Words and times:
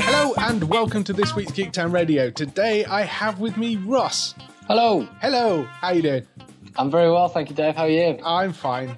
Hello 0.00 0.34
and 0.38 0.64
welcome 0.64 1.04
to 1.04 1.12
this 1.12 1.34
week's 1.34 1.52
Geek 1.52 1.72
Town 1.72 1.92
Radio. 1.92 2.30
Today 2.30 2.84
I 2.84 3.02
have 3.02 3.40
with 3.40 3.56
me 3.56 3.76
Ross. 3.76 4.34
Hello, 4.66 5.08
Hello, 5.20 5.64
how 5.64 5.90
you 5.92 6.02
doing? 6.02 6.26
I'm 6.76 6.90
very 6.90 7.10
well, 7.10 7.28
thank 7.28 7.50
you, 7.50 7.56
Dave. 7.56 7.76
How 7.76 7.84
are 7.84 7.88
you? 7.88 8.18
I'm 8.24 8.52
fine. 8.52 8.96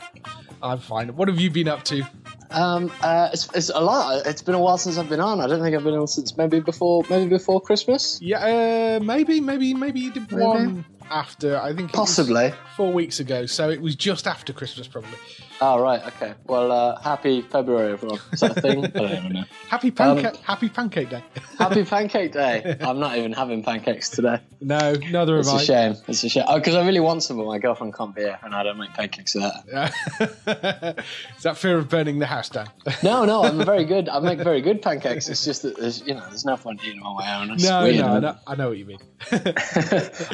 I'm 0.63 0.79
fine. 0.79 1.17
What 1.17 1.29
have 1.29 1.41
you 1.41 1.51
been 1.51 1.69
up 1.69 1.85
to? 1.85 2.03
Um, 2.51 2.93
uh, 3.01 3.31
it's, 3.33 3.49
it's 3.55 3.71
a 3.71 3.81
lot. 3.81 4.27
It's 4.27 4.43
been 4.43 4.55
a 4.55 4.59
while 4.59 4.79
since 4.79 4.99
I've 4.99 5.09
been 5.09 5.21
on. 5.21 5.41
I 5.41 5.47
don't 5.47 5.63
think 5.63 5.77
I've 5.77 5.85
been 5.85 5.95
on 5.95 6.09
since 6.09 6.37
maybe 6.37 6.61
before, 6.61 7.05
maybe 7.09 7.29
before 7.29 7.61
Christmas. 7.61 8.19
Yeah, 8.21 8.99
uh, 8.99 9.05
maybe, 9.05 9.41
maybe, 9.41 9.75
maybe 9.75 10.01
you 10.01 10.13
did 10.13 10.31
Maybe. 10.31 10.43
one 10.43 10.85
after. 11.11 11.61
I 11.61 11.75
think 11.75 11.93
Possibly. 11.93 12.53
four 12.77 12.93
weeks 12.93 13.21
ago. 13.21 13.47
So 13.47 13.71
it 13.71 13.81
was 13.81 13.95
just 13.97 14.27
after 14.27 14.53
Christmas, 14.53 14.89
probably. 14.89 15.19
Oh 15.63 15.79
right, 15.79 16.03
okay. 16.07 16.33
Well, 16.47 16.73
uh, 16.73 16.99
happy 17.03 17.43
February, 17.43 17.93
everyone. 17.93 18.19
Is 18.33 18.41
that 18.41 18.57
a 18.57 18.61
thing? 18.63 18.83
I 18.95 18.99
don't 18.99 19.13
even 19.13 19.33
know. 19.35 19.45
Happy 19.69 19.91
pancake, 19.91 20.37
happy 20.37 20.71
pancake 20.71 21.11
day. 21.11 21.23
Happy 21.59 21.85
Pancake 21.85 22.33
Day. 22.33 22.79
I'm 22.81 22.99
not 22.99 23.19
even 23.19 23.35
having 23.35 23.63
pancakes 23.63 24.09
today. 24.09 24.41
no, 24.63 24.95
neither 24.95 25.39
It's 25.39 25.51
have 25.51 25.59
a 25.59 25.61
I. 25.61 25.65
shame. 25.65 25.97
It's 26.09 26.25
a 26.25 26.31
shame. 26.31 26.45
Oh, 26.49 26.57
because 26.59 26.75
I 26.75 26.87
really 26.87 27.01
want 27.01 27.23
some, 27.23 27.37
but 27.37 27.45
my 27.45 27.59
girlfriend 27.59 27.95
can't 27.95 28.15
be 28.15 28.23
here, 28.23 28.39
and 28.43 28.55
I 28.55 28.63
don't 28.63 28.79
make 28.79 28.95
pancakes 28.95 29.35
with 29.35 29.45
her. 29.45 29.93
Is 31.37 31.43
that 31.43 31.59
fear 31.59 31.77
of 31.77 31.91
burning 31.91 32.19
the 32.19 32.25
house 32.25 32.49
down? 32.49 32.69
No, 33.03 33.27
no, 33.27 33.43
I'm 33.45 33.63
very 33.63 33.85
good. 33.85 34.09
I 34.09 34.21
make 34.21 34.39
very 34.39 34.63
good 34.63 34.81
pancakes. 34.81 35.29
It's 35.29 35.45
just 35.45 35.61
that 35.63 35.79
there's, 35.79 36.01
you 36.01 36.15
know, 36.15 36.25
there's 36.29 36.47
no 36.47 36.57
fun 36.57 36.79
eating 36.83 36.97
them 36.97 37.07
on 37.07 37.17
my 37.17 37.37
own. 37.39 37.51
It's 37.51 37.63
no, 37.63 37.83
weird, 37.83 37.97
no, 37.97 38.07
I 38.15 38.21
know, 38.21 38.37
I 38.47 38.55
know 38.55 38.69
what 38.71 38.79
you 38.79 38.87
mean. 38.87 38.99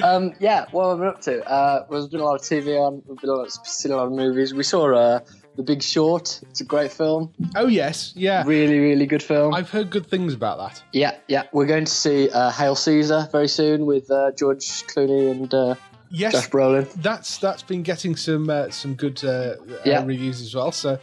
um, 0.05 0.33
yeah, 0.39 0.67
what 0.71 0.91
have 0.91 0.99
I 0.99 1.01
been 1.01 1.09
up 1.09 1.21
to? 1.23 1.45
Uh, 1.51 1.87
there's 1.91 2.07
been 2.07 2.21
a 2.21 2.25
lot 2.25 2.37
of 2.37 2.43
TV 2.43 2.79
on. 2.81 3.03
We've 3.05 3.19
been 3.19 3.31
a 3.31 3.35
lot, 3.35 3.51
seen 3.67 3.91
a 3.91 3.97
lot 3.97 4.07
of 4.07 4.13
movies. 4.13 4.55
We 4.55 4.63
saw 4.63 4.95
uh, 4.95 5.16
The 5.57 5.63
Big 5.63 5.83
Short. 5.83 6.41
It's 6.51 6.61
a 6.61 6.65
great 6.65 6.93
film. 6.93 7.33
Oh 7.55 7.67
yes, 7.67 8.13
yeah. 8.17 8.43
Really, 8.47 8.79
really 8.79 9.07
good 9.07 9.23
film. 9.23 9.55
I've 9.55 9.71
heard 9.71 9.91
good 9.91 10.07
things 10.07 10.35
about 10.35 10.59
that. 10.59 10.83
yeah, 10.93 11.17
yeah. 11.29 11.45
We're 11.53 11.67
going 11.67 11.87
to 11.87 11.93
see 11.93 12.29
uh, 12.31 12.51
Hail 12.51 12.75
Caesar 12.77 13.29
very 13.33 13.49
soon 13.49 13.87
with 13.87 14.11
uh, 14.11 14.33
George 14.33 14.65
Clooney 14.87 15.31
and 15.31 15.53
uh, 15.55 15.75
Yes, 16.11 16.33
Josh 16.35 16.51
Brolin. 16.51 16.93
that's 17.03 17.39
that's 17.39 17.63
been 17.63 17.83
getting 17.83 18.17
some 18.17 18.49
uh, 18.51 18.71
some 18.71 18.95
good 18.95 19.25
uh, 19.25 19.55
Yeah. 19.85 20.01
uh, 20.01 20.05
reviews 20.05 20.41
as 20.41 20.55
well. 20.55 20.73
So 20.73 20.99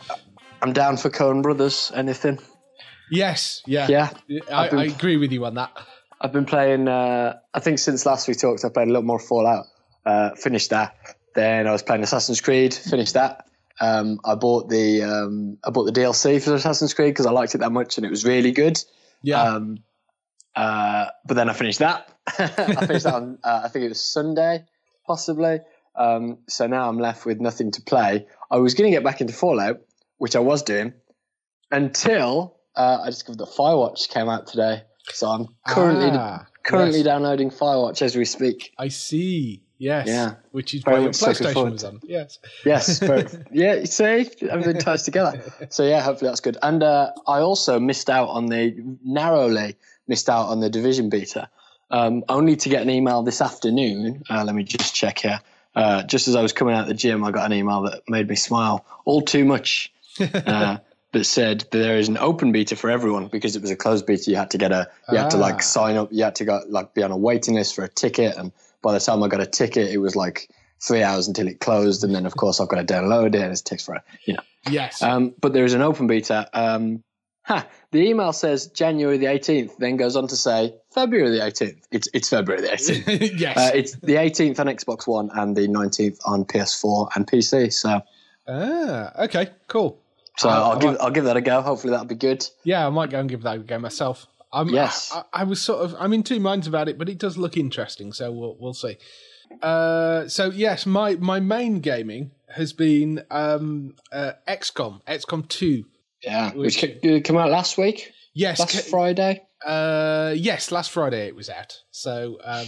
I'm 0.61 0.71
down 0.73 0.97
for 0.97 1.09
Coen 1.09 1.41
Brothers. 1.41 1.91
Anything? 1.95 2.39
yes, 3.11 3.61
yeah, 3.65 3.87
Yeah. 3.87 4.09
I, 4.51 4.69
been- 4.69 4.79
I 4.79 4.85
agree 4.85 5.17
with 5.17 5.31
you 5.31 5.45
on 5.45 5.55
that. 5.55 5.71
I've 6.21 6.31
been 6.31 6.45
playing. 6.45 6.87
Uh, 6.87 7.37
I 7.53 7.59
think 7.59 7.79
since 7.79 8.05
last 8.05 8.27
we 8.29 8.33
talked, 8.33 8.63
I 8.63 8.69
played 8.69 8.87
a 8.87 8.91
little 8.91 9.03
more 9.03 9.19
Fallout. 9.19 9.65
Uh, 10.05 10.29
finished 10.35 10.69
that. 10.69 10.95
Then 11.35 11.67
I 11.67 11.71
was 11.71 11.81
playing 11.83 12.03
Assassin's 12.03 12.39
Creed. 12.39 12.73
Finished 12.73 13.15
that. 13.15 13.45
Um, 13.81 14.19
I 14.23 14.35
bought 14.35 14.69
the 14.69 15.03
um, 15.03 15.57
I 15.63 15.69
bought 15.71 15.85
the 15.85 15.91
DLC 15.91 16.41
for 16.43 16.53
Assassin's 16.53 16.93
Creed 16.93 17.11
because 17.13 17.25
I 17.25 17.31
liked 17.31 17.55
it 17.55 17.59
that 17.59 17.71
much 17.71 17.97
and 17.97 18.05
it 18.05 18.09
was 18.09 18.23
really 18.25 18.51
good. 18.51 18.77
Yeah, 19.23 19.41
Um, 19.41 19.79
uh, 20.55 21.07
but 21.25 21.33
then 21.35 21.49
I 21.49 21.53
finished 21.53 21.79
that. 21.79 22.07
I 22.37 22.85
finished 22.85 23.05
that 23.05 23.13
on 23.15 23.39
uh, 23.43 23.61
I 23.63 23.67
think 23.69 23.85
it 23.85 23.89
was 23.89 24.01
Sunday, 24.01 24.65
possibly. 25.07 25.59
Um, 25.95 26.39
so 26.47 26.67
now 26.67 26.87
I'm 26.89 26.99
left 26.99 27.25
with 27.25 27.39
nothing 27.39 27.71
to 27.71 27.81
play. 27.81 28.27
I 28.51 28.57
was 28.57 28.73
going 28.75 28.89
to 28.91 28.95
get 28.95 29.03
back 29.03 29.21
into 29.21 29.33
Fallout, 29.33 29.81
which 30.17 30.35
I 30.35 30.39
was 30.39 30.63
doing, 30.63 30.93
until 31.71 32.57
uh, 32.75 32.99
I 33.03 33.07
discovered 33.07 33.39
that 33.39 33.49
Firewatch 33.49 34.09
came 34.09 34.29
out 34.29 34.47
today. 34.47 34.83
So 35.11 35.27
I'm 35.27 35.47
currently 35.67 36.09
Ah, 36.11 36.45
currently 36.63 36.99
yes. 36.99 37.05
downloading 37.05 37.49
Firewatch 37.49 38.01
as 38.01 38.15
we 38.15 38.25
speak. 38.25 38.73
I 38.77 38.87
see. 38.87 39.62
Yes, 39.79 40.07
Yeah. 40.07 40.35
which 40.51 40.73
is 40.73 40.85
why 40.85 40.99
your 40.99 41.09
PlayStation 41.09 41.71
was 41.71 41.83
on. 41.83 41.99
Yes, 42.03 42.39
Yes, 42.65 42.99
but 42.99 43.35
yeah, 43.51 43.83
see, 43.85 44.29
everything 44.49 44.77
ties 44.79 45.03
together. 45.03 45.41
So 45.69 45.83
yeah, 45.83 46.01
hopefully 46.01 46.29
that's 46.29 46.39
good. 46.41 46.57
And 46.61 46.83
uh, 46.83 47.11
I 47.27 47.39
also 47.39 47.79
missed 47.79 48.09
out 48.09 48.29
on 48.29 48.45
the 48.47 48.75
narrowly 49.03 49.75
missed 50.07 50.29
out 50.29 50.47
on 50.47 50.59
the 50.59 50.69
division 50.69 51.09
beta, 51.09 51.49
um, 51.91 52.23
only 52.29 52.55
to 52.57 52.69
get 52.69 52.81
an 52.81 52.89
email 52.89 53.23
this 53.23 53.41
afternoon. 53.41 54.23
Uh, 54.29 54.43
let 54.45 54.55
me 54.55 54.63
just 54.63 54.93
check 54.95 55.19
here. 55.19 55.39
Uh, 55.75 56.03
just 56.03 56.27
as 56.27 56.35
I 56.35 56.41
was 56.41 56.53
coming 56.53 56.75
out 56.75 56.81
of 56.83 56.87
the 56.87 56.93
gym, 56.93 57.23
I 57.23 57.31
got 57.31 57.45
an 57.51 57.53
email 57.57 57.81
that 57.83 58.03
made 58.07 58.27
me 58.29 58.35
smile 58.35 58.85
all 59.05 59.21
too 59.21 59.45
much. 59.45 59.91
Uh, 60.19 60.77
that 61.13 61.25
said 61.25 61.59
that 61.61 61.71
there 61.71 61.97
is 61.99 62.07
an 62.07 62.17
open 62.17 62.51
beta 62.51 62.75
for 62.75 62.89
everyone 62.89 63.27
because 63.27 63.55
it 63.55 63.61
was 63.61 63.69
a 63.69 63.75
closed 63.75 64.05
beta. 64.07 64.29
You 64.31 64.35
had 64.37 64.49
to 64.51 64.57
get 64.57 64.71
a, 64.71 64.89
you 65.11 65.17
had 65.19 65.29
to 65.31 65.37
Ah. 65.37 65.41
like 65.41 65.61
sign 65.61 65.95
up. 65.95 66.09
You 66.11 66.23
had 66.23 66.35
to 66.35 66.45
go 66.45 66.61
like 66.67 66.93
be 66.95 67.03
on 67.03 67.11
a 67.11 67.17
waiting 67.17 67.53
list 67.55 67.75
for 67.75 67.83
a 67.83 67.87
ticket. 67.87 68.35
And 68.35 68.51
by 68.83 68.93
the 68.93 68.99
time 68.99 69.23
I 69.23 69.27
got 69.27 69.41
a 69.41 69.45
ticket, 69.47 69.89
it 69.89 69.97
was 69.97 70.15
like 70.15 70.49
three 70.85 71.01
hours 71.01 71.27
until 71.27 71.47
it 71.47 71.59
closed. 71.59 72.03
And 72.03 72.13
then 72.13 72.25
of 72.27 72.35
course 72.35 72.59
I've 72.59 72.67
got 72.67 72.85
to 72.85 72.93
download 72.93 73.27
it 73.33 73.41
and 73.41 73.51
it 73.51 73.61
takes 73.65 73.85
forever. 73.85 74.03
you 74.25 74.33
know. 74.35 74.43
yes. 74.69 75.01
Um, 75.01 75.33
but 75.41 75.53
there 75.53 75.65
is 75.65 75.73
an 75.73 75.81
open 75.81 76.05
beta. 76.07 76.47
Um, 76.53 77.03
ha, 77.43 77.65
the 77.91 77.99
email 78.07 78.33
says 78.33 78.67
January 78.67 79.17
the 79.17 79.25
18th, 79.27 79.77
then 79.77 79.95
goes 79.97 80.15
on 80.15 80.27
to 80.27 80.35
say 80.35 80.73
February 80.93 81.31
the 81.31 81.43
18th. 81.43 81.81
It's 81.91 82.07
it's 82.13 82.29
February 82.29 82.61
the 82.61 82.69
18th. 82.69 83.33
yes. 83.39 83.57
uh, 83.57 83.71
it's 83.73 83.93
the 83.97 84.15
18th 84.15 84.59
on 84.59 84.67
Xbox 84.67 85.07
One 85.07 85.29
and 85.33 85.55
the 85.55 85.67
19th 85.67 86.19
on 86.25 86.43
PS4 86.45 87.09
and 87.15 87.25
PC. 87.27 87.71
So 87.71 88.01
ah, 88.47 89.23
okay, 89.23 89.49
cool. 89.67 89.97
so 90.37 90.49
I- 90.49 90.53
I'll 90.53 90.71
I 90.77 90.79
give 90.79 90.97
I'll 90.99 91.11
give 91.11 91.23
that 91.25 91.37
a 91.37 91.41
go. 91.41 91.61
Hopefully 91.61 91.91
that'll 91.91 92.05
be 92.07 92.15
good. 92.15 92.45
Yeah, 92.63 92.85
I 92.85 92.89
might 92.89 93.09
go 93.09 93.19
and 93.19 93.29
give 93.29 93.43
that 93.43 93.55
a 93.55 93.59
go 93.59 93.79
myself. 93.79 94.27
I'm, 94.53 94.69
Yes. 94.69 95.11
I, 95.13 95.23
I 95.33 95.43
was 95.43 95.61
sort 95.61 95.79
of 95.83 95.95
I'm 95.99 96.13
in 96.13 96.23
two 96.23 96.39
minds 96.39 96.67
about 96.67 96.87
it, 96.87 96.97
but 96.97 97.09
it 97.09 97.17
does 97.17 97.37
look 97.37 97.57
interesting, 97.57 98.13
so 98.13 98.31
we'll 98.31 98.55
we'll 98.59 98.73
see. 98.73 98.97
Uh, 99.61 100.27
so 100.27 100.49
yes, 100.51 100.85
my 100.85 101.15
my 101.15 101.39
main 101.39 101.79
gaming 101.79 102.31
has 102.49 102.71
been 102.73 103.23
um, 103.31 103.95
uh, 104.11 104.33
XCOM, 104.47 105.01
XCOM 105.05 105.47
two. 105.47 105.85
Yeah, 106.23 106.51
Which- 106.53 106.81
which 106.81 107.01
ca- 107.01 107.21
came 107.21 107.37
out 107.37 107.49
last 107.49 107.77
week, 107.77 108.11
Yes, 108.33 108.59
last 108.59 108.73
ca- 108.73 108.89
Friday. 108.89 109.41
Uh, 109.65 110.33
yes, 110.35 110.71
last 110.71 110.91
Friday 110.91 111.27
it 111.27 111.35
was 111.35 111.49
out. 111.49 111.79
So, 111.91 112.37
um, 112.43 112.67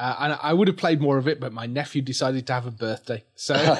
uh, 0.00 0.16
and 0.20 0.38
I 0.42 0.52
would 0.52 0.66
have 0.68 0.76
played 0.76 1.00
more 1.00 1.18
of 1.18 1.28
it, 1.28 1.38
but 1.40 1.52
my 1.52 1.66
nephew 1.66 2.00
decided 2.02 2.46
to 2.46 2.52
have 2.54 2.66
a 2.66 2.70
birthday. 2.70 3.22
So, 3.34 3.54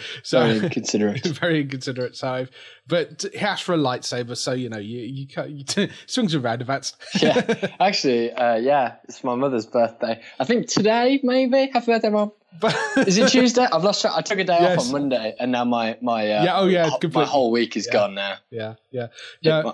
so 0.22 0.40
Very 0.46 0.58
inconsiderate. 0.64 1.24
very 1.26 1.60
inconsiderate. 1.62 2.16
So, 2.16 2.28
I've- 2.28 2.50
but 2.88 3.24
he 3.32 3.38
asked 3.40 3.64
for 3.64 3.74
a 3.74 3.78
lightsaber, 3.78 4.36
so 4.36 4.52
you 4.52 4.68
know 4.68 4.78
you 4.78 5.00
you, 5.00 5.26
you 5.48 5.64
t- 5.64 5.90
swings 6.06 6.34
and 6.34 6.44
roundabouts. 6.44 6.92
yeah, 7.20 7.40
actually, 7.80 8.32
uh, 8.32 8.54
yeah, 8.56 8.94
it's 9.08 9.24
my 9.24 9.34
mother's 9.34 9.66
birthday. 9.66 10.22
I 10.38 10.44
think 10.44 10.68
today, 10.68 11.18
maybe. 11.24 11.70
Happy 11.72 11.86
birthday, 11.86 12.10
mom. 12.10 12.30
but 12.60 12.74
Is 13.08 13.18
it 13.18 13.28
Tuesday? 13.28 13.66
I've 13.70 13.82
lost 13.82 14.02
track. 14.02 14.12
I 14.16 14.22
took 14.22 14.38
a 14.38 14.44
day 14.44 14.58
Yes. 14.60 14.78
off 14.78 14.86
on 14.86 14.92
Monday, 14.92 15.34
and 15.40 15.50
now 15.50 15.64
my 15.64 15.98
my 16.00 16.30
uh, 16.32 16.44
Yeah, 16.44 16.58
oh, 16.60 16.66
yeah, 16.68 16.90
my, 17.02 17.08
my 17.12 17.24
whole 17.24 17.50
week 17.50 17.76
is 17.76 17.88
gone 17.88 18.14
now. 18.14 18.36
yeah, 18.50 18.74
yeah, 18.92 19.08
Yeah, 19.42 19.62
yeah. 19.64 19.72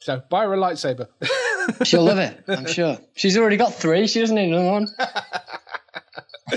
So 0.00 0.20
buy 0.28 0.42
her 0.44 0.52
a 0.54 0.56
lightsaber. 0.56 1.06
She'll 1.84 2.04
love 2.04 2.18
it, 2.18 2.44
I'm 2.48 2.66
sure. 2.66 2.98
She's 3.14 3.36
already 3.36 3.56
got 3.56 3.74
three. 3.74 4.06
She 4.06 4.20
doesn't 4.20 4.36
need 4.36 4.52
another 4.52 4.70
one. 4.70 4.88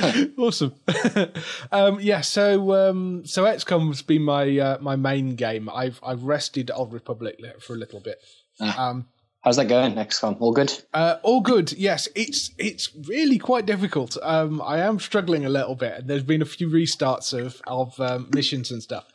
awesome. 0.37 0.73
um, 1.71 1.99
yeah, 1.99 2.21
so 2.21 2.89
um, 2.89 3.25
so 3.25 3.43
XCOM's 3.43 4.01
been 4.01 4.23
my 4.23 4.57
uh, 4.57 4.77
my 4.81 4.95
main 4.95 5.35
game. 5.35 5.69
I've 5.69 5.99
I've 6.03 6.23
rested 6.23 6.71
Old 6.73 6.93
Republic 6.93 7.39
for 7.61 7.73
a 7.73 7.77
little 7.77 7.99
bit. 7.99 8.17
Ah. 8.59 8.89
Um, 8.89 9.07
How's 9.45 9.57
that 9.57 9.67
going, 9.67 9.93
XCOM? 9.93 10.37
All 10.39 10.51
good? 10.51 10.73
Uh, 10.91 11.17
all 11.21 11.39
good. 11.39 11.71
Yes, 11.73 12.09
it's 12.15 12.49
it's 12.57 12.89
really 13.07 13.37
quite 13.37 13.67
difficult. 13.67 14.17
Um, 14.23 14.59
I 14.59 14.79
am 14.79 14.99
struggling 14.99 15.45
a 15.45 15.49
little 15.49 15.75
bit, 15.75 15.99
and 15.99 16.07
there's 16.07 16.23
been 16.23 16.41
a 16.41 16.45
few 16.45 16.67
restarts 16.67 17.31
of 17.31 17.61
of 17.67 17.99
um, 17.99 18.29
missions 18.33 18.71
and 18.71 18.81
stuff. 18.81 19.05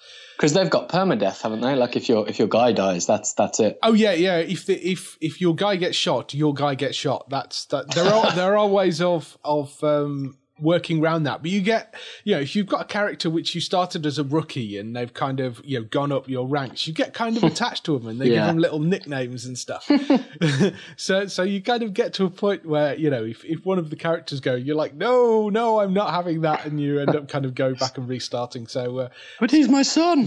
Because 0.40 0.54
they've 0.54 0.70
got 0.70 0.88
permadeath, 0.88 1.42
haven't 1.42 1.60
they? 1.60 1.75
Like 1.75 1.96
if 1.96 2.08
your 2.08 2.26
if 2.26 2.38
your 2.38 2.48
guy 2.48 2.72
dies, 2.72 3.04
that's 3.04 3.34
that's 3.34 3.60
it. 3.60 3.78
Oh 3.82 3.92
yeah, 3.92 4.12
yeah. 4.12 4.38
If 4.38 4.64
the, 4.64 4.75
if 4.75 5.19
if 5.20 5.38
your 5.38 5.54
guy 5.54 5.76
gets 5.76 5.98
shot, 5.98 6.32
your 6.32 6.54
guy 6.54 6.75
gets 6.76 6.96
shot. 6.96 7.28
That's 7.28 7.66
that. 7.66 7.90
There 7.90 8.06
are 8.06 8.32
there 8.32 8.56
are 8.56 8.66
ways 8.66 9.02
of 9.02 9.37
of 9.44 9.84
um, 9.84 10.38
working 10.61 11.03
around 11.03 11.25
that. 11.25 11.43
But 11.43 11.51
you 11.51 11.61
get, 11.61 11.95
you 12.25 12.35
know, 12.35 12.41
if 12.41 12.55
you've 12.55 12.67
got 12.67 12.83
a 12.83 12.85
character 12.85 13.31
which 13.31 13.55
you 13.55 13.61
started 13.61 14.07
as 14.07 14.19
a 14.19 14.25
rookie 14.25 14.79
and 14.79 14.95
they've 14.95 15.12
kind 15.12 15.41
of, 15.41 15.61
you 15.65 15.81
know, 15.81 15.87
gone 15.91 16.12
up 16.12 16.29
your 16.29 16.47
ranks, 16.47 16.87
you 16.87 16.93
get 16.93 17.15
kind 17.15 17.37
of 17.37 17.45
attached 17.53 17.85
to 17.85 17.99
them 17.99 18.09
and 18.09 18.21
they 18.21 18.27
yeah. 18.27 18.35
give 18.35 18.47
them 18.47 18.59
little 18.59 18.79
nicknames 18.81 19.45
and 19.45 19.59
stuff. 19.59 19.91
so, 20.97 21.27
so 21.27 21.43
you 21.43 21.61
kind 21.62 21.83
of 21.83 21.95
get 21.95 22.15
to 22.15 22.25
a 22.25 22.31
point 22.31 22.67
where, 22.67 22.95
you 22.95 23.11
know, 23.11 23.25
if, 23.25 23.45
if 23.45 23.65
one 23.65 23.79
of 23.79 23.91
the 23.91 23.97
characters 23.97 24.41
go, 24.41 24.55
you're 24.55 24.77
like, 24.77 24.95
no, 24.95 25.49
no, 25.49 25.81
I'm 25.81 25.95
not 25.95 26.11
having 26.11 26.43
that. 26.43 26.67
And 26.67 26.81
you 26.81 27.01
end 27.01 27.15
up 27.15 27.29
kind 27.29 27.45
of 27.45 27.55
going 27.55 27.75
back 27.75 27.99
and 27.99 28.09
restarting. 28.09 28.67
So, 28.67 28.99
uh, 28.99 29.09
but 29.39 29.51
he's 29.51 29.69
my 29.69 29.83
son. 29.83 30.27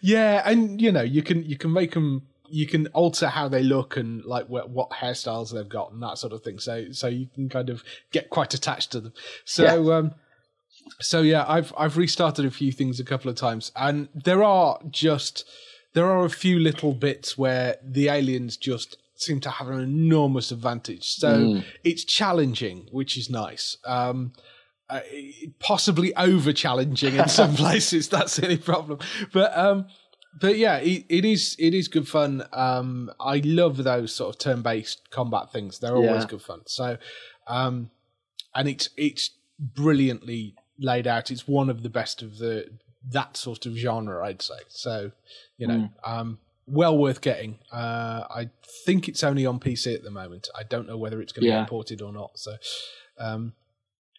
yeah. 0.00 0.42
And, 0.44 0.80
you 0.80 0.92
know, 0.92 1.02
you 1.02 1.22
can, 1.22 1.44
you 1.44 1.56
can 1.56 1.72
make 1.72 1.92
them 1.92 2.22
you 2.50 2.66
can 2.66 2.86
alter 2.88 3.28
how 3.28 3.48
they 3.48 3.62
look 3.62 3.96
and 3.96 4.24
like 4.24 4.48
what, 4.48 4.70
what, 4.70 4.90
hairstyles 4.90 5.52
they've 5.52 5.68
got 5.68 5.92
and 5.92 6.02
that 6.02 6.18
sort 6.18 6.32
of 6.32 6.42
thing. 6.42 6.58
So 6.58 6.92
so 6.92 7.08
you 7.08 7.26
can 7.34 7.48
kind 7.48 7.70
of 7.70 7.82
get 8.12 8.30
quite 8.30 8.54
attached 8.54 8.92
to 8.92 9.00
them. 9.00 9.12
So 9.44 9.62
yeah. 9.62 9.96
um 9.96 10.14
so 11.00 11.22
yeah, 11.22 11.44
I've 11.46 11.72
I've 11.76 11.96
restarted 11.96 12.44
a 12.44 12.50
few 12.50 12.72
things 12.72 13.00
a 13.00 13.04
couple 13.04 13.30
of 13.30 13.36
times 13.36 13.72
and 13.76 14.08
there 14.14 14.42
are 14.42 14.78
just 14.90 15.44
there 15.92 16.06
are 16.06 16.24
a 16.24 16.30
few 16.30 16.58
little 16.58 16.92
bits 16.92 17.36
where 17.36 17.76
the 17.84 18.08
aliens 18.08 18.56
just 18.56 18.96
seem 19.14 19.40
to 19.40 19.50
have 19.50 19.68
an 19.68 19.80
enormous 19.80 20.50
advantage. 20.50 21.04
So 21.04 21.38
mm. 21.38 21.64
it's 21.84 22.04
challenging, 22.04 22.88
which 22.90 23.16
is 23.16 23.30
nice. 23.30 23.76
Um 23.84 24.32
uh, 24.90 25.00
possibly 25.60 26.14
over 26.16 26.52
challenging 26.52 27.14
in 27.14 27.28
some 27.28 27.54
places. 27.64 28.08
That's 28.08 28.34
the 28.36 28.44
only 28.44 28.56
problem. 28.56 28.98
But 29.32 29.56
um, 29.56 29.86
but 30.38 30.56
yeah, 30.56 30.76
it, 30.76 31.04
it 31.08 31.24
is 31.24 31.56
it 31.58 31.74
is 31.74 31.88
good 31.88 32.06
fun. 32.06 32.44
Um, 32.52 33.10
I 33.18 33.40
love 33.44 33.78
those 33.78 34.14
sort 34.14 34.34
of 34.34 34.38
turn 34.38 34.62
based 34.62 35.10
combat 35.10 35.52
things. 35.52 35.78
They're 35.78 35.96
always 35.96 36.22
yeah. 36.22 36.28
good 36.28 36.42
fun. 36.42 36.60
So, 36.66 36.98
um, 37.46 37.90
and 38.54 38.68
it's 38.68 38.90
it's 38.96 39.30
brilliantly 39.58 40.54
laid 40.78 41.06
out. 41.06 41.30
It's 41.30 41.48
one 41.48 41.68
of 41.68 41.82
the 41.82 41.88
best 41.88 42.22
of 42.22 42.38
the 42.38 42.66
that 43.10 43.36
sort 43.36 43.66
of 43.66 43.74
genre, 43.74 44.24
I'd 44.24 44.42
say. 44.42 44.60
So, 44.68 45.10
you 45.56 45.66
know, 45.66 45.74
mm. 45.74 45.90
um, 46.04 46.38
well 46.66 46.96
worth 46.96 47.20
getting. 47.20 47.58
Uh, 47.72 48.24
I 48.30 48.50
think 48.84 49.08
it's 49.08 49.24
only 49.24 49.46
on 49.46 49.58
PC 49.58 49.94
at 49.94 50.04
the 50.04 50.10
moment. 50.10 50.48
I 50.56 50.62
don't 50.62 50.86
know 50.86 50.96
whether 50.96 51.20
it's 51.20 51.32
going 51.32 51.42
to 51.42 51.48
yeah. 51.48 51.56
be 51.56 51.60
imported 51.62 52.02
or 52.02 52.12
not. 52.12 52.38
So, 52.38 52.52
um, 53.18 53.54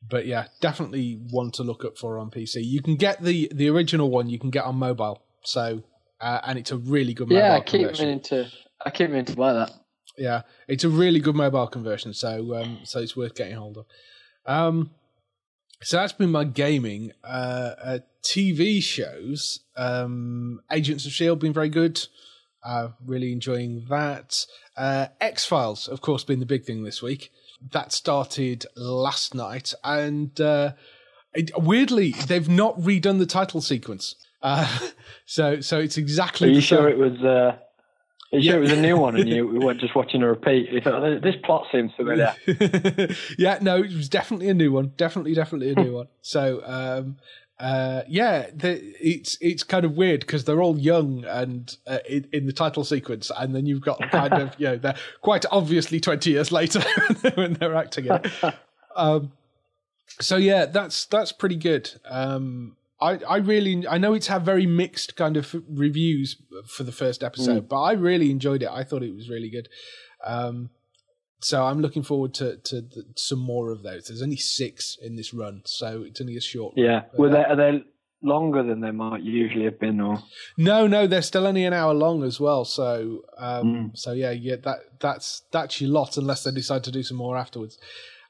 but 0.07 0.25
yeah, 0.25 0.47
definitely 0.59 1.21
one 1.29 1.51
to 1.51 1.63
look 1.63 1.85
up 1.85 1.97
for 1.97 2.17
on 2.17 2.31
PC. 2.31 2.65
You 2.65 2.81
can 2.81 2.95
get 2.95 3.21
the 3.21 3.49
the 3.53 3.69
original 3.69 4.09
one. 4.09 4.29
You 4.29 4.39
can 4.39 4.49
get 4.49 4.65
on 4.65 4.75
mobile. 4.75 5.21
So 5.43 5.83
uh, 6.21 6.39
and 6.45 6.59
it's 6.59 6.71
a 6.71 6.77
really 6.77 7.13
good 7.13 7.29
mobile 7.29 7.41
yeah, 7.41 7.55
I 7.55 7.61
keep 7.61 7.81
conversion. 7.81 8.05
meaning 8.05 8.21
to. 8.21 8.47
I 8.85 8.89
keep 8.89 9.09
meaning 9.09 9.25
to 9.25 9.35
buy 9.35 9.53
that. 9.53 9.71
Yeah, 10.17 10.41
it's 10.67 10.83
a 10.83 10.89
really 10.89 11.19
good 11.19 11.35
mobile 11.35 11.67
conversion, 11.67 12.13
so 12.13 12.55
um, 12.55 12.79
so 12.83 12.99
it's 12.99 13.15
worth 13.15 13.35
getting 13.35 13.55
hold 13.55 13.77
of. 13.77 13.85
Um, 14.45 14.91
so 15.81 15.97
that's 15.97 16.13
been 16.13 16.31
my 16.31 16.43
gaming. 16.43 17.11
Uh, 17.23 17.73
uh, 17.83 17.99
TV 18.23 18.83
shows, 18.83 19.61
um, 19.75 20.61
Agents 20.71 21.05
of 21.05 21.11
Shield, 21.11 21.39
been 21.39 21.53
very 21.53 21.69
good. 21.69 22.05
Uh, 22.63 22.89
really 23.03 23.31
enjoying 23.31 23.85
that. 23.89 24.45
Uh, 24.77 25.07
X 25.19 25.45
Files, 25.45 25.87
of 25.87 26.01
course, 26.01 26.23
been 26.23 26.39
the 26.39 26.45
big 26.45 26.65
thing 26.65 26.83
this 26.83 27.01
week. 27.01 27.31
That 27.71 27.91
started 27.91 28.65
last 28.75 29.33
night, 29.33 29.73
and 29.83 30.39
uh, 30.39 30.73
it, 31.33 31.51
weirdly, 31.57 32.11
they've 32.11 32.49
not 32.49 32.79
redone 32.79 33.17
the 33.17 33.25
title 33.25 33.61
sequence. 33.61 34.15
Uh, 34.41 34.79
so 35.25 35.61
so 35.61 35.79
it's 35.79 35.97
exactly. 35.97 36.49
Are 36.49 36.51
you 36.51 36.61
sure 36.61 36.89
it 36.89 36.97
was? 36.97 37.19
Uh, 37.21 37.57
are 38.33 38.37
you 38.37 38.45
yeah. 38.45 38.51
sure 38.51 38.59
it 38.59 38.61
was 38.61 38.71
a 38.71 38.81
new 38.81 38.97
one 38.97 39.17
and 39.17 39.27
you 39.33 39.59
weren't 39.59 39.81
just 39.81 39.95
watching 39.95 40.23
a 40.23 40.27
repeat? 40.27 40.69
You 40.71 40.81
thought 40.81 41.21
this 41.21 41.35
plot 41.43 41.67
seems 41.71 41.91
familiar. 41.95 42.33
yeah, 43.37 43.59
no, 43.61 43.77
it 43.77 43.93
was 43.93 44.07
definitely 44.07 44.49
a 44.49 44.53
new 44.53 44.71
one. 44.71 44.93
Definitely, 44.95 45.33
definitely 45.33 45.71
a 45.71 45.75
new 45.75 45.93
one. 45.93 46.07
So 46.21 46.61
um, 46.65 47.17
uh, 47.59 48.03
yeah, 48.07 48.49
the, 48.55 48.81
it's 48.99 49.37
it's 49.41 49.63
kind 49.63 49.85
of 49.85 49.97
weird 49.97 50.21
because 50.21 50.45
they're 50.45 50.61
all 50.61 50.79
young 50.79 51.25
and 51.25 51.75
uh, 51.85 51.99
in, 52.09 52.27
in, 52.31 52.45
the 52.45 52.53
title 52.53 52.83
sequence, 52.83 53.31
and 53.37 53.53
then 53.53 53.65
you've 53.65 53.81
got 53.81 53.99
kind 54.11 54.33
of 54.33 54.55
you 54.57 54.67
know 54.67 54.77
they're 54.77 54.95
quite 55.21 55.45
obviously 55.51 55.99
twenty 55.99 56.31
years 56.31 56.51
later 56.51 56.81
when 57.35 57.53
they're 57.53 57.75
acting 57.75 58.07
it. 58.07 58.27
Um, 58.95 59.33
so 60.19 60.37
yeah, 60.37 60.65
that's 60.65 61.05
that's 61.05 61.31
pretty 61.31 61.57
good. 61.57 61.91
Um, 62.05 62.77
I, 63.01 63.17
I 63.27 63.37
really 63.37 63.87
I 63.87 63.97
know 63.97 64.13
it's 64.13 64.27
had 64.27 64.45
very 64.45 64.67
mixed 64.67 65.15
kind 65.15 65.35
of 65.35 65.55
reviews 65.67 66.37
for 66.67 66.83
the 66.83 66.91
first 66.91 67.23
episode, 67.23 67.65
mm. 67.65 67.69
but 67.69 67.81
I 67.81 67.93
really 67.93 68.29
enjoyed 68.29 68.61
it. 68.61 68.69
I 68.71 68.83
thought 68.83 69.01
it 69.01 69.15
was 69.15 69.29
really 69.29 69.49
good. 69.49 69.67
Um, 70.25 70.69
so 71.39 71.65
I'm 71.65 71.81
looking 71.81 72.03
forward 72.03 72.35
to 72.35 72.57
to 72.57 72.81
the, 72.81 73.05
some 73.15 73.39
more 73.39 73.71
of 73.71 73.81
those. 73.81 74.07
There's 74.07 74.21
only 74.21 74.37
six 74.37 74.97
in 75.01 75.15
this 75.15 75.33
run, 75.33 75.63
so 75.65 76.03
it's 76.03 76.21
only 76.21 76.37
a 76.37 76.41
short. 76.41 76.75
Yeah, 76.77 77.03
were 77.17 77.29
they 77.29 77.43
are 77.43 77.55
they 77.55 77.83
longer 78.21 78.61
than 78.61 78.81
they 78.81 78.91
might 78.91 79.23
usually 79.23 79.65
have 79.65 79.79
been, 79.79 79.99
or 79.99 80.21
no, 80.55 80.85
no, 80.85 81.07
they're 81.07 81.23
still 81.23 81.47
only 81.47 81.65
an 81.65 81.73
hour 81.73 81.95
long 81.95 82.23
as 82.23 82.39
well. 82.39 82.65
So 82.65 83.23
um, 83.39 83.65
mm. 83.65 83.97
so 83.97 84.11
yeah, 84.11 84.31
yeah, 84.31 84.57
that 84.63 84.77
that's 84.99 85.41
that's 85.51 85.81
your 85.81 85.89
lot 85.89 86.17
unless 86.17 86.43
they 86.43 86.51
decide 86.51 86.83
to 86.83 86.91
do 86.91 87.01
some 87.01 87.17
more 87.17 87.35
afterwards. 87.35 87.79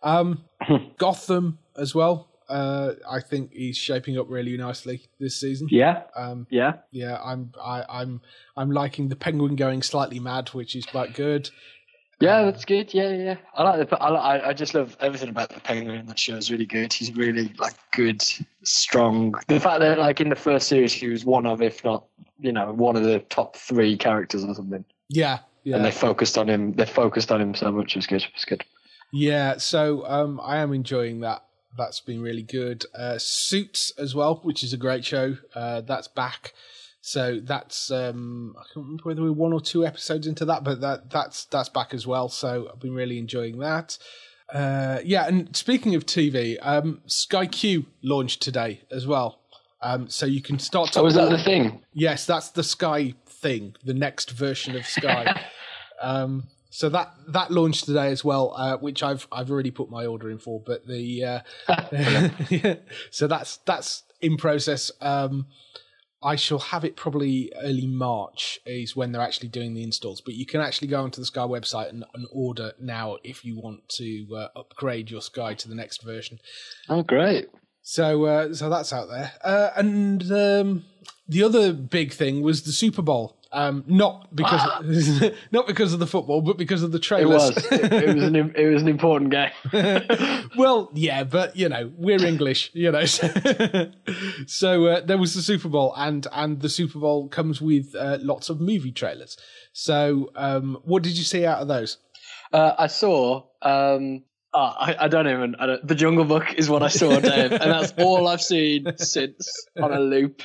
Um, 0.01 0.45
Gotham 0.97 1.59
as 1.75 1.93
well 1.93 2.30
uh, 2.51 2.95
I 3.09 3.21
think 3.21 3.53
he's 3.53 3.77
shaping 3.77 4.17
up 4.17 4.27
really 4.29 4.57
nicely 4.57 5.01
this 5.19 5.39
season. 5.39 5.67
Yeah, 5.71 6.03
um, 6.15 6.45
yeah, 6.49 6.73
yeah. 6.91 7.17
I'm 7.23 7.53
I, 7.61 7.85
I'm 7.89 8.21
I'm 8.57 8.71
liking 8.71 9.07
the 9.07 9.15
Penguin 9.15 9.55
going 9.55 9.81
slightly 9.81 10.19
mad, 10.19 10.49
which 10.49 10.75
is 10.75 10.85
quite 10.85 11.13
good. 11.13 11.49
Yeah, 12.19 12.37
uh, 12.37 12.45
that's 12.45 12.65
good. 12.65 12.93
Yeah, 12.93 13.09
yeah. 13.09 13.35
I 13.55 13.63
like 13.63 13.89
the. 13.89 13.97
I, 13.97 14.49
I 14.49 14.53
just 14.53 14.73
love 14.73 14.95
everything 14.99 15.29
about 15.29 15.49
the 15.49 15.59
Penguin. 15.61 15.95
In 15.95 16.05
that 16.07 16.19
show 16.19 16.35
is 16.35 16.51
really 16.51 16.65
good. 16.65 16.91
He's 16.93 17.15
really 17.15 17.53
like 17.57 17.75
good, 17.91 18.21
strong. 18.63 19.33
The 19.47 19.59
fact 19.59 19.79
that 19.79 19.97
like 19.97 20.21
in 20.21 20.29
the 20.29 20.35
first 20.35 20.67
series 20.67 20.93
he 20.93 21.07
was 21.07 21.25
one 21.25 21.45
of, 21.45 21.61
if 21.61 21.83
not, 21.83 22.05
you 22.39 22.51
know, 22.51 22.71
one 22.73 22.95
of 22.95 23.03
the 23.03 23.19
top 23.19 23.55
three 23.55 23.97
characters 23.97 24.43
or 24.43 24.53
something. 24.53 24.85
Yeah, 25.09 25.39
yeah. 25.63 25.77
And 25.77 25.85
they 25.85 25.91
focused 25.91 26.37
on 26.37 26.49
him. 26.49 26.73
They 26.73 26.85
focused 26.85 27.31
on 27.31 27.41
him 27.41 27.55
so 27.55 27.71
much. 27.71 27.95
It's 27.95 28.07
good. 28.07 28.25
It's 28.35 28.45
good. 28.45 28.63
Yeah, 29.13 29.57
so 29.57 30.05
um, 30.07 30.39
I 30.41 30.57
am 30.57 30.73
enjoying 30.73 31.21
that 31.21 31.43
that's 31.77 31.99
been 31.99 32.21
really 32.21 32.43
good. 32.43 32.85
Uh, 32.95 33.17
Suits 33.17 33.91
as 33.97 34.13
well, 34.13 34.39
which 34.43 34.63
is 34.63 34.73
a 34.73 34.77
great 34.77 35.05
show. 35.05 35.37
Uh, 35.55 35.81
that's 35.81 36.07
back. 36.07 36.53
So 37.01 37.39
that's 37.41 37.89
um, 37.89 38.55
I 38.59 38.63
can't 38.73 38.85
remember 38.85 39.03
whether 39.03 39.21
we're 39.23 39.31
one 39.31 39.53
or 39.53 39.61
two 39.61 39.85
episodes 39.85 40.27
into 40.27 40.45
that, 40.45 40.63
but 40.63 40.81
that 40.81 41.09
that's 41.09 41.45
that's 41.45 41.69
back 41.69 41.93
as 41.93 42.05
well. 42.05 42.29
So 42.29 42.69
I've 42.71 42.79
been 42.79 42.93
really 42.93 43.17
enjoying 43.17 43.57
that. 43.59 43.97
Uh, 44.53 44.99
yeah, 45.03 45.27
and 45.27 45.55
speaking 45.55 45.95
of 45.95 46.05
TV, 46.05 46.57
um, 46.61 47.01
Sky 47.07 47.47
Q 47.47 47.87
launched 48.03 48.41
today 48.41 48.81
as 48.91 49.07
well. 49.07 49.39
Um, 49.81 50.09
so 50.09 50.27
you 50.27 50.41
can 50.41 50.59
start. 50.59 50.91
To 50.93 51.01
oh, 51.01 51.05
is 51.07 51.15
that 51.15 51.31
the 51.31 51.43
thing? 51.43 51.81
Yes, 51.93 52.27
that's 52.27 52.49
the 52.49 52.63
Sky 52.63 53.15
thing, 53.25 53.75
the 53.83 53.95
next 53.95 54.31
version 54.31 54.75
of 54.75 54.85
Sky. 54.85 55.41
um, 56.01 56.43
so 56.71 56.87
that 56.87 57.13
that 57.27 57.51
launched 57.51 57.83
today 57.83 58.07
as 58.07 58.23
well, 58.23 58.53
uh, 58.55 58.77
which 58.77 59.03
I've 59.03 59.27
I've 59.29 59.51
already 59.51 59.71
put 59.71 59.91
my 59.91 60.05
order 60.05 60.29
in 60.29 60.39
for. 60.39 60.61
But 60.65 60.87
the 60.87 61.43
uh, 61.67 62.75
so 63.11 63.27
that's 63.27 63.57
that's 63.57 64.03
in 64.21 64.37
process. 64.37 64.89
Um, 65.01 65.47
I 66.23 66.37
shall 66.37 66.59
have 66.59 66.85
it 66.85 66.95
probably 66.95 67.51
early 67.61 67.87
March 67.87 68.59
is 68.65 68.95
when 68.95 69.11
they're 69.11 69.21
actually 69.21 69.49
doing 69.49 69.73
the 69.73 69.83
installs. 69.83 70.21
But 70.21 70.35
you 70.35 70.45
can 70.45 70.61
actually 70.61 70.87
go 70.87 71.03
onto 71.03 71.19
the 71.19 71.25
Sky 71.25 71.41
website 71.41 71.89
and, 71.89 72.05
and 72.13 72.25
order 72.31 72.71
now 72.79 73.17
if 73.23 73.43
you 73.43 73.59
want 73.59 73.89
to 73.97 74.27
uh, 74.33 74.47
upgrade 74.59 75.11
your 75.11 75.21
Sky 75.21 75.53
to 75.55 75.67
the 75.67 75.75
next 75.75 76.03
version. 76.03 76.39
Oh, 76.87 77.03
great! 77.03 77.49
So 77.81 78.23
uh, 78.25 78.53
so 78.53 78.69
that's 78.69 78.93
out 78.93 79.09
there. 79.09 79.33
Uh, 79.43 79.71
and 79.75 80.31
um, 80.31 80.85
the 81.27 81.43
other 81.43 81.73
big 81.73 82.13
thing 82.13 82.41
was 82.41 82.63
the 82.63 82.71
Super 82.71 83.01
Bowl. 83.01 83.40
Um, 83.53 83.83
not 83.85 84.33
because 84.33 84.61
ah. 84.63 84.81
not 85.51 85.67
because 85.67 85.93
of 85.93 85.99
the 85.99 86.07
football, 86.07 86.41
but 86.41 86.57
because 86.57 86.83
of 86.83 86.91
the 86.91 86.99
trailers. 86.99 87.49
It 87.49 87.55
was. 87.55 87.71
It, 87.71 88.15
was 88.15 88.23
an 88.23 88.35
it 88.35 88.65
was 88.67 88.81
an 88.81 88.87
important 88.87 89.31
game. 89.31 90.49
well, 90.57 90.89
yeah, 90.93 91.23
but 91.25 91.55
you 91.55 91.67
know 91.67 91.91
we're 91.97 92.25
English, 92.25 92.71
you 92.73 92.91
know. 92.91 93.05
so 94.47 94.85
uh, 94.85 95.01
there 95.01 95.17
was 95.17 95.35
the 95.35 95.41
Super 95.41 95.67
Bowl, 95.67 95.93
and 95.97 96.27
and 96.31 96.61
the 96.61 96.69
Super 96.69 96.99
Bowl 96.99 97.27
comes 97.27 97.61
with 97.61 97.93
uh, 97.93 98.19
lots 98.21 98.49
of 98.49 98.61
movie 98.61 98.91
trailers. 98.91 99.37
So 99.73 100.31
um, 100.35 100.79
what 100.83 101.03
did 101.03 101.17
you 101.17 101.23
see 101.23 101.45
out 101.45 101.61
of 101.61 101.67
those? 101.67 101.97
Uh, 102.53 102.73
I 102.77 102.87
saw. 102.87 103.43
Um, 103.61 104.23
oh, 104.53 104.59
I, 104.59 104.95
I, 105.01 105.07
don't 105.09 105.27
even. 105.27 105.55
I 105.55 105.65
don't, 105.65 105.87
the 105.87 105.95
Jungle 105.95 106.25
Book 106.25 106.53
is 106.53 106.69
what 106.69 106.83
I 106.83 106.87
saw, 106.87 107.19
Dave, 107.19 107.51
and 107.51 107.71
that's 107.71 107.93
all 107.97 108.29
I've 108.29 108.41
seen 108.41 108.97
since 108.97 109.67
on 109.81 109.91
a 109.91 109.99
loop 109.99 110.41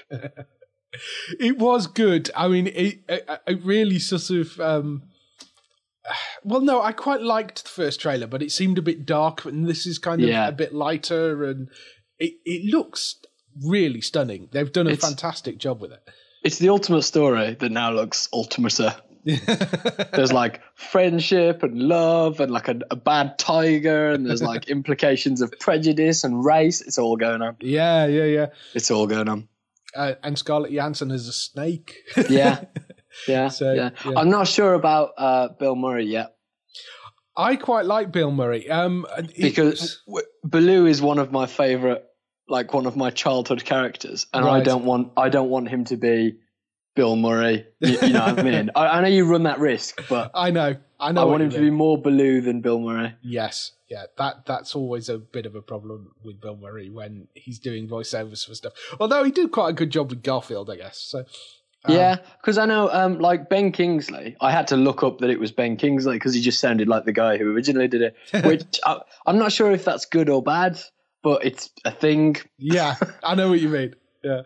it 1.40 1.59
was 1.59 1.87
good. 1.87 2.31
I 2.37 2.49
mean, 2.49 2.66
it, 2.69 3.00
it, 3.09 3.28
it 3.47 3.61
really 3.64 3.99
sort 3.99 4.31
of 4.31 4.59
um, 4.61 5.02
well, 6.45 6.61
no, 6.61 6.81
I 6.83 6.93
quite 6.93 7.21
liked 7.23 7.64
the 7.64 7.69
first 7.71 8.00
trailer, 8.00 8.26
but 8.26 8.43
it 8.43 8.52
seemed 8.52 8.78
a 8.78 8.83
bit 8.83 9.05
dark, 9.05 9.45
and 9.45 9.66
this 9.66 9.87
is 9.87 9.99
kind 9.99 10.23
of 10.23 10.28
Yeah. 10.28 10.49
a 10.49 10.52
bit 10.52 10.73
lighter, 10.75 11.45
and 11.45 11.69
it 12.19 12.35
it 12.45 12.71
looks 12.73 13.16
really 13.64 14.00
stunning. 14.00 14.49
They've 14.52 14.71
done 14.73 14.87
a 14.87 14.90
It's- 14.90 15.07
fantastic 15.07 15.59
job 15.59 15.81
with 15.81 15.93
it. 15.93 16.02
It's 16.45 16.59
the 16.59 16.69
ultimate 16.69 17.02
story 17.02 17.55
that 17.59 17.73
now 17.73 17.90
looks 17.90 18.28
ultimater. 18.33 18.95
there's 19.25 20.33
like 20.33 20.61
friendship 20.76 21.64
and 21.64 21.76
love 21.76 22.38
and 22.38 22.52
like 22.52 22.69
a, 22.69 22.78
a 22.93 22.95
bad 22.95 23.37
tiger 23.38 24.11
and 24.12 24.25
there's 24.25 24.43
like 24.43 24.69
implications 24.69 25.40
of 25.40 25.50
prejudice 25.59 26.23
and 26.23 26.45
race. 26.45 26.81
It's 26.83 26.99
all 26.99 27.16
going 27.16 27.43
on. 27.43 27.57
Yeah, 27.61 28.07
yeah, 28.07 28.25
yeah. 28.26 28.47
It's 28.75 28.93
all 28.93 29.09
going 29.09 29.28
on. 29.28 29.49
Uh, 29.97 30.15
and 30.23 30.38
Scarlett 30.38 30.71
Johansson 30.73 31.11
as 31.11 31.26
a 31.29 31.33
snake. 31.33 31.97
Yeah. 32.29 32.65
Yeah. 33.26 33.49
So, 33.49 33.73
yeah. 33.73 33.91
yeah. 34.05 34.12
I'm 34.15 34.29
not 34.29 34.47
sure 34.47 34.75
about 34.75 35.12
uh, 35.17 35.49
Bill 35.59 35.75
Murray 35.75 36.05
yet 36.05 36.37
I 37.35 37.57
quite 37.57 37.87
like 37.87 38.12
Bill 38.12 38.31
Murray. 38.31 38.69
Um, 38.71 39.07
it- 39.19 39.37
because 39.41 40.03
w- 40.07 40.26
Baloo 40.45 40.85
is 40.87 41.00
one 41.03 41.19
of 41.19 41.33
my 41.33 41.47
favorite, 41.47 42.05
like 42.49 42.73
one 42.75 42.85
of 42.87 42.95
my 42.97 43.11
childhood 43.11 43.65
characters, 43.65 44.26
and 44.35 44.45
I 44.47 44.61
don't 44.62 44.85
want 44.85 45.12
I 45.17 45.29
don't 45.31 45.49
want 45.50 45.69
him 45.69 45.85
to 45.87 45.97
be 45.97 46.35
Bill 46.97 47.15
Murray. 47.15 47.67
You, 47.79 47.99
you 48.03 48.12
know 48.12 48.26
what 48.26 48.41
I 48.41 48.43
mean? 48.43 48.71
I, 48.75 48.87
I 48.87 49.00
know 49.03 49.09
you 49.09 49.25
run 49.25 49.45
that 49.45 49.61
risk, 49.61 50.03
but 50.09 50.33
I 50.35 50.50
know, 50.50 50.75
I 50.99 51.12
know. 51.12 51.23
I 51.23 51.25
want 51.25 51.43
him 51.43 51.50
to 51.50 51.61
be 51.61 51.71
more 51.71 51.97
Baloo 52.00 52.41
than 52.41 52.61
Bill 52.61 52.81
Murray. 52.81 53.15
Yes, 53.23 53.73
yeah, 53.88 54.05
that 54.19 54.47
that's 54.47 54.75
always 54.75 55.09
a 55.09 55.19
bit 55.19 55.47
of 55.47 55.55
a 55.55 55.62
problem 55.62 56.12
with 56.25 56.41
Bill 56.41 56.57
Murray 56.57 56.91
when 56.91 57.29
he's 57.35 57.61
doing 57.61 57.87
voiceovers 57.87 58.45
for 58.45 58.55
stuff. 58.55 58.73
Although 58.99 59.23
he 59.23 59.31
did 59.31 59.53
quite 59.53 59.69
a 59.69 59.73
good 59.75 59.91
job 59.91 60.11
with 60.11 60.25
Garfield, 60.25 60.71
I 60.71 60.76
guess. 60.76 60.99
So 60.99 61.25
yeah, 61.88 62.17
because 62.41 62.59
I 62.59 62.67
know, 62.67 62.91
um, 62.91 63.19
like 63.19 63.49
Ben 63.49 63.71
Kingsley, 63.71 64.37
I 64.41 64.50
had 64.50 64.67
to 64.69 64.76
look 64.76 65.03
up 65.03 65.19
that 65.19 65.31
it 65.31 65.38
was 65.38 65.53
Ben 65.53 65.76
Kingsley 65.76 66.17
because 66.17 66.35
he 66.35 66.41
just 66.41 66.59
sounded 66.59 66.88
like 66.88 67.05
the 67.05 67.12
guy 67.12 67.37
who 67.37 67.55
originally 67.55 67.88
did 67.88 68.03
it. 68.03 68.17
Which 68.45 68.81
I, 68.85 69.00
I'm 69.26 69.38
not 69.38 69.53
sure 69.53 69.71
if 69.71 69.85
that's 69.85 70.05
good 70.07 70.29
or 70.29 70.43
bad, 70.43 70.81
but 71.23 71.45
it's 71.45 71.71
a 71.85 71.91
thing. 71.91 72.37
yeah, 72.59 72.97
I 73.23 73.35
know 73.35 73.50
what 73.50 73.61
you 73.61 73.69
mean. 73.69 73.95
Yeah. 74.25 74.43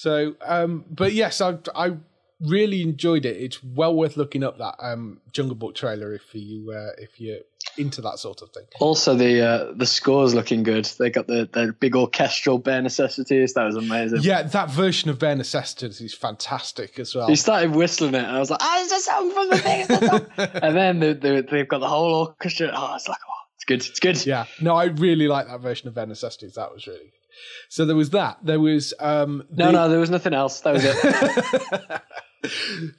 So, 0.00 0.34
um, 0.46 0.86
but 0.90 1.12
yes, 1.12 1.42
I 1.42 1.58
I 1.74 1.96
really 2.40 2.80
enjoyed 2.80 3.26
it. 3.26 3.36
It's 3.36 3.62
well 3.62 3.94
worth 3.94 4.16
looking 4.16 4.42
up 4.42 4.56
that 4.56 4.76
um 4.80 5.20
Jungle 5.30 5.56
Book 5.56 5.74
trailer 5.74 6.14
if 6.14 6.34
you 6.34 6.72
uh, 6.72 6.92
if 6.96 7.20
you're 7.20 7.40
into 7.76 8.00
that 8.00 8.18
sort 8.18 8.40
of 8.40 8.48
thing. 8.50 8.64
Also, 8.80 9.14
the 9.14 9.46
uh, 9.46 9.72
the 9.76 9.84
score's 9.84 10.34
looking 10.34 10.62
good. 10.62 10.86
They 10.98 11.10
got 11.10 11.26
the, 11.26 11.50
the 11.52 11.74
big 11.78 11.94
orchestral 11.96 12.56
bare 12.56 12.80
necessities. 12.80 13.52
That 13.52 13.64
was 13.64 13.76
amazing. 13.76 14.20
Yeah, 14.22 14.42
that 14.42 14.70
version 14.70 15.10
of 15.10 15.18
Bare 15.18 15.36
Necessities 15.36 16.00
is 16.00 16.14
fantastic 16.14 16.98
as 16.98 17.14
well. 17.14 17.28
He 17.28 17.36
started 17.36 17.72
whistling 17.76 18.14
it, 18.14 18.24
and 18.24 18.34
I 18.34 18.38
was 18.38 18.50
like, 18.50 18.62
"Ah, 18.62 18.82
it's 18.82 18.92
a 18.92 19.00
song 19.00 19.34
from 19.34 19.50
the 19.50 19.58
thing." 19.58 19.86
It's 19.86 20.02
a 20.02 20.06
song. 20.06 20.26
and 20.62 20.74
then 20.74 21.00
they, 21.00 21.12
they, 21.12 21.42
they've 21.42 21.68
got 21.68 21.80
the 21.80 21.88
whole 21.88 22.14
orchestra. 22.14 22.70
Oh, 22.74 22.94
it's 22.94 23.06
like, 23.06 23.18
oh, 23.28 23.42
it's 23.56 23.64
good. 23.66 23.86
It's 23.86 24.00
good. 24.00 24.24
Yeah, 24.24 24.46
no, 24.62 24.76
I 24.76 24.84
really 24.84 25.28
like 25.28 25.46
that 25.46 25.60
version 25.60 25.88
of 25.88 25.94
Bare 25.94 26.06
Necessities. 26.06 26.54
That 26.54 26.72
was 26.72 26.86
really 26.86 27.00
good. 27.00 27.19
So 27.68 27.84
there 27.84 27.96
was 27.96 28.10
that. 28.10 28.38
There 28.42 28.60
was 28.60 28.94
um 29.00 29.44
No, 29.50 29.66
the- 29.66 29.72
no, 29.72 29.88
there 29.88 29.98
was 30.00 30.10
nothing 30.10 30.34
else. 30.34 30.60
That 30.60 30.72
was 30.74 30.84
it. 30.84 32.00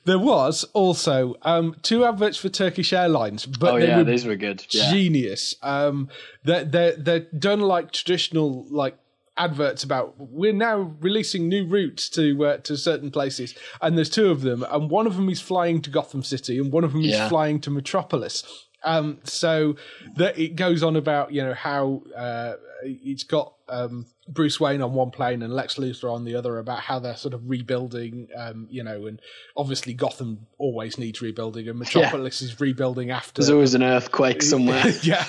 There 0.05 0.19
was 0.19 0.65
also 0.73 1.35
um, 1.41 1.75
two 1.81 2.05
adverts 2.05 2.37
for 2.37 2.47
Turkish 2.49 2.93
Airlines, 2.93 3.47
but 3.47 3.73
oh 3.73 3.77
yeah, 3.77 3.97
were 3.97 4.03
these 4.03 4.23
were 4.23 4.35
good. 4.35 4.63
Yeah. 4.69 4.91
genius. 4.91 5.55
Um, 5.63 6.09
they're, 6.43 6.63
they're 6.63 6.95
they're 6.95 7.19
done 7.21 7.59
like 7.61 7.91
traditional 7.91 8.67
like 8.69 8.97
adverts 9.37 9.83
about 9.83 10.13
we're 10.19 10.53
now 10.53 10.95
releasing 10.99 11.49
new 11.49 11.65
routes 11.65 12.07
to 12.09 12.45
uh, 12.45 12.57
to 12.57 12.77
certain 12.77 13.09
places, 13.09 13.55
and 13.81 13.97
there's 13.97 14.11
two 14.11 14.29
of 14.29 14.41
them, 14.41 14.63
and 14.69 14.91
one 14.91 15.07
of 15.07 15.15
them 15.15 15.27
is 15.27 15.41
flying 15.41 15.81
to 15.81 15.89
Gotham 15.89 16.21
City, 16.21 16.59
and 16.59 16.71
one 16.71 16.83
of 16.83 16.91
them 16.93 17.01
Yeah. 17.01 17.23
is 17.23 17.29
flying 17.29 17.59
to 17.61 17.71
Metropolis. 17.71 18.43
Um, 18.83 19.19
so 19.23 19.75
that 20.15 20.37
it 20.39 20.55
goes 20.55 20.81
on 20.83 20.95
about 20.95 21.31
you 21.31 21.43
know 21.43 21.53
how 21.53 22.01
uh, 22.15 22.53
it's 22.83 23.23
got 23.23 23.53
um, 23.69 24.07
Bruce 24.27 24.59
Wayne 24.59 24.81
on 24.81 24.93
one 24.93 25.11
plane 25.11 25.43
and 25.43 25.53
Lex 25.53 25.75
Luthor 25.75 26.11
on 26.11 26.25
the 26.25 26.35
other 26.35 26.57
about 26.57 26.79
how 26.79 26.97
they're 26.99 27.15
sort 27.15 27.33
of 27.35 27.47
rebuilding, 27.47 28.27
um, 28.35 28.67
you 28.71 28.83
know, 28.83 29.05
and 29.05 29.21
obviously 29.55 29.93
Gotham 29.93 30.47
always 30.57 30.97
needs 30.97 31.21
rebuilding, 31.21 31.69
and 31.69 31.77
Metropolis 31.77 32.41
is 32.41 32.59
rebuilding 32.59 33.11
after. 33.11 33.41
There's 33.41 33.51
always 33.51 33.75
an 33.75 33.83
earthquake 33.83 34.41
somewhere. 34.41 34.83
yeah, 35.03 35.25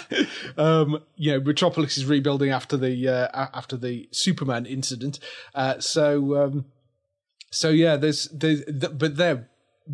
um, 0.56 1.02
you 1.16 1.32
know, 1.32 1.40
Metropolis 1.40 1.99
is 1.99 2.06
rebuilding 2.06 2.50
after 2.50 2.76
the 2.78 3.06
uh, 3.09 3.49
after 3.54 3.76
the 3.76 4.09
Superman 4.12 4.64
incident. 4.66 5.18
Uh, 5.54 5.78
so, 5.78 6.42
um, 6.42 6.64
so 7.50 7.68
yeah, 7.68 7.97
there's 7.97 8.28
there's, 8.28 8.64
th- 8.64 8.92
but 8.97 9.16
they're 9.16 9.49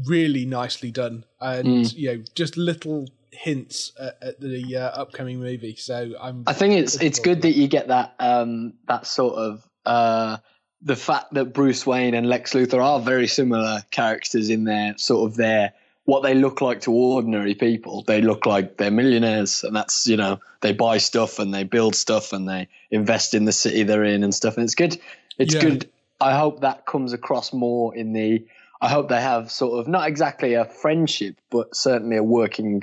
really 0.07 0.45
nicely 0.47 0.91
done, 0.93 1.25
and 1.41 1.67
Mm. 1.67 1.95
you 1.97 2.15
know, 2.17 2.23
just 2.35 2.57
little 2.57 3.09
hints 3.39 3.93
at, 4.01 4.19
at 4.21 4.41
the 4.41 4.77
uh, 4.77 5.01
upcoming 5.01 5.41
movie. 5.41 5.77
So 5.77 6.15
I'm. 6.21 6.45
I 6.47 6.53
think 6.53 6.75
it's 6.75 7.01
it's 7.01 7.19
good 7.21 7.43
that 7.43 7.53
you 7.53 7.69
get 7.69 7.89
that 7.89 8.15
um, 8.19 8.75
that 8.87 9.07
sort 9.07 9.35
of 9.35 9.69
uh, 9.87 10.39
the 10.83 10.97
fact 10.97 11.35
that 11.35 11.53
Bruce 11.53 11.87
Wayne 11.87 12.15
and 12.15 12.29
Lex 12.29 12.53
Luthor 12.55 12.83
are 12.83 13.01
very 13.01 13.27
similar 13.27 13.83
characters 13.91 14.51
in 14.51 14.65
their 14.65 14.97
sort 14.99 15.31
of 15.31 15.37
their 15.37 15.73
what 16.05 16.23
they 16.23 16.35
look 16.35 16.61
like 16.61 16.81
to 16.83 16.93
ordinary 16.93 17.55
people. 17.55 18.03
They 18.03 18.23
look 18.23 18.47
like 18.47 18.79
they're 18.79 18.91
millionaires, 18.91 19.63
and 19.63 19.77
that's 19.77 20.07
you 20.07 20.17
know 20.17 20.41
they 20.61 20.73
buy 20.73 20.99
stuff 20.99 21.39
and 21.39 21.55
they 21.55 21.65
build 21.65 21.95
stuff 21.95 22.33
and 22.33 22.49
they 22.49 22.69
invest 22.91 23.35
in 23.35 23.45
the 23.45 23.53
city 23.53 23.83
they're 23.85 24.05
in 24.05 24.25
and 24.25 24.35
stuff. 24.35 24.57
And 24.57 24.65
it's 24.65 24.75
good. 24.75 24.99
It's 25.39 25.55
Yeah. 25.55 25.61
good. 25.61 25.91
I 26.21 26.37
hope 26.37 26.63
that 26.63 26.85
comes 26.87 27.13
across 27.13 27.53
more 27.53 27.95
in 27.95 28.13
the. 28.13 28.45
I 28.81 28.89
hope 28.89 29.09
they 29.09 29.21
have 29.21 29.51
sort 29.51 29.81
of 29.81 29.89
not 29.89 30.09
exactly 30.09 30.55
a 30.55 30.65
friendship, 30.65 31.37
but 31.51 31.75
certainly 31.75 32.17
a 32.17 32.23
working, 32.23 32.83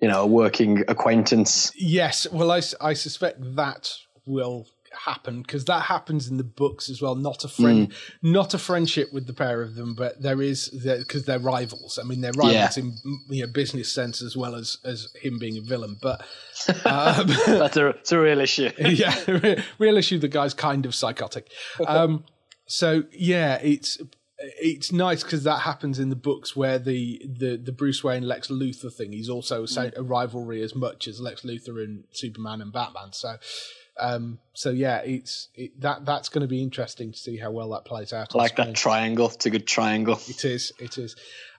you 0.00 0.08
know, 0.08 0.22
a 0.22 0.26
working 0.26 0.82
acquaintance. 0.88 1.72
Yes, 1.76 2.26
well, 2.30 2.50
I, 2.50 2.60
I 2.80 2.92
suspect 2.94 3.38
that 3.56 3.92
will 4.26 4.66
happen 5.06 5.42
because 5.42 5.64
that 5.64 5.82
happens 5.82 6.28
in 6.28 6.36
the 6.36 6.44
books 6.44 6.88
as 6.88 7.02
well. 7.02 7.16
Not 7.16 7.42
a 7.44 7.48
friend, 7.48 7.88
Mm. 7.90 7.94
not 8.22 8.54
a 8.54 8.58
friendship 8.58 9.12
with 9.12 9.26
the 9.26 9.32
pair 9.32 9.60
of 9.60 9.74
them, 9.74 9.94
but 9.94 10.22
there 10.22 10.40
is 10.40 10.68
because 10.68 11.24
they're 11.24 11.40
rivals. 11.40 11.98
I 12.00 12.04
mean, 12.06 12.20
they're 12.20 12.30
rivals 12.32 12.76
Yeah. 12.76 12.84
in 12.84 12.94
you 13.28 13.44
know 13.44 13.52
business 13.52 13.92
sense 13.92 14.22
as 14.22 14.36
well 14.36 14.54
as 14.54 14.78
as 14.84 15.08
him 15.20 15.38
being 15.40 15.58
a 15.58 15.62
villain. 15.62 15.96
But 16.00 16.20
um, 16.84 17.26
That's 17.46 17.76
a, 17.76 17.88
it's 17.88 18.12
a 18.12 18.20
real 18.20 18.40
issue. 18.40 18.70
yeah, 18.78 19.14
real 19.78 19.96
issue. 19.96 20.18
The 20.18 20.28
guy's 20.28 20.54
kind 20.54 20.86
of 20.86 20.94
psychotic. 20.94 21.50
Um, 21.86 22.24
so 22.66 23.02
yeah, 23.12 23.56
it's 23.62 23.98
it's 24.38 24.92
nice 24.92 25.22
because 25.22 25.44
that 25.44 25.60
happens 25.60 25.98
in 25.98 26.10
the 26.10 26.16
books 26.16 26.56
where 26.56 26.78
the 26.78 27.24
the 27.24 27.56
the 27.56 27.72
Bruce 27.72 28.02
Wayne 28.02 28.26
Lex 28.26 28.48
Luthor 28.48 28.92
thing 28.92 29.12
is 29.12 29.28
also 29.28 29.64
a, 29.64 29.92
a 29.96 30.02
rivalry 30.02 30.62
as 30.62 30.74
much 30.74 31.06
as 31.06 31.20
Lex 31.20 31.42
Luthor 31.42 31.82
and 31.82 32.04
Superman 32.10 32.60
and 32.60 32.72
Batman. 32.72 33.12
So. 33.12 33.36
Um, 33.96 34.40
so 34.54 34.70
yeah, 34.70 35.02
it's 35.04 35.50
it, 35.54 35.80
that 35.80 36.04
that's 36.04 36.28
going 36.28 36.42
to 36.42 36.48
be 36.48 36.60
interesting 36.60 37.12
to 37.12 37.16
see 37.16 37.36
how 37.36 37.52
well 37.52 37.70
that 37.70 37.84
plays 37.84 38.12
out. 38.12 38.34
I 38.34 38.38
like 38.38 38.54
screen. 38.54 38.66
that 38.66 38.74
triangle. 38.74 39.28
It's 39.28 39.46
a 39.46 39.50
good 39.50 39.68
triangle. 39.68 40.18
It 40.26 40.44
is. 40.44 40.72
It 40.80 40.98
is. 40.98 41.14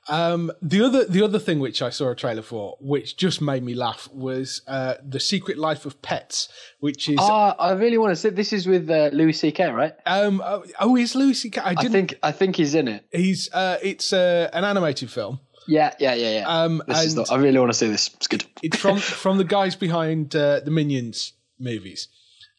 Um, 0.07 0.51
the 0.61 0.81
other 0.85 1.05
the 1.05 1.23
other 1.23 1.39
thing 1.39 1.59
which 1.59 1.81
I 1.81 1.89
saw 1.89 2.09
a 2.11 2.15
trailer 2.15 2.43
for, 2.43 2.77
which 2.79 3.17
just 3.17 3.41
made 3.41 3.63
me 3.63 3.73
laugh, 3.73 4.07
was 4.13 4.61
uh, 4.67 4.95
the 5.03 5.19
Secret 5.19 5.57
Life 5.57 5.85
of 5.85 6.01
Pets, 6.01 6.49
which 6.79 7.09
is 7.09 7.17
Ah, 7.19 7.55
I 7.57 7.71
really 7.71 7.97
want 7.97 8.11
to 8.11 8.15
say 8.15 8.29
this 8.29 8.53
is 8.53 8.67
with 8.67 8.89
uh, 8.89 9.09
Louis 9.13 9.33
C.K. 9.33 9.71
Right? 9.71 9.93
Um. 10.05 10.41
Oh, 10.45 10.63
oh 10.79 10.95
is 10.95 11.15
Lucy? 11.15 11.51
I 11.57 11.73
I 11.77 11.87
think 11.87 12.19
I 12.21 12.31
think 12.31 12.55
he's 12.55 12.75
in 12.75 12.87
it. 12.87 13.05
he's. 13.11 13.49
Uh. 13.51 13.77
It's 13.81 14.13
uh, 14.13 14.49
an 14.53 14.63
animated 14.63 15.09
film. 15.09 15.39
Yeah, 15.67 15.95
yeah, 15.99 16.13
yeah, 16.13 16.39
yeah. 16.39 16.47
Um. 16.47 16.83
this 16.87 17.03
is 17.05 17.15
the, 17.15 17.27
I 17.31 17.37
really 17.37 17.57
want 17.57 17.71
to 17.71 17.77
see 17.77 17.87
this. 17.87 18.13
It's 18.13 18.27
good. 18.27 18.45
it's 18.61 18.77
from 18.77 18.97
from 19.23 19.37
the 19.37 19.43
guys 19.43 19.75
behind 19.75 20.35
uh, 20.35 20.59
the 20.59 20.71
Minions 20.71 21.33
movies. 21.59 22.09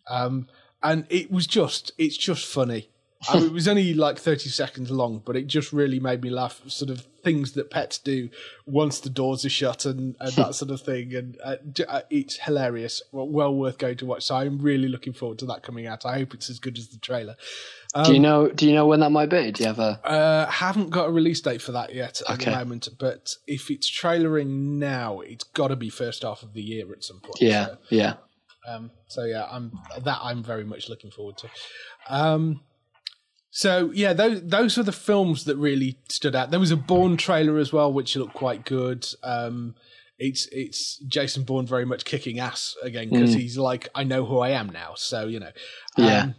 Um. 0.08 0.48
And 0.82 1.06
it 1.10 1.30
was 1.30 1.46
just. 1.46 1.92
It's 1.96 2.16
just 2.16 2.44
funny. 2.44 2.90
I 3.28 3.36
mean, 3.36 3.46
it 3.46 3.52
was 3.52 3.66
only 3.66 3.94
like 3.94 4.18
thirty 4.18 4.50
seconds 4.50 4.90
long, 4.90 5.22
but 5.24 5.36
it 5.36 5.46
just 5.46 5.72
really 5.72 5.98
made 5.98 6.22
me 6.22 6.30
laugh. 6.30 6.60
Sort 6.68 6.90
of 6.90 7.06
things 7.24 7.52
that 7.52 7.70
pets 7.70 7.98
do 7.98 8.28
once 8.66 9.00
the 9.00 9.10
doors 9.10 9.44
are 9.44 9.48
shut 9.50 9.84
and, 9.84 10.14
and 10.20 10.32
that 10.34 10.54
sort 10.54 10.70
of 10.70 10.80
thing. 10.82 11.12
And 11.14 11.36
uh, 11.42 11.56
uh, 11.88 12.02
it's 12.10 12.36
hilarious. 12.36 13.02
Well, 13.12 13.26
well 13.28 13.54
worth 13.54 13.78
going 13.78 13.96
to 13.96 14.06
watch. 14.06 14.24
So 14.26 14.36
I'm 14.36 14.58
really 14.58 14.86
looking 14.88 15.12
forward 15.14 15.38
to 15.40 15.46
that 15.46 15.62
coming 15.62 15.86
out. 15.86 16.04
I 16.06 16.18
hope 16.18 16.34
it's 16.34 16.50
as 16.50 16.58
good 16.58 16.76
as 16.78 16.88
the 16.88 16.98
trailer. 16.98 17.36
do 17.94 18.00
Um, 18.02 18.14
you 18.14 18.20
know? 18.20 18.48
Do 18.48 18.66
you 18.68 18.74
know 18.74 18.86
when 18.86 19.00
that 19.00 19.10
might 19.10 19.30
be? 19.30 19.50
Do 19.50 19.62
you 19.62 19.68
have 19.68 19.78
a? 19.80 19.98
Uh, 20.06 20.46
haven't 20.50 20.90
got 20.90 21.08
a 21.08 21.10
release 21.10 21.40
date 21.40 21.62
for 21.62 21.72
that 21.72 21.94
yet 21.94 22.20
at 22.28 22.34
Okay. 22.36 22.50
the 22.50 22.56
moment, 22.58 22.88
but 22.98 23.32
if 23.46 23.70
it's 23.70 23.90
trailering 23.90 24.78
now, 24.78 25.20
it's 25.20 25.44
got 25.44 25.68
to 25.68 25.76
be 25.76 25.88
first 25.88 26.22
half 26.22 26.42
of 26.42 26.52
the 26.52 26.62
year 26.62 26.92
at 26.92 27.02
some 27.02 27.20
point. 27.20 27.40
Yeah, 27.40 27.64
So, 27.66 27.78
yeah. 27.90 28.14
um, 28.68 28.90
so 29.08 29.24
yeah, 29.24 29.46
I'm 29.50 29.72
that 30.04 30.18
I'm 30.22 30.44
very 30.44 30.64
much 30.64 30.88
looking 30.90 31.10
forward 31.10 31.38
to. 31.38 31.48
Um, 32.08 32.60
so 33.56 33.90
yeah, 33.94 34.12
those 34.12 34.42
those 34.42 34.76
were 34.76 34.82
the 34.82 34.92
films 34.92 35.44
that 35.44 35.56
really 35.56 35.98
stood 36.10 36.36
out. 36.36 36.50
There 36.50 36.60
was 36.60 36.72
a 36.72 36.76
Bourne 36.76 37.16
trailer 37.16 37.56
as 37.56 37.72
well, 37.72 37.90
which 37.90 38.14
looked 38.14 38.34
quite 38.34 38.66
good. 38.66 39.06
Um, 39.22 39.74
it's 40.18 40.46
it's 40.52 40.98
Jason 40.98 41.42
Bourne 41.42 41.66
very 41.66 41.86
much 41.86 42.04
kicking 42.04 42.38
ass 42.38 42.76
again 42.82 43.08
because 43.08 43.32
he's 43.32 43.56
like, 43.56 43.88
I 43.94 44.04
know 44.04 44.26
who 44.26 44.40
I 44.40 44.50
am 44.50 44.68
now. 44.68 44.92
So 44.96 45.26
you 45.26 45.40
know, 45.40 45.52
Yeah. 45.96 46.20
Um, 46.20 46.34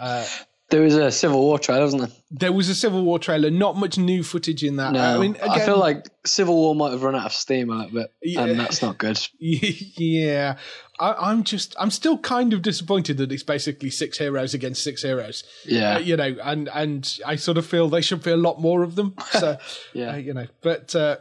uh, 0.00 0.26
There 0.68 0.82
was 0.82 0.96
a 0.96 1.12
Civil 1.12 1.40
War 1.42 1.60
trailer, 1.60 1.84
wasn't 1.84 2.02
there? 2.02 2.12
There 2.32 2.52
was 2.52 2.68
a 2.68 2.74
Civil 2.74 3.04
War 3.04 3.20
trailer. 3.20 3.50
Not 3.50 3.76
much 3.76 3.98
new 3.98 4.24
footage 4.24 4.64
in 4.64 4.76
that. 4.76 4.92
No, 4.94 5.00
I 5.00 5.18
mean, 5.18 5.36
again, 5.36 5.48
I 5.50 5.60
feel 5.64 5.78
like 5.78 6.06
Civil 6.24 6.56
War 6.56 6.74
might 6.74 6.90
have 6.90 7.04
run 7.04 7.14
out 7.14 7.26
of 7.26 7.32
steam 7.32 7.70
a 7.70 7.74
little 7.76 7.92
bit, 7.92 8.12
Yeah. 8.20 8.46
and 8.46 8.58
that's 8.58 8.82
not 8.82 8.98
good. 8.98 9.16
yeah, 9.38 10.56
I, 10.98 11.12
I'm 11.12 11.44
just, 11.44 11.76
I'm 11.78 11.90
still 11.90 12.18
kind 12.18 12.52
of 12.52 12.62
disappointed 12.62 13.16
that 13.18 13.30
it's 13.30 13.42
basically 13.44 13.90
six 13.90 14.18
heroes 14.18 14.54
against 14.54 14.82
six 14.82 15.02
heroes. 15.02 15.44
Yeah, 15.64 15.96
Uh, 15.96 15.98
you 16.00 16.16
know, 16.16 16.36
and 16.42 16.68
and 16.74 17.18
I 17.24 17.36
sort 17.36 17.58
of 17.58 17.66
feel 17.66 17.88
they 17.88 18.00
should 18.00 18.22
be 18.22 18.30
a 18.32 18.36
lot 18.36 18.60
more 18.60 18.82
of 18.82 18.94
them. 18.96 19.14
So, 19.32 19.58
Yeah. 19.92 20.12
uh, 20.12 20.16
you 20.16 20.34
know, 20.34 20.46
but 20.62 20.94
uh, 20.96 21.18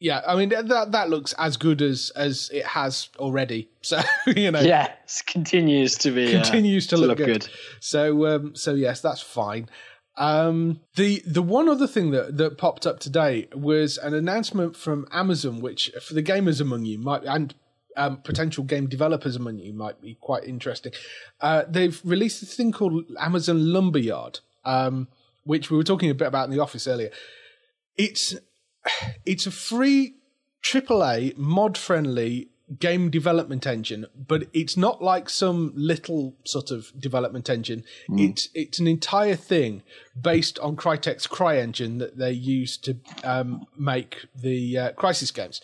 yeah, 0.00 0.22
I 0.26 0.36
mean 0.36 0.50
that 0.50 0.92
that 0.92 1.10
looks 1.10 1.32
as 1.34 1.56
good 1.56 1.82
as 1.82 2.10
as 2.14 2.50
it 2.52 2.66
has 2.66 3.08
already. 3.18 3.68
So 3.80 4.00
you 4.26 4.50
know, 4.50 4.60
yeah, 4.60 4.86
it 4.86 5.22
continues 5.26 5.96
to 5.98 6.10
be 6.10 6.36
uh, 6.36 6.42
continues 6.42 6.88
to, 6.88 6.98
look, 6.98 7.16
good. 7.16 7.48
So 7.80 8.26
um, 8.26 8.54
so 8.54 8.74
yes, 8.74 9.00
that's 9.00 9.22
fine. 9.22 9.68
Um, 10.16 10.80
the 10.96 11.22
the 11.24 11.40
one 11.40 11.68
other 11.68 11.86
thing 11.86 12.10
that, 12.10 12.36
that 12.36 12.58
popped 12.58 12.86
up 12.86 12.98
today 13.00 13.48
was 13.54 13.96
an 13.96 14.12
announcement 14.12 14.76
from 14.76 15.06
Amazon, 15.10 15.60
which 15.60 15.90
for 16.02 16.12
the 16.12 16.22
gamers 16.22 16.60
among 16.60 16.84
you 16.84 16.98
might 16.98 17.24
and 17.24 17.54
um, 17.96 18.18
potential 18.18 18.64
game 18.64 18.88
developers 18.88 19.36
among 19.36 19.58
you 19.58 19.72
might 19.72 20.00
be 20.00 20.16
quite 20.20 20.44
interesting. 20.44 20.92
Uh, 21.40 21.64
they've 21.68 22.00
released 22.04 22.40
this 22.40 22.54
thing 22.54 22.72
called 22.72 23.04
Amazon 23.18 23.72
Lumberyard, 23.72 24.40
um, 24.64 25.08
which 25.44 25.70
we 25.70 25.76
were 25.76 25.84
talking 25.84 26.10
a 26.10 26.14
bit 26.14 26.28
about 26.28 26.48
in 26.48 26.54
the 26.54 26.62
office 26.62 26.86
earlier. 26.86 27.10
It's 27.96 28.34
it's 29.24 29.46
a 29.46 29.50
free 29.50 30.14
AAA 30.62 31.36
mod 31.36 31.78
friendly 31.78 32.50
game 32.78 33.10
development 33.10 33.66
engine, 33.66 34.06
but 34.14 34.44
it's 34.52 34.76
not 34.76 35.02
like 35.02 35.30
some 35.30 35.72
little 35.74 36.36
sort 36.44 36.70
of 36.70 36.92
development 36.98 37.48
engine. 37.48 37.84
It's 38.10 38.48
it's 38.54 38.78
an 38.78 38.86
entire 38.86 39.36
thing 39.36 39.82
based 40.20 40.58
on 40.58 40.76
Crytek's 40.76 41.26
CryEngine 41.26 41.98
that 41.98 42.18
they 42.18 42.32
use 42.32 42.76
to 42.78 42.96
um, 43.24 43.66
make 43.76 44.26
the 44.34 44.78
uh, 44.78 44.92
Crysis 44.92 45.32
games. 45.32 45.60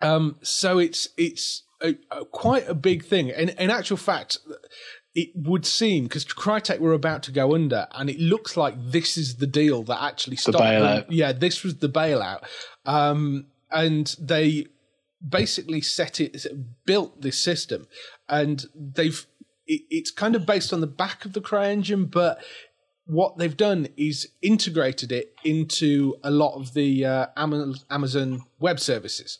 Um, 0.00 0.36
so 0.42 0.78
it's 0.78 1.08
it's 1.16 1.64
a, 1.82 1.96
a, 2.10 2.24
quite 2.24 2.68
a 2.68 2.74
big 2.74 3.04
thing. 3.04 3.28
In, 3.28 3.48
in 3.50 3.70
actual 3.70 3.96
fact, 3.96 4.38
it 5.14 5.30
would 5.34 5.64
seem 5.64 6.04
because 6.04 6.24
Crytek 6.24 6.80
were 6.80 6.92
about 6.92 7.22
to 7.24 7.32
go 7.32 7.54
under, 7.54 7.86
and 7.92 8.10
it 8.10 8.18
looks 8.18 8.56
like 8.56 8.74
this 8.78 9.16
is 9.16 9.36
the 9.36 9.46
deal 9.46 9.82
that 9.84 10.02
actually 10.02 10.36
stopped 10.36 10.58
them. 10.58 10.82
bailout. 10.82 11.06
Yeah, 11.08 11.32
this 11.32 11.62
was 11.62 11.76
the 11.76 11.88
bailout, 11.88 12.44
um, 12.84 13.46
and 13.70 14.14
they 14.18 14.66
basically 15.26 15.80
set 15.80 16.20
it 16.20 16.46
built 16.84 17.22
this 17.22 17.38
system, 17.38 17.86
and 18.28 18.64
they've 18.74 19.26
it, 19.66 19.82
it's 19.88 20.10
kind 20.10 20.34
of 20.34 20.46
based 20.46 20.72
on 20.72 20.80
the 20.80 20.86
back 20.86 21.24
of 21.24 21.32
the 21.32 21.40
CryEngine, 21.40 22.10
but 22.10 22.42
what 23.06 23.36
they've 23.36 23.56
done 23.56 23.86
is 23.96 24.28
integrated 24.40 25.12
it 25.12 25.34
into 25.44 26.16
a 26.24 26.30
lot 26.30 26.54
of 26.54 26.72
the 26.72 27.04
uh, 27.04 27.26
Amazon 27.36 28.42
web 28.58 28.80
services. 28.80 29.38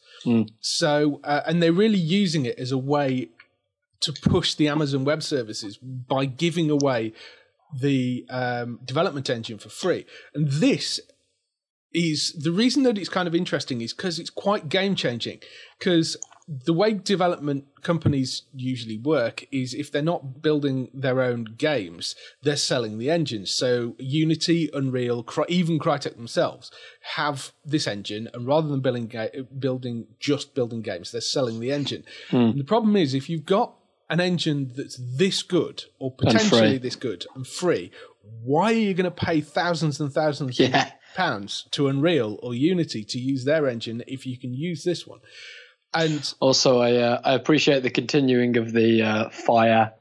So, 0.61 1.21
uh, 1.25 1.41
and 1.47 1.63
they're 1.63 1.73
really 1.73 1.99
using 1.99 2.45
it 2.45 2.59
as 2.59 2.73
a 2.73 2.79
way 2.79 3.31
to 4.05 4.13
push 4.13 4.55
the 4.55 4.69
Amazon 4.69 5.05
web 5.05 5.23
services 5.23 5.77
by 5.79 6.25
giving 6.25 6.71
away 6.71 7.13
the 7.81 8.25
um, 8.31 8.81
development 8.85 9.29
engine 9.29 9.59
for 9.59 9.69
free. 9.69 10.07
And 10.35 10.49
this 10.49 11.01
is 11.93 12.33
the 12.33 12.53
reason 12.53 12.83
that 12.83 12.99
it's 12.99 13.09
kind 13.09 13.29
of 13.29 13.35
interesting 13.35 13.81
is 13.81 13.93
because 13.93 14.19
it's 14.19 14.31
quite 14.31 14.69
game 14.69 14.95
changing. 14.95 15.41
Because 15.79 16.17
the 16.47 16.75
way 16.75 16.93
development 16.93 17.65
companies 17.83 18.43
usually 18.53 18.99
work 18.99 19.47
is 19.51 19.73
if 19.73 19.91
they're 19.91 20.03
not 20.03 20.43
building 20.43 20.91
their 20.93 21.23
own 21.23 21.45
games, 21.57 22.15
they're 22.43 22.57
selling 22.57 22.99
the 22.99 23.11
engines. 23.11 23.51
So 23.51 23.95
Unity, 23.99 24.69
Unreal, 24.75 25.25
even 25.49 25.79
Crytek 25.79 26.17
themselves 26.17 26.71
have 27.15 27.53
this 27.65 27.87
engine, 27.87 28.29
and 28.35 28.47
rather 28.47 28.69
than 28.69 28.81
building 28.81 29.11
building 29.59 30.07
just 30.21 30.55
building 30.55 30.83
games, 30.83 31.13
they're 31.13 31.21
selling 31.21 31.61
the 31.61 31.73
engine. 31.73 32.05
And 32.51 32.61
the 32.61 32.65
problem 32.65 32.97
is 32.97 33.15
if 33.15 33.31
you've 33.31 33.47
got 33.47 33.75
an 34.11 34.21
engine 34.21 34.73
that's 34.77 34.99
this 35.17 35.43
good 35.43 35.85
or 35.99 36.11
potentially 36.13 36.79
this 36.79 36.97
good 36.97 37.27
and 37.35 37.47
free, 37.47 37.91
why 38.43 38.73
are 38.73 38.77
you 38.77 38.95
going 38.95 39.05
to 39.05 39.11
pay 39.11 39.41
thousands 39.41 40.01
and 40.01 40.13
thousands 40.13 40.59
of 40.61 40.75
pounds 41.15 41.67
to 41.73 41.89
Unreal 41.89 42.39
or 42.43 42.55
Unity 42.55 43.05
to 43.05 43.19
use 43.19 43.45
their 43.45 43.67
engine 43.69 44.03
if 44.07 44.27
you 44.27 44.39
can 44.39 44.55
use 44.55 44.85
this 44.85 45.07
one? 45.07 45.21
And 45.93 46.35
Also, 46.41 46.81
I 46.81 46.97
uh, 46.97 47.21
I 47.25 47.35
appreciate 47.35 47.83
the 47.83 47.91
continuing 47.91 48.57
of 48.57 48.73
the 48.73 49.03
uh, 49.03 49.29
Fire, 49.31 49.93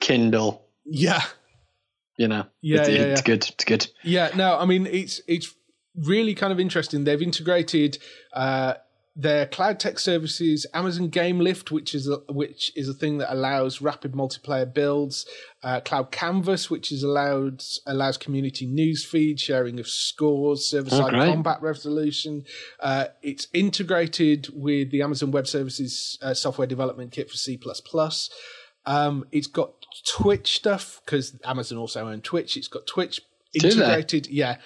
Kindle. 0.00 0.66
yeah, 0.84 1.22
You 2.18 2.28
know, 2.28 2.44
Yeah, 2.60 2.80
it's, 2.80 2.88
yeah, 2.88 2.94
it's 2.96 3.20
yeah. 3.20 3.24
good. 3.24 3.48
It's 3.48 3.64
good. 3.64 3.86
Yeah, 4.02 4.30
no, 4.36 4.58
I 4.58 4.66
mean 4.66 4.86
it's 4.86 5.20
it's 5.26 5.54
really 5.96 6.34
kind 6.34 6.52
of 6.52 6.60
interesting. 6.60 7.04
They've 7.04 7.22
integrated 7.22 7.98
uh, 8.32 8.74
their 9.16 9.46
cloud 9.46 9.78
tech 9.78 10.00
services, 10.00 10.66
Amazon 10.74 11.08
Game 11.08 11.38
Lift, 11.38 11.70
which 11.70 11.94
is 11.94 12.08
a, 12.08 12.16
which 12.32 12.72
is 12.74 12.88
a 12.88 12.94
thing 12.94 13.18
that 13.18 13.32
allows 13.32 13.80
rapid 13.80 14.12
multiplayer 14.12 14.72
builds, 14.72 15.24
uh, 15.62 15.80
Cloud 15.80 16.10
Canvas, 16.10 16.68
which 16.68 16.90
is 16.90 17.04
allowed 17.04 17.62
allows 17.86 18.16
community 18.16 18.66
news 18.66 19.04
feed, 19.04 19.38
sharing 19.38 19.78
of 19.78 19.86
scores, 19.86 20.66
server 20.66 20.90
side 20.90 21.12
great. 21.12 21.30
combat 21.30 21.62
resolution. 21.62 22.44
Uh, 22.80 23.06
it's 23.22 23.46
integrated 23.52 24.48
with 24.52 24.90
the 24.90 25.02
Amazon 25.02 25.30
Web 25.30 25.46
Services 25.46 26.18
uh, 26.20 26.34
software 26.34 26.66
development 26.66 27.12
kit 27.12 27.30
for 27.30 27.36
C++. 27.36 27.58
Um, 28.86 29.24
it's 29.30 29.46
got 29.46 29.74
Twitch 30.08 30.56
stuff 30.56 31.00
because 31.04 31.38
Amazon 31.44 31.78
also 31.78 32.08
own 32.08 32.20
Twitch. 32.20 32.56
It's 32.56 32.68
got 32.68 32.86
Twitch 32.86 33.20
integrated. 33.54 34.26
Yeah. 34.26 34.56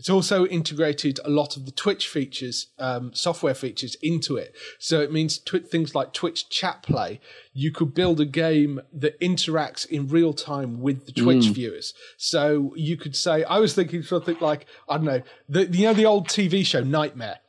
It's 0.00 0.08
also 0.08 0.46
integrated 0.46 1.20
a 1.26 1.28
lot 1.28 1.58
of 1.58 1.66
the 1.66 1.72
Twitch 1.72 2.08
features, 2.08 2.68
um, 2.78 3.12
software 3.12 3.52
features 3.52 3.96
into 4.00 4.38
it. 4.38 4.56
So 4.78 5.02
it 5.02 5.12
means 5.12 5.36
tw- 5.36 5.66
things 5.70 5.94
like 5.94 6.14
Twitch 6.14 6.48
chat 6.48 6.82
play. 6.82 7.20
You 7.52 7.70
could 7.70 7.92
build 7.92 8.18
a 8.18 8.24
game 8.24 8.80
that 8.94 9.20
interacts 9.20 9.84
in 9.84 10.08
real 10.08 10.32
time 10.32 10.80
with 10.80 11.04
the 11.04 11.12
Twitch 11.12 11.48
viewers. 11.48 11.92
So 12.16 12.72
you 12.76 12.96
could 12.96 13.14
say, 13.14 13.44
I 13.44 13.58
was 13.58 13.74
thinking 13.74 14.02
something 14.02 14.38
like, 14.40 14.64
I 14.88 14.96
don't 14.96 15.04
know, 15.04 15.22
the, 15.50 15.66
you 15.66 15.84
know, 15.84 15.92
the 15.92 16.06
old 16.06 16.28
TV 16.28 16.64
show 16.64 16.82
Nightmare 16.82 17.40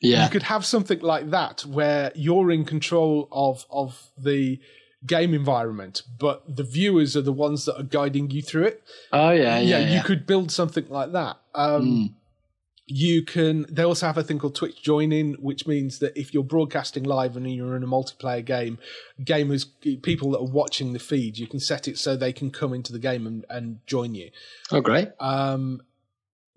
Yeah. 0.00 0.24
you 0.24 0.30
could 0.30 0.44
have 0.44 0.64
something 0.64 1.00
like 1.00 1.28
that 1.32 1.66
where 1.66 2.12
you're 2.14 2.50
in 2.50 2.64
control 2.64 3.28
of 3.30 3.66
of 3.68 4.08
the 4.16 4.58
game 5.06 5.32
environment 5.32 6.02
but 6.18 6.42
the 6.56 6.62
viewers 6.62 7.16
are 7.16 7.22
the 7.22 7.32
ones 7.32 7.64
that 7.64 7.76
are 7.78 7.82
guiding 7.84 8.30
you 8.30 8.42
through 8.42 8.64
it 8.64 8.82
oh 9.12 9.30
yeah, 9.30 9.58
yeah, 9.58 9.58
yeah. 9.58 9.78
yeah. 9.78 9.96
you 9.96 10.02
could 10.02 10.26
build 10.26 10.50
something 10.50 10.86
like 10.90 11.12
that 11.12 11.38
um 11.54 12.14
you 12.92 13.24
can 13.24 13.64
they 13.70 13.84
also 13.84 14.04
have 14.06 14.18
a 14.18 14.22
thing 14.22 14.38
called 14.38 14.54
twitch 14.54 14.82
join 14.82 15.12
in 15.12 15.34
which 15.34 15.66
means 15.66 16.00
that 16.00 16.14
if 16.18 16.34
you're 16.34 16.42
broadcasting 16.42 17.04
live 17.04 17.36
and 17.36 17.50
you're 17.54 17.76
in 17.76 17.84
a 17.84 17.86
multiplayer 17.86 18.44
game 18.44 18.78
gamers 19.22 19.64
people 20.02 20.32
that 20.32 20.38
are 20.38 20.44
watching 20.44 20.92
the 20.92 20.98
feed 20.98 21.38
you 21.38 21.46
can 21.46 21.60
set 21.60 21.86
it 21.86 21.96
so 21.96 22.16
they 22.16 22.32
can 22.32 22.50
come 22.50 22.74
into 22.74 22.92
the 22.92 22.98
game 22.98 23.26
and, 23.26 23.44
and 23.48 23.78
join 23.86 24.14
you 24.14 24.30
Oh 24.72 24.80
great. 24.80 25.08
um, 25.20 25.82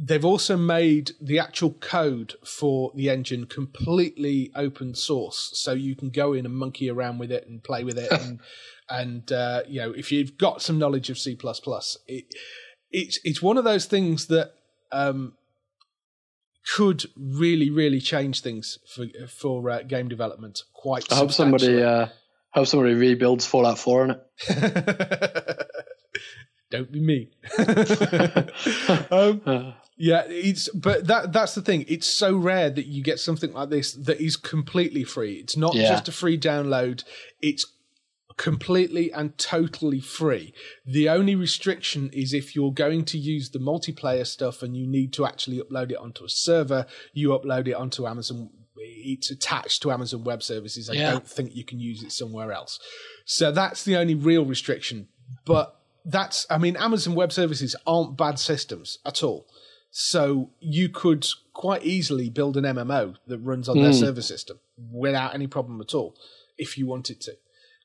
they've 0.06 0.26
also 0.26 0.58
made 0.58 1.12
the 1.22 1.40
actual 1.40 1.72
code 1.74 2.36
for 2.46 2.92
the 2.96 3.10
engine 3.10 3.46
completely 3.46 4.52
open 4.56 4.94
source, 4.94 5.52
so 5.54 5.74
you 5.74 5.96
can 5.96 6.10
go 6.10 6.34
in 6.34 6.46
and 6.46 6.56
monkey 6.56 6.90
around 6.90 7.20
with 7.20 7.32
it 7.32 7.48
and 7.48 7.64
play 7.64 7.84
with 7.84 7.98
it. 7.98 8.12
and 8.12 8.40
and 8.90 9.32
uh, 9.32 9.62
you 9.68 9.80
know, 9.80 9.92
if 9.92 10.12
you've 10.12 10.38
got 10.38 10.62
some 10.62 10.78
knowledge 10.78 11.10
of 11.10 11.18
C 11.18 11.38
it 12.08 12.26
it's 12.92 13.20
it's 13.24 13.42
one 13.42 13.58
of 13.58 13.64
those 13.64 13.86
things 13.86 14.28
that 14.28 14.54
um, 14.92 15.34
could 16.76 17.06
really 17.16 17.70
really 17.70 18.00
change 18.00 18.42
things 18.42 18.80
for 18.94 19.06
for 19.28 19.70
uh, 19.70 19.84
game 19.84 20.10
development. 20.10 20.64
Quite. 20.74 21.12
I 21.12 21.16
hope 21.16 21.32
somebody 21.32 21.82
uh, 21.82 22.08
hope 22.52 22.68
somebody 22.68 22.94
rebuilds 22.94 23.46
Fallout 23.46 23.80
Four 23.80 24.04
on 24.04 24.12
it. 24.12 24.20
Don't 26.72 26.92
be 26.92 27.00
me. 27.00 27.30
um, 29.12 29.76
Yeah, 29.98 30.24
it's 30.28 30.70
but 30.70 31.08
that 31.08 31.34
that's 31.34 31.54
the 31.56 31.62
thing. 31.62 31.86
It's 31.88 32.08
so 32.08 32.36
rare 32.36 32.70
that 32.70 32.88
you 32.88 33.04
get 33.04 33.20
something 33.20 33.54
like 33.54 33.70
this 33.70 33.94
that 33.94 34.20
is 34.20 34.36
completely 34.36 35.04
free. 35.04 35.34
It's 35.36 35.56
not 35.56 35.76
Yeah. 35.76 35.90
just 35.90 36.08
a 36.08 36.12
free 36.12 36.38
download. 36.38 37.04
It's 37.42 37.66
completely 38.38 39.12
and 39.12 39.38
totally 39.38 40.00
free. 40.00 40.54
The 40.86 41.08
only 41.10 41.36
restriction 41.36 42.10
is 42.14 42.34
if 42.34 42.56
you're 42.56 42.74
going 42.74 43.06
to 43.06 43.18
use 43.20 43.52
the 43.52 43.60
multiplayer 43.60 44.26
stuff 44.26 44.64
and 44.64 44.76
you 44.76 44.88
need 44.88 45.14
to 45.14 45.26
actually 45.26 45.60
upload 45.60 45.92
it 45.92 45.98
onto 45.98 46.26
a 46.26 46.30
server, 46.30 46.88
you 47.14 47.30
upload 47.30 47.68
it 47.68 47.74
onto 47.76 48.08
Amazon 48.08 48.50
it's 49.06 49.30
attached 49.30 49.82
to 49.84 49.92
Amazon 49.92 50.24
Web 50.24 50.42
Services. 50.42 50.90
I 50.90 50.94
Yeah. 50.94 51.12
don't 51.12 51.28
think 51.30 51.56
you 51.56 51.64
can 51.64 51.80
use 51.80 52.04
it 52.04 52.12
somewhere 52.12 52.52
else. 52.52 52.80
So 53.26 53.52
that's 53.52 53.84
the 53.84 53.96
only 53.96 54.16
real 54.16 54.44
restriction. 54.46 55.08
But 55.46 55.80
that's 56.04 56.46
I 56.50 56.58
mean 56.58 56.76
Amazon 56.76 57.14
Web 57.16 57.32
Services 57.32 57.76
aren't 57.86 58.18
bad 58.18 58.40
systems 58.40 58.98
at 59.06 59.24
all. 59.24 59.48
So 59.96 60.50
you 60.60 60.90
could 60.90 61.28
quite 61.54 61.84
easily 61.84 62.28
build 62.28 62.58
an 62.58 62.64
MMO 62.64 63.16
that 63.28 63.38
runs 63.38 63.70
on 63.70 63.78
their 63.78 63.94
server 63.94 64.24
system 64.24 64.60
without 64.92 65.36
any 65.36 65.46
problem 65.46 65.80
at 65.82 65.94
all, 65.94 66.16
if 66.58 66.80
you 66.80 66.88
wanted 66.88 67.22
to. 67.22 67.34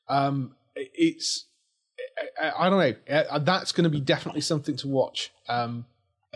Um, 0.07 0.55
it's 0.75 1.45
I, 2.41 2.65
I 2.65 2.69
don't 2.69 2.79
know. 2.79 3.15
Uh, 3.29 3.37
That's 3.37 3.71
going 3.71 3.83
to 3.83 3.91
be 3.91 3.99
definitely 4.01 4.41
something 4.41 4.75
to 4.77 4.87
watch. 4.87 5.31
Um, 5.47 5.85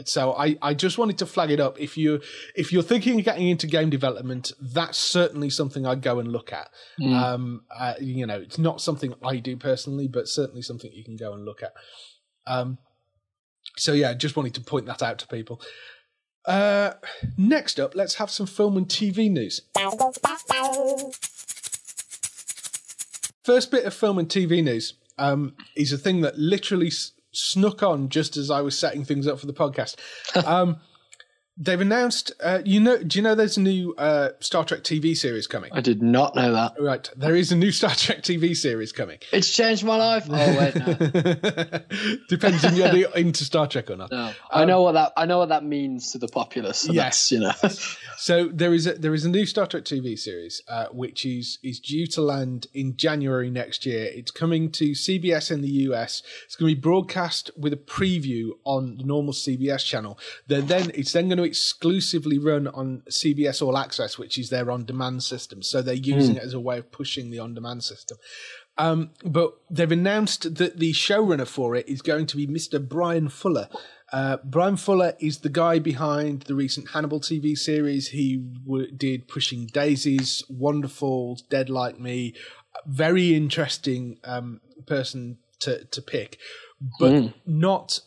so 0.06 0.34
I, 0.34 0.58
I 0.62 0.76
just 0.76 1.00
wanted 1.00 1.18
to 1.20 1.26
flag 1.26 1.50
it 1.50 1.60
up. 1.60 1.80
If 1.80 1.98
you 1.98 2.22
if 2.56 2.72
you're 2.72 2.84
thinking 2.84 3.18
of 3.18 3.26
getting 3.26 3.48
into 3.48 3.66
game 3.66 3.90
development, 3.90 4.52
that's 4.62 5.00
certainly 5.00 5.50
something 5.50 5.88
I'd 5.88 6.02
go 6.04 6.20
and 6.20 6.32
look 6.32 6.54
at. 6.54 6.70
Um, 7.16 7.64
uh, 7.76 7.96
you 8.00 8.28
know, 8.28 8.40
it's 8.40 8.60
not 8.60 8.80
something 8.80 9.16
I 9.24 9.38
do 9.38 9.58
personally, 9.58 10.08
but 10.08 10.28
certainly 10.28 10.62
something 10.62 10.92
you 10.94 11.04
can 11.04 11.16
go 11.16 11.34
and 11.34 11.46
look 11.46 11.64
at. 11.64 11.74
Um, 12.46 12.78
so 13.78 13.94
yeah, 13.94 14.14
just 14.14 14.36
wanted 14.36 14.54
to 14.56 14.62
point 14.62 14.86
that 14.86 15.02
out 15.02 15.20
to 15.20 15.28
people. 15.28 15.62
Uh, 16.46 16.94
next 17.38 17.80
up, 17.80 17.96
let's 17.96 18.16
have 18.16 18.30
some 18.30 18.46
film 18.46 18.78
and 18.78 18.88
TV 18.88 19.32
news. 19.32 19.62
First 23.44 23.72
bit 23.72 23.86
of 23.86 23.94
film 23.94 24.20
and 24.20 24.28
TV 24.30 24.64
news 24.64 24.94
um, 25.18 25.54
is 25.76 25.92
a 25.92 25.98
thing 25.98 26.22
that 26.22 26.38
literally 26.38 26.88
s- 26.88 27.12
snuck 27.32 27.84
on 27.84 28.10
just 28.10 28.38
as 28.38 28.50
I 28.50 28.62
was 28.62 28.78
setting 28.78 29.04
things 29.04 29.28
up 29.28 29.40
for 29.40 29.48
the 29.48 29.54
podcast. 29.54 29.96
um, 30.46 30.78
they've 31.58 31.80
announced, 31.80 32.32
uh, 32.42 32.60
you 32.66 32.80
know, 32.80 33.02
do 33.04 33.20
you 33.20 33.24
know 33.24 33.36
there's 33.36 33.58
a 33.58 33.62
new 33.62 33.94
uh, 33.98 34.30
Star 34.40 34.66
Trek 34.66 34.82
TV 34.82 35.16
series 35.16 35.46
coming? 35.48 35.72
I 35.74 35.82
did 35.82 36.02
not 36.02 36.36
know 36.36 36.52
that. 36.54 36.74
Right, 36.80 37.10
there 37.16 37.36
is 37.36 37.52
a 37.52 37.56
new 37.56 37.72
Star 37.72 37.92
Trek 37.92 38.22
TV 38.24 38.56
series 38.56 38.92
coming. 38.92 39.20
It's 39.32 39.54
changed 39.54 39.84
my 39.84 39.96
life. 39.98 40.28
Oh 40.30 40.58
wait, 40.58 40.76
no. 40.76 40.94
Depends 42.30 42.64
if 42.64 42.76
you're 42.94 43.16
into 43.16 43.44
Star 43.44 43.68
Trek 43.68 43.90
or 43.90 43.96
not. 43.98 44.12
no. 44.12 44.32
I 44.52 44.66
know 44.66 44.82
what 44.82 44.94
that 44.94 45.14
I 45.18 45.26
know 45.26 45.38
what 45.40 45.50
that 45.50 45.64
means 45.64 46.12
to 46.12 46.18
the 46.18 46.28
populace. 46.28 46.80
So 46.80 46.94
Yes. 46.94 47.32
you 47.32 47.40
know. 47.40 47.52
So 48.16 48.48
there 48.54 48.74
is 48.74 48.88
a 48.88 48.94
there 48.94 49.14
is 49.14 49.26
a 49.26 49.30
new 49.30 49.46
Star 49.46 49.66
Trek 49.68 49.84
TV 49.84 50.18
series 50.18 50.62
uh, 50.70 50.86
which 50.94 51.26
is 51.26 51.58
is 51.62 51.80
due 51.80 52.08
to 52.08 52.22
land 52.22 52.68
in 52.74 52.96
January 52.96 53.50
next 53.50 53.86
year. 53.86 54.06
It's 54.14 54.32
coming 54.32 54.72
to 54.74 54.92
CBS 54.92 55.52
in 55.52 55.62
the 55.62 55.68
US. 55.90 56.24
It's 56.46 56.56
going 56.56 56.70
to 56.72 56.76
be 56.76 56.82
broadcast 56.82 57.52
with 57.58 57.74
a 57.74 57.78
preview 57.78 58.52
on 58.64 58.96
the 58.98 59.04
normal 59.04 59.34
CBS 59.34 59.84
channel. 59.84 60.18
Then 60.48 60.68
then 60.68 60.92
it's 60.94 61.12
then 61.12 61.28
going 61.28 61.38
to 61.40 61.43
exclusively 61.44 62.38
run 62.38 62.68
on 62.68 63.04
CBS 63.10 63.62
All 63.62 63.78
Access, 63.78 64.18
which 64.18 64.38
is 64.38 64.50
their 64.50 64.72
on 64.72 64.86
demand 64.86 65.24
system. 65.24 65.62
So 65.62 65.82
they're 65.82 65.94
using 65.94 66.38
it 66.38 66.44
as 66.44 66.54
a 66.54 66.60
way 66.60 66.78
of 66.78 66.92
pushing 66.92 67.30
the 67.30 67.40
on 67.40 67.54
demand 67.54 67.84
system. 67.84 68.18
Um, 68.78 69.12
but 69.24 69.54
they've 69.70 69.92
announced 69.92 70.56
that 70.56 70.80
the 70.80 70.94
showrunner 70.94 71.48
for 71.48 71.76
it 71.76 71.88
is 71.88 72.02
going 72.02 72.26
to 72.28 72.38
be 72.38 72.48
Mr. 72.48 72.86
Bryan 72.86 73.30
Fuller. 73.30 73.70
Uh, 74.12 74.38
Bryan 74.44 74.78
Fuller 74.78 75.14
is 75.20 75.40
the 75.40 75.50
guy 75.50 75.80
behind 75.80 76.44
the 76.44 76.56
recent 76.56 76.92
Hannibal 76.92 77.20
TV 77.20 77.56
series. 77.58 78.10
He 78.10 78.38
w- 78.66 78.92
did 78.92 79.28
Pushing 79.28 79.68
Daisies, 79.68 80.44
Wonderfalls, 80.52 81.48
Dead 81.50 81.70
Like 81.70 82.00
Me. 82.00 82.34
Very 82.88 83.36
interesting 83.36 84.18
um, 84.24 84.60
person 84.88 85.38
to, 85.60 85.86
to 85.86 86.02
pick, 86.02 86.38
but 87.00 87.34
not 87.46 88.00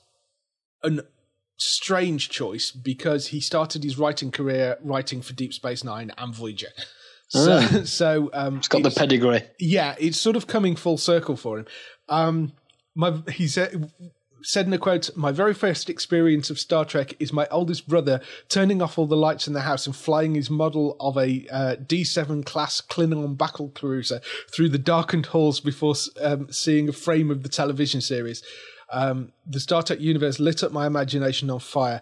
an 0.83 1.01
strange 1.57 2.29
choice 2.29 2.71
because 2.71 3.29
he 3.29 3.41
started 3.41 3.83
his 3.83 3.99
writing 3.99 4.31
career 4.31 4.77
writing 4.83 5.23
for 5.23 5.33
Deep 5.33 5.53
Space 5.55 5.83
Nine 5.85 6.13
and 6.19 6.35
Voyager. 6.35 6.69
So, 7.29 7.61
so 7.85 8.31
um, 8.33 8.59
It's 8.59 8.69
got 8.69 8.83
the 8.83 8.91
pedigree. 8.91 9.43
yeah, 9.59 9.95
it's 9.99 10.21
sort 10.21 10.37
of 10.37 10.47
coming 10.47 10.77
full 10.77 10.99
circle 10.99 11.37
for 11.37 11.59
him. 11.59 11.67
Um, 12.09 12.53
my 12.95 13.21
he 13.33 13.49
said 13.49 13.91
said 14.43 14.67
in 14.67 14.73
a 14.73 14.79
quote, 14.79 15.11
"My 15.17 15.33
very 15.33 15.53
first 15.53 15.91
experience 15.91 16.51
of 16.51 16.61
Star 16.61 16.85
Trek 16.85 17.15
is 17.19 17.33
my 17.33 17.49
oldest 17.51 17.89
brother 17.89 18.21
turning 18.49 18.81
off 18.81 18.97
all 18.97 19.07
the 19.07 19.17
lights 19.17 19.49
in 19.49 19.55
the 19.55 19.63
house 19.63 19.87
and 19.87 19.97
flying 19.97 20.37
his 20.37 20.49
model 20.51 20.97
of 21.01 21.17
a 21.17 21.47
uh, 21.51 21.77
D7 21.77 22.45
class 22.47 22.81
Klingon 22.81 23.37
battle 23.37 23.71
cruiser 23.71 24.21
through 24.55 24.69
the 24.69 24.79
darkened 24.79 25.27
halls 25.27 25.59
before 25.59 25.95
um, 26.21 26.47
seeing 26.53 26.89
a 26.89 26.93
frame 26.93 27.31
of 27.31 27.43
the 27.43 27.49
television 27.49 28.01
series." 28.01 28.43
Um, 28.91 29.33
the 29.47 29.61
Star 29.61 29.83
Trek 29.83 30.01
universe 30.01 30.39
lit 30.39 30.63
up 30.63 30.73
my 30.73 30.87
imagination 30.87 31.51
on 31.51 31.61
fire. 31.61 32.01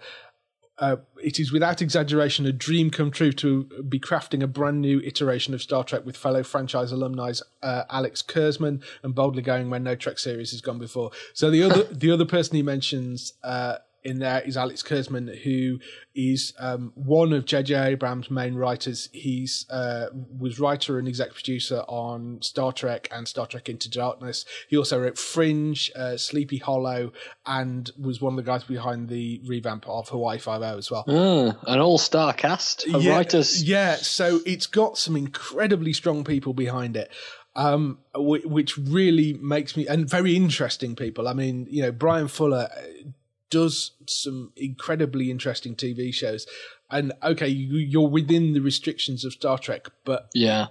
Uh, 0.77 0.97
it 1.23 1.38
is 1.38 1.53
without 1.53 1.81
exaggeration 1.81 2.47
a 2.47 2.53
dream 2.53 2.90
come 2.90 3.11
true 3.12 3.31
to 3.31 3.64
be 3.88 4.01
crafting 4.01 4.42
a 4.42 4.47
brand 4.49 4.81
new 4.81 5.01
iteration 5.05 5.55
of 5.55 5.62
Star 5.62 5.85
Trek 5.85 6.05
with 6.05 6.16
fellow 6.16 6.42
franchise 6.42 6.90
alumni 6.90 7.33
uh, 7.62 7.85
Alex 7.90 8.23
Kurtzman 8.23 8.83
and 9.05 9.14
boldly 9.14 9.42
going 9.42 9.70
where 9.70 9.79
no 9.79 9.94
Trek 9.94 10.18
series 10.18 10.51
has 10.51 10.61
gone 10.61 10.81
before. 10.81 11.12
So 11.33 11.49
the 11.49 11.62
other 11.62 11.83
the 11.92 12.11
other 12.11 12.25
person 12.25 12.57
he 12.57 12.62
mentions 12.62 13.35
uh, 13.44 13.77
in 14.05 14.19
there 14.19 14.43
is 14.43 14.57
Alex 14.57 14.83
Kurtzman, 14.83 15.35
who 15.43 15.81
is 16.14 16.53
um, 16.59 16.93
one 16.95 17.33
of 17.33 17.47
J.J. 17.47 17.75
Abrams' 17.75 18.31
main 18.31 18.55
writers. 18.55 19.09
He's 19.12 19.67
uh, 19.71 20.09
was 20.12 20.61
writer 20.61 20.99
and 20.99 21.09
exec 21.09 21.33
producer 21.33 21.81
on 21.88 22.43
Star 22.43 22.73
Trek 22.73 23.09
and 23.11 23.27
Star 23.27 23.47
Trek 23.47 23.69
Into 23.69 23.90
Darkness. 23.90 24.45
He 24.69 24.77
also 24.77 25.01
wrote 25.01 25.19
Fringe, 25.19 25.90
uh, 25.97 26.19
Sleepy 26.19 26.59
Hollow, 26.59 27.12
and 27.47 27.90
was 27.99 28.21
one 28.21 28.35
of 28.35 28.37
the 28.37 28.43
guys 28.43 28.64
behind 28.64 29.09
the 29.09 29.40
revamp 29.47 29.88
of 29.88 30.11
Hawaii 30.11 30.38
Five 30.38 30.62
O 30.62 30.77
as 30.77 30.90
well. 30.90 31.05
Ah, 31.09 31.73
an 31.73 31.81
all-star 31.81 32.35
cast 32.35 32.87
of 32.87 33.03
yeah, 33.03 33.17
writers. 33.17 33.62
Yeah, 33.62 33.97
so 33.97 34.40
it's 34.45 34.67
got 34.67 34.99
some 34.99 35.17
incredibly 35.17 35.95
strong 35.95 36.25
people 36.25 36.53
behind 36.53 36.97
it. 36.97 37.11
Um, 37.57 38.01
which 38.17 38.77
really 38.77 39.35
makes 39.35 39.77
me 39.77 39.87
and 39.87 40.11
very 40.11 40.35
interesting 40.35 40.97
people. 40.97 41.29
I 41.29 41.35
mean, 41.35 41.69
you 41.71 41.83
know, 41.83 41.93
Bryan 41.93 42.27
Fuller 42.27 42.69
uh, 42.77 43.11
does 43.50 43.92
some 44.09 44.52
incredibly 44.57 45.30
interesting 45.30 45.74
TV 45.76 46.12
shows, 46.12 46.46
and 46.90 47.12
okay, 47.22 47.48
you, 47.48 47.76
you're 47.78 48.09
within 48.09 48.52
the 48.52 48.61
restrictions 48.61 49.24
of 49.24 49.33
Star 49.33 49.59
Trek, 49.59 49.88
but 50.04 50.28
Yeah. 50.35 50.66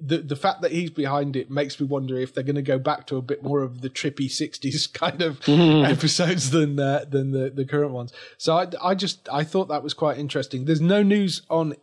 the 0.00 0.18
the 0.18 0.36
fact 0.36 0.60
that 0.62 0.72
he's 0.72 0.90
behind 0.90 1.34
it 1.36 1.50
makes 1.50 1.80
me 1.80 1.86
wonder 1.86 2.18
if 2.18 2.34
they're 2.34 2.44
going 2.44 2.54
to 2.56 2.62
go 2.62 2.78
back 2.78 3.06
to 3.06 3.16
a 3.16 3.22
bit 3.22 3.42
more 3.42 3.62
of 3.62 3.80
the 3.80 3.88
trippy 3.90 4.26
'60s 4.28 4.92
kind 5.02 5.22
of 5.22 5.40
episodes 5.48 6.50
than 6.50 6.78
uh, 6.78 7.04
than 7.08 7.30
the 7.32 7.50
the 7.50 7.64
current 7.64 7.92
ones. 7.92 8.12
So 8.36 8.56
I 8.56 8.66
I 8.82 8.94
just 8.94 9.28
I 9.32 9.44
thought 9.44 9.68
that 9.68 9.82
was 9.82 9.94
quite 9.94 10.18
interesting. 10.18 10.64
There's 10.66 10.80
no 10.80 11.02
news 11.02 11.42
on 11.48 11.74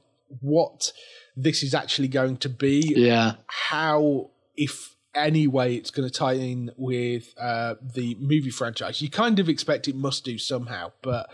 what 0.41 0.91
this 1.35 1.63
is 1.63 1.73
actually 1.73 2.07
going 2.07 2.37
to 2.37 2.49
be, 2.49 2.93
Yeah. 2.95 3.33
how 3.47 4.29
if 4.55 4.94
any 5.15 5.47
way 5.47 5.75
it's 5.75 5.91
going 5.91 6.07
to 6.07 6.13
tie 6.13 6.33
in 6.33 6.71
with 6.77 7.33
uh, 7.39 7.75
the 7.81 8.15
movie 8.19 8.49
franchise. 8.49 9.01
You 9.01 9.09
kind 9.09 9.39
of 9.39 9.49
expect 9.49 9.87
it 9.87 9.95
must 9.95 10.25
do 10.25 10.37
somehow, 10.37 10.91
but 11.01 11.29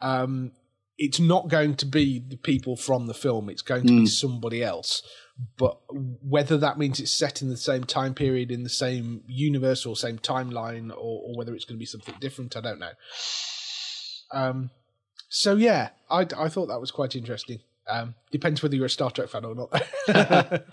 um, 0.00 0.52
it's 0.96 1.20
not 1.20 1.48
going 1.48 1.76
to 1.76 1.86
be 1.86 2.18
the 2.18 2.36
people 2.36 2.76
from 2.76 3.06
the 3.06 3.14
film. 3.14 3.48
It's 3.48 3.62
going 3.62 3.86
to 3.86 4.00
be 4.00 4.06
somebody 4.06 4.64
else. 4.64 5.02
But 5.56 5.78
whether 5.90 6.58
that 6.58 6.78
means 6.78 6.98
it's 6.98 7.12
set 7.12 7.42
in 7.42 7.48
the 7.48 7.56
same 7.56 7.84
time 7.84 8.14
period, 8.14 8.50
in 8.50 8.64
the 8.64 8.68
same 8.68 9.22
universe 9.28 9.86
or 9.86 9.94
same 9.94 10.18
timeline, 10.18 10.90
or, 10.90 11.22
or 11.22 11.36
whether 11.36 11.54
it's 11.54 11.64
going 11.64 11.76
to 11.76 11.80
be 11.80 11.86
something 11.86 12.16
different, 12.18 12.56
I 12.56 12.60
don't 12.60 12.80
know. 12.80 12.90
Um, 14.32 14.70
so 15.28 15.54
yeah, 15.54 15.90
I, 16.10 16.26
I 16.36 16.48
thought 16.48 16.66
that 16.66 16.80
was 16.80 16.90
quite 16.90 17.14
interesting. 17.14 17.60
Um, 17.88 18.16
depends 18.32 18.62
whether 18.62 18.74
you're 18.74 18.86
a 18.86 18.90
Star 18.90 19.10
Trek 19.10 19.28
fan 19.28 19.44
or 19.44 19.54
not. 19.54 19.82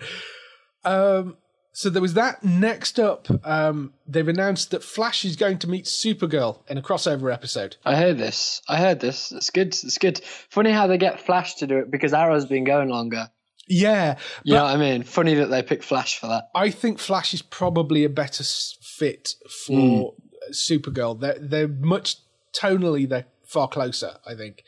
um, 0.84 1.38
so 1.76 1.90
there 1.90 2.02
was 2.02 2.14
that. 2.14 2.42
Next 2.42 3.02
up, 3.02 3.28
um, 3.46 3.94
they've 4.08 4.26
announced 4.28 4.72
that 4.72 4.82
Flash 4.82 5.26
is 5.26 5.36
going 5.36 5.60
to 5.60 5.70
meet 5.70 5.84
Supergirl 5.86 6.62
in 6.70 6.78
a 6.78 6.82
crossover 6.82 7.34
episode. 7.34 7.76
I 7.84 7.98
heard 7.98 8.18
this. 8.18 8.62
I 8.70 8.78
heard 8.78 9.02
this. 9.02 9.34
It's 9.34 9.50
good. 9.50 9.68
It's 9.68 9.98
good. 9.98 10.20
Funny 10.50 10.72
how 10.72 10.88
they 10.88 10.98
get 10.98 11.20
Flash 11.20 11.56
to 11.56 11.68
do 11.68 11.80
it 11.80 11.92
because 11.92 12.14
Arrow's 12.14 12.46
been 12.46 12.64
going 12.64 12.88
longer. 12.88 13.30
Yeah, 13.68 14.18
You 14.44 14.54
know 14.54 14.64
what 14.64 14.76
I 14.76 14.78
mean? 14.78 15.04
Funny 15.04 15.34
that 15.34 15.48
they 15.48 15.64
picked 15.64 15.84
Flash 15.84 16.18
for 16.18 16.28
that. 16.28 16.50
I 16.56 16.70
think 16.70 16.98
Flash 16.98 17.34
is 17.34 17.42
probably 17.42 18.06
a 18.06 18.10
better 18.10 18.46
fit 18.46 19.34
for 19.66 20.14
Supergirl. 20.52 21.20
They're 21.20 21.40
they're 21.40 21.68
much 21.68 22.18
tonally 22.54 23.10
they're 23.10 23.26
far 23.44 23.68
closer. 23.68 24.14
I 24.26 24.36
think. 24.36 24.64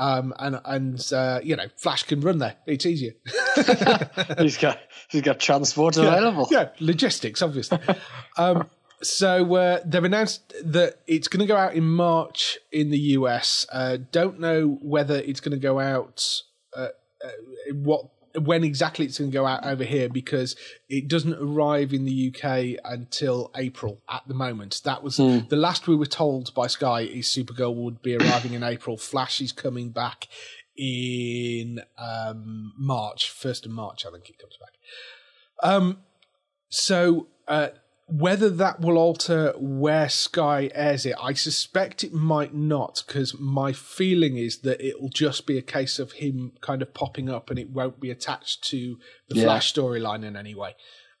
Um, 0.00 0.32
and 0.38 0.58
and 0.64 1.12
uh, 1.12 1.40
you 1.44 1.56
know, 1.56 1.66
Flash 1.76 2.04
can 2.04 2.22
run 2.22 2.38
there. 2.38 2.56
It's 2.66 2.86
easier. 2.86 3.12
he's 4.38 4.56
got 4.56 4.78
he's 5.10 5.20
got 5.20 5.38
transport 5.38 5.98
available. 5.98 6.48
Yeah, 6.50 6.70
logistics, 6.80 7.42
obviously. 7.42 7.78
um, 8.38 8.70
so 9.02 9.54
uh, 9.54 9.80
they've 9.84 10.02
announced 10.02 10.54
that 10.64 11.00
it's 11.06 11.28
going 11.28 11.40
to 11.40 11.46
go 11.46 11.56
out 11.56 11.74
in 11.74 11.86
March 11.86 12.56
in 12.72 12.88
the 12.90 12.98
US. 12.98 13.66
Uh, 13.70 13.98
don't 14.10 14.40
know 14.40 14.78
whether 14.80 15.16
it's 15.16 15.40
going 15.40 15.52
to 15.52 15.62
go 15.62 15.78
out 15.78 16.24
uh, 16.74 16.88
uh, 17.22 17.28
what 17.74 18.06
when 18.38 18.64
exactly 18.64 19.04
it's 19.04 19.18
going 19.18 19.30
to 19.30 19.34
go 19.34 19.46
out 19.46 19.66
over 19.66 19.84
here 19.84 20.08
because 20.08 20.56
it 20.88 21.08
doesn't 21.08 21.34
arrive 21.34 21.92
in 21.92 22.04
the 22.04 22.32
UK 22.32 22.80
until 22.84 23.50
April 23.56 24.00
at 24.08 24.22
the 24.26 24.34
moment. 24.34 24.80
That 24.84 25.02
was 25.02 25.16
the 25.16 25.56
last 25.56 25.88
we 25.88 25.96
were 25.96 26.06
told 26.06 26.54
by 26.54 26.66
Sky 26.66 27.02
is 27.02 27.26
Supergirl 27.26 27.74
would 27.74 28.02
be 28.02 28.16
arriving 28.16 28.54
in 28.54 28.62
April. 28.62 28.96
Flash 28.96 29.40
is 29.40 29.52
coming 29.52 29.90
back 29.90 30.28
in 30.76 31.80
um, 31.98 32.72
March, 32.78 33.30
first 33.30 33.66
of 33.66 33.72
March, 33.72 34.06
I 34.06 34.10
think 34.10 34.30
it 34.30 34.38
comes 34.38 34.56
back. 34.56 34.72
Um, 35.62 35.98
so 36.70 37.26
uh, 37.48 37.68
whether 38.12 38.50
that 38.50 38.80
will 38.80 38.98
alter 38.98 39.52
where 39.56 40.08
Sky 40.08 40.70
airs 40.74 41.06
it, 41.06 41.14
I 41.20 41.32
suspect 41.32 42.02
it 42.04 42.12
might 42.12 42.54
not, 42.54 43.02
because 43.06 43.38
my 43.38 43.72
feeling 43.72 44.36
is 44.36 44.58
that 44.58 44.80
it 44.80 45.00
will 45.00 45.10
just 45.10 45.46
be 45.46 45.56
a 45.58 45.62
case 45.62 45.98
of 45.98 46.12
him 46.12 46.52
kind 46.60 46.82
of 46.82 46.92
popping 46.94 47.28
up, 47.28 47.50
and 47.50 47.58
it 47.58 47.70
won't 47.70 48.00
be 48.00 48.10
attached 48.10 48.64
to 48.70 48.98
the 49.28 49.36
Yeah. 49.36 49.44
Flash 49.44 49.72
storyline 49.72 50.24
in 50.24 50.36
any 50.36 50.54
way. 50.54 50.74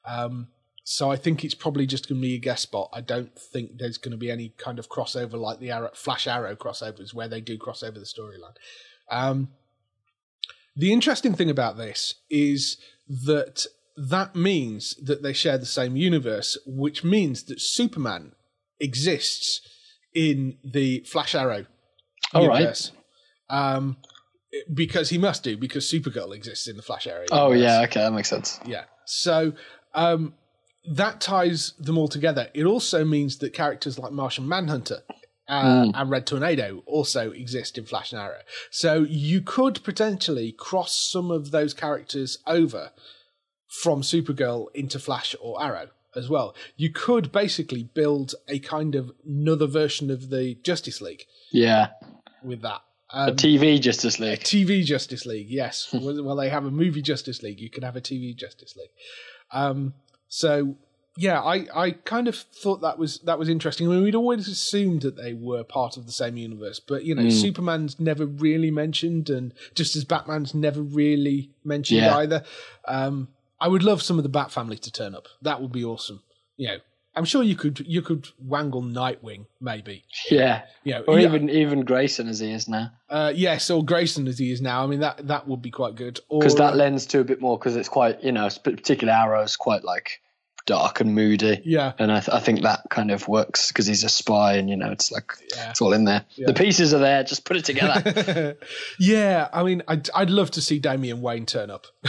Um, 0.04 0.48
so 0.84 1.10
I 1.10 1.16
think 1.16 1.44
it's 1.44 1.54
probably 1.54 1.86
just 1.86 2.08
going 2.08 2.20
to 2.20 2.26
be 2.26 2.34
a 2.34 2.38
guest 2.38 2.64
spot. 2.64 2.88
I 2.92 3.00
don't 3.00 3.38
think 3.38 3.78
there's 3.78 3.98
going 3.98 4.12
to 4.12 4.18
be 4.18 4.30
any 4.30 4.54
kind 4.56 4.78
of 4.78 4.88
crossover 4.88 5.34
like 5.34 5.60
the 5.60 5.70
Arrow, 5.70 5.90
Flash 5.94 6.26
Arrow 6.26 6.56
crossovers 6.56 7.14
where 7.14 7.28
they 7.28 7.40
do 7.40 7.56
cross 7.56 7.82
over 7.82 7.98
the 7.98 8.04
storyline. 8.04 8.56
Um, 9.08 9.50
the 10.74 10.92
interesting 10.92 11.34
thing 11.34 11.50
about 11.50 11.76
this 11.76 12.14
is 12.28 12.78
that 13.08 13.66
that 13.96 14.34
means 14.34 14.94
that 15.02 15.22
they 15.22 15.32
share 15.32 15.58
the 15.58 15.66
same 15.66 15.96
universe, 15.96 16.58
which 16.66 17.04
means 17.04 17.44
that 17.44 17.60
Superman 17.60 18.32
exists 18.78 19.60
in 20.14 20.58
the 20.64 21.00
Flash 21.00 21.34
Arrow 21.34 21.66
All 22.32 22.48
right. 22.48 22.58
universe. 22.60 22.92
Um, 23.48 23.96
because 24.72 25.10
he 25.10 25.18
must 25.18 25.44
do, 25.44 25.56
because 25.56 25.84
Supergirl 25.84 26.34
exists 26.34 26.66
in 26.66 26.76
the 26.76 26.82
Flash 26.82 27.06
Arrow. 27.06 27.26
Oh 27.30 27.52
universe. 27.52 27.62
yeah, 27.62 27.82
okay, 27.82 28.00
that 28.00 28.12
makes 28.12 28.28
sense. 28.28 28.58
Yeah. 28.64 28.84
So 29.06 29.52
um, 29.94 30.34
that 30.92 31.20
ties 31.20 31.72
them 31.78 31.98
all 31.98 32.08
together. 32.08 32.48
It 32.54 32.64
also 32.64 33.04
means 33.04 33.38
that 33.38 33.52
characters 33.52 33.98
like 33.98 34.12
Martian 34.12 34.48
Manhunter 34.48 35.02
uh, 35.48 35.90
and 35.94 36.10
Red 36.10 36.26
Tornado 36.26 36.82
also 36.86 37.30
exist 37.32 37.76
in 37.76 37.84
Flash 37.84 38.12
and 38.12 38.20
Arrow. 38.20 38.40
So 38.70 39.02
you 39.08 39.40
could 39.40 39.82
potentially 39.82 40.52
cross 40.52 40.96
some 40.96 41.30
of 41.30 41.50
those 41.50 41.74
characters 41.74 42.38
over 42.46 42.92
from 43.70 44.02
Supergirl 44.02 44.66
into 44.74 44.98
Flash 44.98 45.34
or 45.40 45.62
Arrow 45.62 45.88
as 46.16 46.28
well. 46.28 46.54
You 46.76 46.90
could 46.90 47.30
basically 47.30 47.84
build 47.84 48.34
a 48.48 48.58
kind 48.58 48.94
of 48.96 49.12
another 49.24 49.66
version 49.66 50.10
of 50.10 50.28
the 50.28 50.56
Justice 50.64 51.00
League 51.00 51.24
Yeah, 51.52 51.90
with 52.42 52.62
that. 52.62 52.80
Um, 53.12 53.36
TV 53.36 53.80
Justice 53.80 54.18
League. 54.20 54.40
TV 54.40 54.84
Justice 54.84 55.24
League, 55.26 55.48
yes. 55.48 55.88
well, 55.92 56.36
they 56.36 56.48
have 56.48 56.64
a 56.64 56.70
movie 56.70 57.02
Justice 57.02 57.42
League. 57.42 57.60
You 57.60 57.70
can 57.70 57.82
have 57.84 57.96
a 57.96 58.00
TV 58.00 58.36
Justice 58.36 58.76
League. 58.76 58.90
Um, 59.52 59.94
so 60.28 60.76
yeah, 61.16 61.40
I, 61.40 61.66
I 61.74 61.90
kind 61.92 62.28
of 62.28 62.36
thought 62.36 62.80
that 62.82 62.98
was 62.98 63.18
that 63.20 63.36
was 63.38 63.48
interesting. 63.48 63.88
I 63.88 63.90
mean, 63.90 64.04
we'd 64.04 64.14
always 64.14 64.46
assumed 64.48 65.02
that 65.02 65.16
they 65.16 65.34
were 65.34 65.64
part 65.64 65.96
of 65.96 66.06
the 66.06 66.12
same 66.12 66.36
universe, 66.36 66.78
but 66.80 67.04
you 67.04 67.14
know, 67.16 67.22
Hmm. 67.22 67.30
Superman's 67.30 67.98
never 67.98 68.26
really 68.26 68.70
mentioned, 68.70 69.28
and 69.28 69.52
just 69.74 69.96
as 69.96 70.04
Batman's 70.04 70.54
never 70.54 70.80
really 70.80 71.50
mentioned 71.64 72.00
Yeah. 72.00 72.16
either. 72.16 72.44
Um, 72.86 73.28
I 73.60 73.68
would 73.68 73.82
love 73.82 74.02
some 74.02 74.18
of 74.18 74.22
the 74.22 74.28
Bat 74.30 74.50
family 74.52 74.78
to 74.78 74.90
turn 74.92 75.14
up. 75.14 75.26
That 75.42 75.60
would 75.60 75.72
be 75.72 75.84
awesome. 75.84 76.22
You 76.56 76.68
know, 76.68 76.76
I'm 77.14 77.24
sure 77.24 77.42
you 77.42 77.56
could 77.56 77.80
you 77.80 78.02
could 78.02 78.28
wangle 78.38 78.82
Nightwing, 78.82 79.46
maybe. 79.60 80.04
Yeah, 80.30 80.62
You 80.84 80.94
know, 80.94 81.00
or 81.02 81.18
yeah. 81.18 81.26
even 81.28 81.50
even 81.50 81.84
Grayson 81.84 82.28
as 82.28 82.38
he 82.40 82.52
is 82.52 82.68
now, 82.68 82.92
Uh, 83.08 83.32
yes, 83.34 83.68
or 83.70 83.84
Grayson 83.84 84.28
as 84.28 84.38
he 84.38 84.52
is 84.52 84.60
now. 84.60 84.84
I 84.84 84.86
mean, 84.86 85.00
that 85.00 85.26
that 85.26 85.48
would 85.48 85.60
be 85.60 85.70
quite 85.70 85.96
good. 85.96 86.20
because 86.30 86.54
that 86.56 86.74
uh, 86.74 86.76
lends 86.76 87.06
to 87.06 87.20
a 87.20 87.24
bit 87.24 87.40
more 87.40 87.58
because 87.58 87.76
it's 87.76 87.88
quite 87.88 88.22
you 88.22 88.32
know, 88.32 88.48
particularly 88.62 89.18
Arrow's 89.18 89.56
quite 89.56 89.84
like 89.84 90.20
dark 90.66 91.00
and 91.00 91.14
moody. 91.14 91.60
yeah, 91.64 91.92
And 91.98 92.12
I, 92.12 92.20
th- 92.20 92.28
I 92.34 92.40
think 92.40 92.62
that 92.62 92.80
kind 92.90 93.10
of 93.10 93.26
works 93.28 93.68
because 93.68 93.86
he's 93.86 94.04
a 94.04 94.08
spy, 94.08 94.54
and 94.54 94.68
you 94.70 94.76
know, 94.76 94.90
it's 94.90 95.10
like 95.10 95.32
Yeah. 95.56 95.70
it's 95.70 95.80
all 95.80 95.92
in 95.92 96.04
there. 96.04 96.24
Yeah. 96.36 96.46
The 96.48 96.54
pieces 96.54 96.92
are 96.94 96.98
there. 96.98 97.24
Just 97.24 97.44
put 97.44 97.56
it 97.56 97.64
together. 97.64 98.56
yeah. 98.98 99.48
I 99.52 99.62
mean, 99.62 99.82
I'd 99.88 100.08
I'd 100.14 100.30
love 100.30 100.50
to 100.52 100.60
see 100.60 100.78
Damian 100.78 101.20
Wayne 101.22 101.46
turn 101.46 101.70
up. 101.70 101.86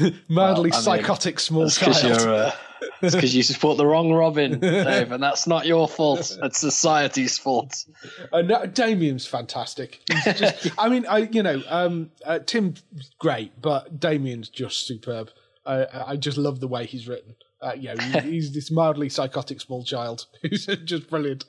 Madly 0.00 0.14
Well, 0.30 0.56
I 0.60 0.62
mean, 0.62 0.72
psychotic 0.72 1.38
small 1.38 1.64
It's 1.64 1.78
child. 1.78 2.02
you're. 2.02 2.34
Uh, 2.34 2.52
it's 3.00 3.14
because 3.14 3.34
you 3.34 3.42
support 3.44 3.78
the 3.78 3.86
wrong 3.86 4.12
Robin, 4.12 4.58
Dave, 4.60 5.12
and 5.12 5.22
that's 5.22 5.46
not 5.46 5.66
your 5.66 5.86
fault. 5.88 6.36
It's 6.42 6.58
society's 6.58 7.38
fault. 7.38 7.84
Uh, 8.32 8.42
no, 8.42 8.66
Damian's 8.66 9.26
fantastic. 9.26 10.00
He's 10.10 10.38
just, 10.38 10.70
I 10.78 10.88
mean, 10.88 11.06
I 11.08 11.18
you 11.18 11.42
know, 11.44 11.62
um, 11.68 12.10
uh, 12.24 12.40
Tim's 12.40 12.82
great, 13.18 13.60
but 13.60 14.00
Damian's 14.00 14.48
just 14.48 14.86
superb. 14.86 15.30
I 15.66 15.86
I 16.08 16.16
just 16.16 16.38
love 16.38 16.60
the 16.60 16.68
way 16.68 16.86
he's 16.86 17.06
written. 17.08 17.34
Uh, 17.60 17.74
you 17.78 17.94
know, 17.94 18.20
he's 18.22 18.52
this 18.52 18.72
mildly 18.72 19.08
psychotic 19.08 19.60
small 19.60 19.84
child 19.84 20.26
who's 20.42 20.66
just 20.84 21.08
brilliant. 21.08 21.44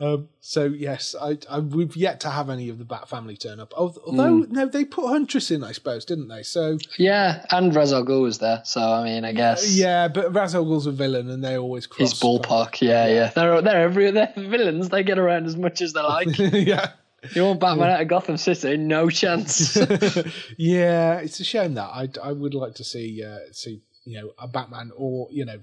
Um, 0.00 0.28
so 0.40 0.64
yes, 0.64 1.14
I, 1.20 1.38
I 1.48 1.60
we've 1.60 1.94
yet 1.94 2.18
to 2.22 2.30
have 2.30 2.50
any 2.50 2.68
of 2.68 2.78
the 2.78 2.84
Bat 2.84 3.08
family 3.08 3.36
turn 3.36 3.60
up. 3.60 3.72
Although 3.76 4.42
Hmm. 4.42 4.52
no, 4.52 4.66
they 4.66 4.84
put 4.84 5.06
Huntress 5.06 5.52
in, 5.52 5.62
I 5.62 5.70
suppose, 5.70 6.04
didn't 6.04 6.26
they? 6.26 6.42
So 6.42 6.78
Yeah, 6.98 7.46
and 7.50 7.70
Ghul 7.72 8.22
was 8.22 8.38
there, 8.38 8.62
so 8.64 8.80
I 8.80 9.04
mean, 9.04 9.24
I 9.24 9.30
guess 9.32 9.76
yeah, 9.76 10.08
but 10.08 10.32
Ghul's 10.64 10.86
a 10.86 10.90
villain, 10.90 11.30
and 11.30 11.44
they 11.44 11.56
always 11.56 11.86
cross. 11.86 12.10
he's 12.10 12.20
ballpark. 12.20 12.80
Yeah, 12.80 13.06
yeah, 13.06 13.28
They're 13.32 13.62
they're 13.62 13.82
every 13.82 14.10
they're 14.10 14.32
villains. 14.36 14.88
They 14.88 15.04
get 15.04 15.20
around 15.20 15.46
as 15.46 15.56
much 15.56 15.80
as 15.80 15.92
they 15.92 16.00
like. 16.02 16.26
yeah. 16.38 16.90
You 17.34 17.44
want 17.44 17.60
Batman 17.60 17.90
out 17.90 18.02
of 18.02 18.08
Gotham 18.08 18.36
City? 18.36 18.76
No 18.76 19.08
chance. 19.08 19.76
yeah, 20.58 21.18
it's 21.18 21.40
a 21.40 21.44
shame 21.44 21.74
that 21.74 21.84
I 21.84 22.08
I 22.22 22.32
would 22.32 22.54
like 22.54 22.74
to 22.76 22.84
see 22.84 23.22
uh, 23.24 23.38
see 23.52 23.82
you 24.04 24.20
know 24.20 24.32
a 24.38 24.48
Batman 24.48 24.92
or 24.96 25.28
you 25.30 25.44
know 25.44 25.62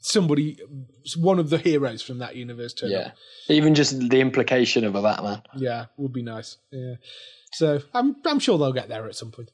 somebody 0.00 0.58
one 1.16 1.38
of 1.38 1.50
the 1.50 1.58
heroes 1.58 2.02
from 2.02 2.18
that 2.18 2.36
universe 2.36 2.72
turn 2.74 2.90
yeah, 2.90 2.98
up. 2.98 3.12
even 3.48 3.74
just 3.74 3.98
the 4.08 4.20
implication 4.20 4.84
of 4.84 4.94
a 4.94 5.02
Batman. 5.02 5.42
Yeah, 5.56 5.86
would 5.96 6.12
be 6.12 6.22
nice. 6.22 6.56
Yeah, 6.70 6.94
so 7.52 7.80
I'm 7.92 8.16
I'm 8.24 8.38
sure 8.38 8.58
they'll 8.58 8.72
get 8.72 8.88
there 8.88 9.06
at 9.06 9.16
some 9.16 9.30
point. 9.30 9.50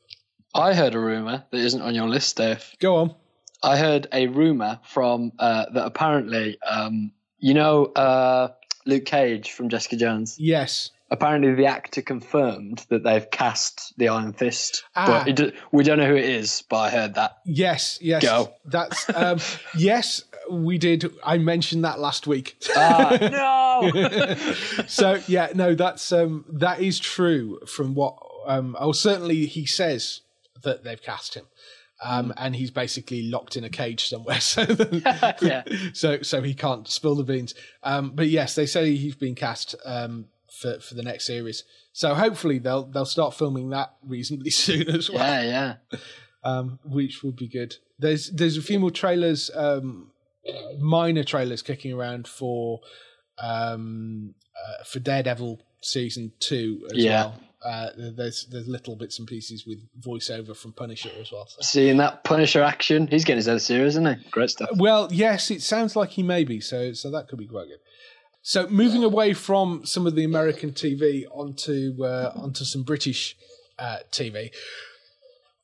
I 0.54 0.74
heard 0.74 0.94
a 0.94 1.00
rumor 1.00 1.44
that 1.50 1.58
isn't 1.58 1.82
on 1.82 1.94
your 1.94 2.08
list, 2.08 2.36
Dave. 2.36 2.74
Go 2.78 2.96
on. 2.96 3.14
I 3.62 3.76
heard 3.78 4.06
a 4.12 4.26
rumor 4.26 4.78
from 4.84 5.32
uh, 5.38 5.66
that 5.72 5.86
apparently, 5.86 6.58
um, 6.62 7.12
you 7.38 7.54
know, 7.54 7.86
uh, 7.86 8.48
Luke 8.86 9.06
Cage 9.06 9.50
from 9.52 9.68
Jessica 9.68 9.96
Jones. 9.96 10.36
Yes. 10.38 10.90
Apparently, 11.14 11.54
the 11.54 11.66
actor 11.66 12.02
confirmed 12.02 12.84
that 12.88 13.04
they've 13.04 13.30
cast 13.30 13.94
the 13.98 14.08
Iron 14.08 14.32
Fist, 14.32 14.82
Ah. 14.96 15.22
but 15.24 15.38
it, 15.40 15.54
we 15.70 15.84
don't 15.84 15.98
know 15.98 16.08
who 16.08 16.16
it 16.16 16.24
is. 16.24 16.64
But 16.68 16.76
I 16.78 16.90
heard 16.90 17.14
that. 17.14 17.38
Yes, 17.46 17.98
yes. 18.02 18.22
Go. 18.22 18.52
That's 18.64 19.08
um 19.14 19.38
yes, 19.76 20.22
we 20.50 20.76
did 20.76 21.08
I 21.24 21.38
mentioned 21.38 21.84
that 21.84 22.00
last 22.00 22.26
week. 22.26 22.56
Ah, 22.76 23.16
no. 23.20 24.34
so 24.88 25.20
yeah, 25.28 25.50
no, 25.54 25.76
that's 25.76 26.10
um 26.10 26.44
that 26.48 26.80
is 26.80 26.98
true 26.98 27.60
from 27.66 27.94
what 27.94 28.16
um 28.46 28.76
oh 28.80 28.90
certainly 28.92 29.46
he 29.46 29.66
says 29.66 30.20
that 30.64 30.82
they've 30.82 31.00
cast 31.00 31.34
him. 31.34 31.44
Um, 32.02 32.34
and 32.36 32.56
he's 32.56 32.72
basically 32.72 33.22
locked 33.22 33.56
in 33.56 33.62
a 33.64 33.70
cage 33.70 34.08
somewhere, 34.08 34.40
so 34.40 34.62
Yeah. 35.40 35.62
so 35.94 36.20
so 36.22 36.42
he 36.42 36.52
can't 36.52 36.86
spill 36.88 37.14
the 37.14 37.22
beans. 37.22 37.54
Um, 37.84 38.10
but 38.14 38.26
yes, 38.26 38.56
they 38.56 38.66
say 38.66 38.94
he's 38.96 39.14
been 39.14 39.34
cast 39.36 39.74
um, 39.86 40.26
for 40.60 40.80
for 40.80 40.94
the 40.94 41.02
next 41.02 41.26
series. 41.26 41.64
So 41.92 42.14
hopefully 42.14 42.58
they'll 42.58 42.84
they'll 42.84 43.04
start 43.04 43.34
filming 43.34 43.70
that 43.70 43.94
reasonably 44.06 44.50
soon 44.50 44.88
as 44.88 45.10
well 45.10 45.44
yeah, 45.44 45.76
yeah. 45.92 45.98
um, 46.44 46.78
which 46.84 47.22
would 47.22 47.36
be 47.36 47.48
good. 47.48 47.76
There's 47.98 48.30
there's 48.30 48.56
a 48.56 48.62
few 48.62 48.78
more 48.80 48.90
trailers, 48.90 49.50
um, 49.54 50.10
minor 50.78 51.24
trailers 51.24 51.62
kicking 51.62 51.92
around 51.92 52.26
for 52.28 52.80
um, 53.38 54.34
uh, 54.56 54.84
for 54.84 55.00
Daredevil 55.00 55.60
season 55.80 56.32
two 56.40 56.86
as 56.92 56.96
Yeah. 57.04 57.10
well. 57.26 57.40
Uh, 57.64 57.88
there's 57.96 58.46
there's 58.50 58.68
little 58.68 58.94
bits 58.94 59.18
and 59.18 59.26
pieces 59.26 59.64
with 59.66 59.78
voiceover 59.98 60.54
from 60.54 60.72
Punisher 60.72 61.10
as 61.18 61.32
well. 61.32 61.46
So. 61.46 61.56
Seeing 61.62 61.96
that 61.96 62.22
Punisher 62.22 62.62
action, 62.62 63.06
he's 63.06 63.24
getting 63.24 63.38
his 63.38 63.48
own 63.48 63.58
series, 63.58 63.92
isn't 63.94 64.06
he? 64.18 64.30
Great 64.30 64.50
stuff. 64.50 64.68
Well, 64.76 65.08
yes, 65.10 65.50
it 65.50 65.62
sounds 65.62 65.96
like 65.96 66.10
he 66.10 66.22
may 66.22 66.44
be. 66.44 66.60
So 66.60 66.92
so 66.92 67.10
that 67.12 67.26
could 67.28 67.38
be 67.38 67.46
quite 67.46 67.68
good. 67.68 67.78
So 68.46 68.68
moving 68.68 69.02
away 69.02 69.32
from 69.32 69.86
some 69.86 70.06
of 70.06 70.14
the 70.14 70.22
American 70.22 70.72
TV 70.72 71.24
onto 71.32 72.04
uh, 72.04 72.30
onto 72.36 72.64
some 72.66 72.82
British 72.82 73.36
uh, 73.78 74.00
TV. 74.12 74.50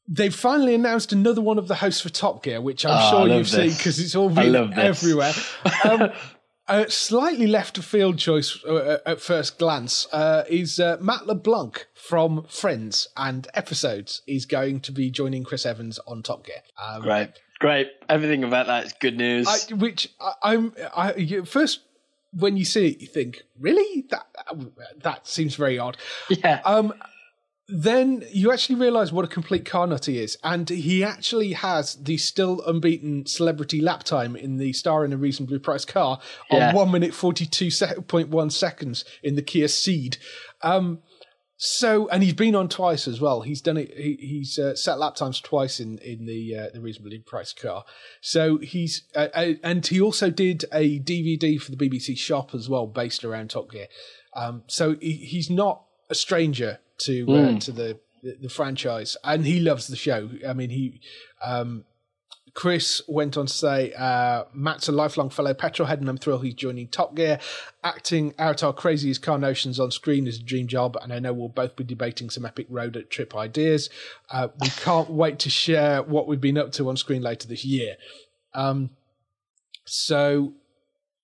They've 0.08 0.34
finally 0.34 0.74
announced 0.74 1.12
another 1.12 1.42
one 1.42 1.58
of 1.58 1.68
the 1.68 1.74
hosts 1.76 2.00
for 2.00 2.08
Top 2.08 2.42
Gear, 2.42 2.60
which 2.62 2.86
I'm 2.86 2.92
Oh, 2.96 3.10
sure 3.10 3.36
you've 3.36 3.48
seen 3.50 3.68
because 3.68 4.00
it's 4.00 4.16
all 4.16 4.30
been 4.30 4.72
everywhere. 4.78 5.32
Um, 5.84 6.10
a 6.68 6.88
slightly 6.90 7.46
left 7.46 7.76
of 7.78 7.84
field 7.84 8.16
choice 8.18 8.64
uh, 8.64 8.98
at 9.04 9.20
first 9.20 9.58
glance 9.58 10.06
uh, 10.12 10.44
is 10.48 10.78
uh, 10.80 10.96
Matt 11.00 11.26
LeBlanc 11.26 11.86
from 11.94 12.44
Friends 12.44 13.08
and 13.16 13.46
Episodes 13.54 14.22
is 14.26 14.46
going 14.46 14.80
to 14.80 14.92
be 14.92 15.10
joining 15.10 15.44
Chris 15.44 15.66
Evans 15.66 15.98
on 16.06 16.22
Top 16.22 16.46
Gear. 16.46 16.62
Um, 16.82 17.02
Great, 17.02 17.30
great. 17.58 17.88
Everything 18.08 18.44
about 18.44 18.68
that 18.68 18.86
is 18.86 18.92
good 18.94 19.16
news. 19.16 19.46
I, 19.48 19.74
which 19.74 20.14
I, 20.20 20.32
I'm 20.42 20.72
I, 20.96 21.42
first 21.44 21.80
when 22.32 22.56
you 22.56 22.64
see 22.64 22.88
it, 22.88 23.00
you 23.00 23.06
think, 23.06 23.42
really 23.58 24.06
that 24.10 24.26
that 25.02 25.26
seems 25.26 25.54
very 25.56 25.78
odd. 25.78 25.96
yeah, 26.28 26.60
Um, 26.64 26.92
then 27.72 28.24
you 28.32 28.50
actually 28.52 28.74
realise 28.80 29.12
what 29.12 29.24
a 29.24 29.28
complete 29.28 29.64
car 29.64 29.86
nut 29.86 30.06
he 30.06 30.18
is, 30.18 30.36
and 30.42 30.68
he 30.68 31.04
actually 31.04 31.52
has 31.52 31.94
the 31.94 32.16
still 32.16 32.60
unbeaten 32.66 33.26
celebrity 33.26 33.80
lap 33.80 34.02
time 34.02 34.34
in 34.34 34.56
the 34.56 34.72
star 34.72 35.04
in 35.04 35.12
a 35.12 35.16
reasonably 35.16 35.58
priced 35.58 35.86
car 35.86 36.18
on 36.50 36.74
one 36.74 36.90
minute 36.90 37.14
forty 37.14 37.46
two 37.46 37.70
point 38.08 38.28
one 38.28 38.50
seconds 38.50 39.04
in 39.22 39.36
the 39.36 39.42
Kia 39.42 39.66
Ceed. 39.68 40.18
Um, 40.62 40.98
so, 41.62 42.08
and 42.08 42.22
he's 42.22 42.32
been 42.32 42.54
on 42.54 42.70
twice 42.70 43.06
as 43.06 43.20
well. 43.20 43.42
He's 43.42 43.60
done 43.60 43.76
it. 43.76 43.92
He, 43.94 44.16
he's 44.18 44.58
uh, 44.58 44.74
set 44.74 44.98
lap 44.98 45.14
times 45.14 45.42
twice 45.42 45.78
in 45.78 45.98
in 45.98 46.24
the 46.24 46.56
uh, 46.56 46.66
the 46.72 46.80
reasonably 46.80 47.18
priced 47.18 47.60
car. 47.60 47.84
So 48.22 48.56
he's 48.56 49.02
uh, 49.14 49.28
uh, 49.34 49.52
and 49.62 49.86
he 49.86 50.00
also 50.00 50.30
did 50.30 50.64
a 50.72 50.98
DVD 51.00 51.60
for 51.60 51.70
the 51.70 51.76
BBC 51.76 52.16
Shop 52.16 52.54
as 52.54 52.70
well, 52.70 52.86
based 52.86 53.24
around 53.24 53.50
Top 53.50 53.70
Gear. 53.70 53.88
Um, 54.34 54.62
so 54.68 54.96
he, 55.02 55.12
he's 55.12 55.50
not 55.50 55.84
a 56.08 56.14
stranger 56.14 56.78
to 57.00 57.30
uh, 57.30 57.58
to 57.58 57.72
the, 57.72 58.00
the 58.22 58.38
the 58.40 58.48
franchise, 58.48 59.18
and 59.22 59.44
he 59.44 59.60
loves 59.60 59.86
the 59.86 59.96
show. 59.96 60.30
I 60.48 60.54
mean, 60.54 60.70
he 60.70 61.02
um, 61.44 61.84
Chris 62.54 63.00
went 63.06 63.36
on 63.36 63.46
to 63.46 63.52
say, 63.52 63.92
uh, 63.92 64.44
Matt's 64.52 64.88
a 64.88 64.92
lifelong 64.92 65.30
fellow 65.30 65.54
petrolhead, 65.54 65.98
and 65.98 66.08
I'm 66.08 66.16
thrilled 66.18 66.44
he's 66.44 66.54
joining 66.54 66.88
Top 66.88 67.14
Gear. 67.14 67.38
Acting 67.84 68.34
out 68.38 68.62
our 68.62 68.72
craziest 68.72 69.22
car 69.22 69.38
notions 69.38 69.78
on 69.78 69.90
screen 69.90 70.26
is 70.26 70.38
a 70.38 70.42
dream 70.42 70.66
job, 70.66 70.96
and 71.00 71.12
I 71.12 71.18
know 71.20 71.32
we'll 71.32 71.48
both 71.48 71.76
be 71.76 71.84
debating 71.84 72.28
some 72.30 72.44
epic 72.44 72.66
road 72.68 73.06
trip 73.10 73.36
ideas. 73.36 73.88
Uh, 74.30 74.48
we 74.60 74.68
can't 74.68 75.08
wait 75.22 75.38
to 75.40 75.50
share 75.50 76.02
what 76.02 76.26
we've 76.26 76.40
been 76.40 76.58
up 76.58 76.72
to 76.72 76.88
on 76.88 76.96
screen 76.96 77.22
later 77.22 77.46
this 77.46 77.64
year. 77.64 77.96
Um, 78.54 78.90
so, 79.84 80.54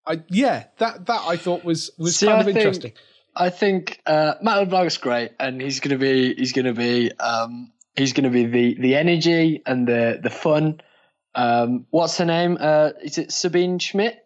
I 0.07 0.23
yeah, 0.29 0.65
that 0.79 1.07
that 1.07 1.23
I 1.27 1.37
thought 1.37 1.65
was 1.65 1.91
was 1.99 2.17
See, 2.17 2.27
kind 2.27 2.37
I 2.37 2.41
of 2.41 2.47
think- 2.47 2.57
interesting. 2.59 2.93
I 3.39 3.51
think 3.51 4.01
uh, 4.07 4.35
Matt 4.41 4.61
LeBlanc's 4.61 4.97
great, 4.97 5.33
and 5.39 5.61
he's 5.61 5.81
gonna 5.81 5.99
be 5.99 6.35
he's 6.35 6.53
gonna 6.53 6.73
be 6.73 7.13
um, 7.19 7.71
he's 7.95 8.15
gonna 8.15 8.31
be 8.31 8.47
the 8.47 8.75
the 8.81 8.95
energy 8.95 9.63
and 9.67 9.87
the 9.87 10.19
the 10.23 10.31
fun. 10.31 10.81
Um, 11.37 11.87
what's 11.91 12.17
her 12.19 12.25
name? 12.25 12.57
Uh, 12.59 12.91
is 13.03 13.19
it 13.19 13.31
Sabine 13.33 13.79
Schmidt, 13.79 14.19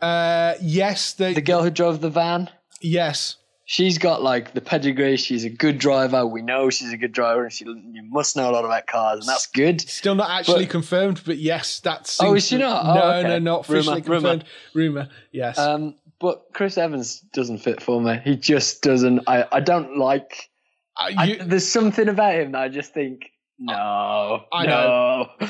Uh, 0.00 0.54
yes, 0.62 1.14
the, 1.14 1.34
the 1.34 1.40
girl 1.40 1.62
who 1.62 1.70
drove 1.70 2.00
the 2.00 2.10
van? 2.10 2.48
yes, 2.80 3.36
She's 3.70 3.98
got 3.98 4.22
like 4.22 4.54
the 4.54 4.62
pedigree. 4.62 5.18
She's 5.18 5.44
a 5.44 5.50
good 5.50 5.76
driver. 5.78 6.24
We 6.26 6.40
know 6.40 6.70
she's 6.70 6.90
a 6.90 6.96
good 6.96 7.12
driver, 7.12 7.42
and 7.44 7.52
she 7.52 7.66
you 7.66 8.02
must 8.02 8.34
know 8.34 8.48
a 8.48 8.52
lot 8.52 8.64
about 8.64 8.86
cars, 8.86 9.18
and 9.20 9.28
that's 9.28 9.46
good. 9.46 9.82
Still 9.82 10.14
not 10.14 10.30
actually 10.30 10.64
But- 10.64 10.70
confirmed, 10.70 11.20
but 11.26 11.36
yes, 11.36 11.78
that's. 11.80 12.18
Oh, 12.18 12.34
is 12.34 12.46
she 12.46 12.56
not? 12.56 12.86
Oh, 12.86 12.94
no, 12.94 13.12
okay. 13.18 13.28
no, 13.28 13.38
not 13.40 13.60
officially 13.68 14.00
rumour. 14.00 14.20
confirmed. 14.20 14.44
Rumor, 14.72 15.08
yes. 15.32 15.58
Um, 15.58 15.96
but 16.18 16.46
Chris 16.54 16.78
Evans 16.78 17.20
doesn't 17.34 17.58
fit 17.58 17.82
for 17.82 18.00
me. 18.00 18.18
He 18.24 18.36
just 18.36 18.80
doesn't. 18.80 19.20
I, 19.26 19.44
I 19.52 19.60
don't 19.60 19.98
like. 19.98 20.48
Uh, 20.96 21.10
I, 21.18 21.38
there's 21.44 21.68
something 21.68 22.08
about 22.08 22.36
him 22.36 22.52
that 22.52 22.62
I 22.62 22.68
just 22.70 22.94
think 22.94 23.30
no, 23.58 24.44
I 24.52 24.66
no. 24.66 25.30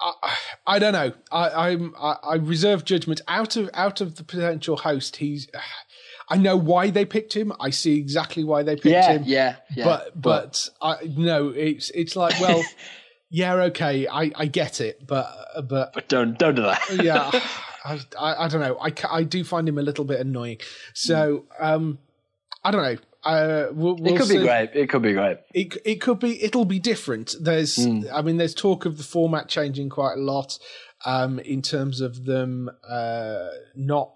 I, 0.00 0.36
I 0.66 0.78
don't 0.78 0.92
know. 0.92 1.12
I, 1.30 1.70
I'm 1.70 1.94
I, 1.98 2.16
I 2.22 2.34
reserve 2.36 2.84
judgment 2.84 3.20
out 3.28 3.56
of 3.56 3.68
out 3.74 4.00
of 4.00 4.16
the 4.16 4.24
potential 4.24 4.76
host. 4.76 5.16
He's. 5.16 5.48
I 6.30 6.36
know 6.36 6.56
why 6.56 6.90
they 6.90 7.04
picked 7.04 7.34
him. 7.34 7.52
I 7.58 7.70
see 7.70 7.98
exactly 7.98 8.44
why 8.44 8.62
they 8.62 8.74
picked 8.74 8.86
yeah, 8.86 9.12
him. 9.12 9.22
yeah, 9.26 9.56
yeah. 9.74 9.84
but 9.84 10.20
but 10.20 10.68
I 10.80 10.96
no, 11.16 11.48
it's 11.48 11.90
it's 11.90 12.16
like 12.16 12.38
well, 12.40 12.62
yeah, 13.30 13.54
okay, 13.54 14.06
I 14.06 14.30
I 14.34 14.46
get 14.46 14.80
it, 14.80 15.06
but 15.06 15.34
but 15.68 15.92
but 15.92 16.08
don't 16.08 16.38
don't 16.38 16.54
do 16.54 16.62
that. 16.62 16.80
yeah, 17.02 17.30
I, 17.84 18.00
I, 18.18 18.44
I 18.44 18.48
don't 18.48 18.60
know. 18.60 18.78
I, 18.80 18.92
I 19.10 19.22
do 19.22 19.44
find 19.44 19.68
him 19.68 19.78
a 19.78 19.82
little 19.82 20.04
bit 20.04 20.20
annoying. 20.20 20.58
So 20.94 21.46
um, 21.58 21.98
I 22.62 22.70
don't 22.70 22.82
know. 22.82 22.98
Uh, 23.24 23.66
we'll, 23.72 23.96
we'll 23.96 24.14
it 24.14 24.18
could 24.18 24.28
see. 24.28 24.38
be 24.38 24.44
great. 24.44 24.70
It 24.74 24.88
could 24.88 25.02
be 25.02 25.12
great. 25.12 25.38
It 25.52 25.76
it 25.84 26.00
could 26.00 26.20
be. 26.20 26.42
It'll 26.42 26.64
be 26.64 26.78
different. 26.78 27.34
There's. 27.40 27.84
Hmm. 27.84 28.02
I 28.12 28.22
mean, 28.22 28.36
there's 28.36 28.54
talk 28.54 28.86
of 28.86 28.96
the 28.96 29.04
format 29.04 29.48
changing 29.48 29.88
quite 29.90 30.14
a 30.14 30.20
lot. 30.20 30.58
Um, 31.04 31.38
in 31.38 31.62
terms 31.62 32.00
of 32.00 32.24
them 32.24 32.70
uh, 32.88 33.48
not 33.76 34.14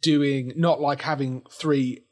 doing, 0.00 0.52
not 0.56 0.80
like 0.80 1.02
having 1.02 1.42
three 1.50 2.02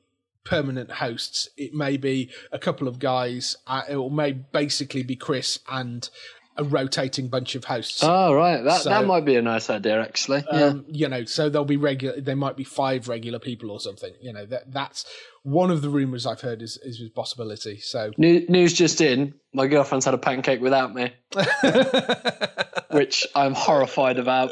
permanent 0.45 0.93
hosts. 0.93 1.49
It 1.57 1.75
may 1.75 1.97
be 1.97 2.31
a 2.53 2.59
couple 2.59 2.87
of 2.87 2.99
guys. 2.99 3.57
Uh, 3.67 3.83
it 3.89 4.13
may 4.13 4.33
basically 4.33 5.03
be 5.03 5.17
Chris 5.17 5.59
and 5.69 6.09
a 6.57 6.65
rotating 6.65 7.29
bunch 7.29 7.55
of 7.57 7.65
hosts. 7.65 8.01
Oh 8.03 8.33
right, 8.35 8.63
that 8.63 8.83
So- 8.83 8.91
that 8.91 9.07
might 9.07 9.25
be 9.25 9.35
a 9.37 9.43
nice 9.43 9.71
idea 9.71 10.01
actually. 10.01 10.45
yeah. 10.53 10.65
Um, 10.67 10.85
you 10.89 11.09
know, 11.09 11.25
so 11.25 11.49
there'll 11.49 11.65
be 11.65 11.77
regular. 11.77 12.21
There 12.21 12.37
might 12.37 12.57
be 12.57 12.65
five 12.65 13.09
regular 13.09 13.39
people 13.39 13.71
or 13.71 13.81
something. 13.81 14.13
You 14.21 14.33
know, 14.33 14.47
that 14.47 14.73
that's 14.73 15.05
one 15.43 15.71
of 15.71 15.83
the 15.83 15.89
rumors 15.89 16.27
I've 16.27 16.41
heard 16.41 16.63
is 16.63 16.77
is 16.79 17.01
a 17.01 17.11
possibility. 17.11 17.79
So 17.81 18.13
New, 18.17 18.47
news 18.49 18.73
just 18.73 19.01
in: 19.01 19.35
my 19.53 19.67
girlfriend's 19.67 20.05
had 20.05 20.15
a 20.15 20.19
pancake 20.19 20.61
without 20.61 20.95
me, 20.95 21.13
which 22.91 23.27
I'm 23.35 23.55
horrified 23.55 24.19
about. 24.19 24.51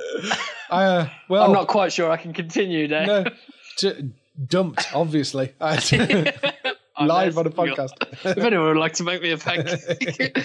uh, 0.71 1.07
well, 1.29 1.45
I'm 1.45 1.53
not 1.53 1.69
quite 1.69 1.93
sure 1.93 2.11
I 2.11 2.17
can 2.17 2.33
continue 2.33 2.89
there. 2.89 3.07
no, 3.07 3.93
dumped 4.47 4.95
obviously 4.95 5.53
live 5.61 7.39
on 7.39 7.47
a 7.47 7.51
podcast. 7.51 7.93
if 8.25 8.39
anyone 8.39 8.67
would 8.69 8.77
like 8.77 8.95
to 8.95 9.05
make 9.05 9.23
me 9.23 9.31
a 9.31 9.39
pancake, 9.39 10.39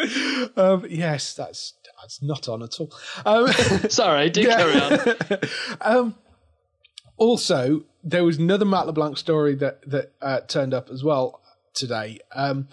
um, 0.56 0.86
yes, 0.88 1.34
that's 1.34 1.74
that's 2.00 2.22
not 2.22 2.48
on 2.48 2.62
at 2.62 2.80
all. 2.80 2.92
Um, 3.24 3.48
sorry, 3.88 4.30
do 4.30 4.46
carry 4.46 4.80
on. 4.80 4.98
um, 5.80 6.14
also, 7.16 7.84
there 8.02 8.24
was 8.24 8.38
another 8.38 8.64
Matt 8.64 8.86
LeBlanc 8.86 9.18
story 9.18 9.54
that 9.56 9.88
that 9.90 10.12
uh, 10.22 10.40
turned 10.40 10.74
up 10.74 10.90
as 10.90 11.04
well 11.04 11.40
today. 11.74 12.18
Um, 12.34 12.68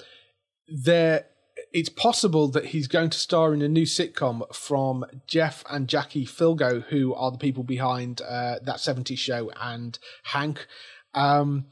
there, 0.67 1.25
it's 1.73 1.89
possible 1.89 2.47
that 2.49 2.65
he's 2.65 2.87
going 2.87 3.09
to 3.09 3.17
star 3.17 3.53
in 3.53 3.61
a 3.61 3.67
new 3.67 3.85
sitcom 3.85 4.43
from 4.55 5.05
Jeff 5.27 5.63
and 5.69 5.87
Jackie 5.87 6.25
Filgo, 6.25 6.83
who 6.85 7.13
are 7.13 7.31
the 7.31 7.37
people 7.37 7.63
behind 7.63 8.21
uh, 8.21 8.59
that 8.63 8.77
'70s 8.77 9.17
show 9.17 9.51
and 9.59 9.99
Hank. 10.23 10.65
Um, 11.13 11.65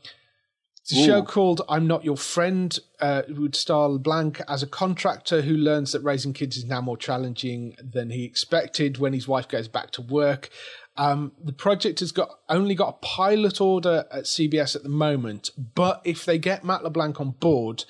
it's 0.88 1.00
a 1.02 1.04
show 1.06 1.22
called 1.24 1.62
I'm 1.68 1.88
Not 1.88 2.04
Your 2.06 2.18
Friend, 2.18 2.78
uh, 3.00 3.24
would 3.30 3.56
star 3.56 3.90
LeBlanc 3.90 4.42
as 4.48 4.62
a 4.64 4.68
contractor 4.68 5.42
who 5.42 5.54
learns 5.56 5.92
that 5.94 6.02
raising 6.02 6.34
kids 6.34 6.58
is 6.58 6.66
now 6.66 6.82
more 6.82 6.98
challenging 6.98 7.76
than 7.82 8.10
he 8.12 8.24
expected 8.24 8.98
when 8.98 9.14
his 9.14 9.28
wife 9.28 9.48
goes 9.48 9.68
back 9.68 9.92
to 9.92 10.02
work. 10.02 10.50
Um, 10.98 11.34
the 11.44 11.52
project 11.54 12.00
has 12.00 12.12
got 12.12 12.30
only 12.50 12.74
got 12.76 12.90
a 12.90 13.06
pilot 13.06 13.60
order 13.60 14.06
at 14.12 14.24
CBS 14.26 14.76
at 14.76 14.84
the 14.84 14.90
moment, 14.90 15.50
but 15.76 16.02
if 16.06 16.24
they 16.24 16.38
get 16.38 16.64
Matt 16.64 16.84
LeBlanc 16.84 17.20
on 17.20 17.32
board, 17.32 17.84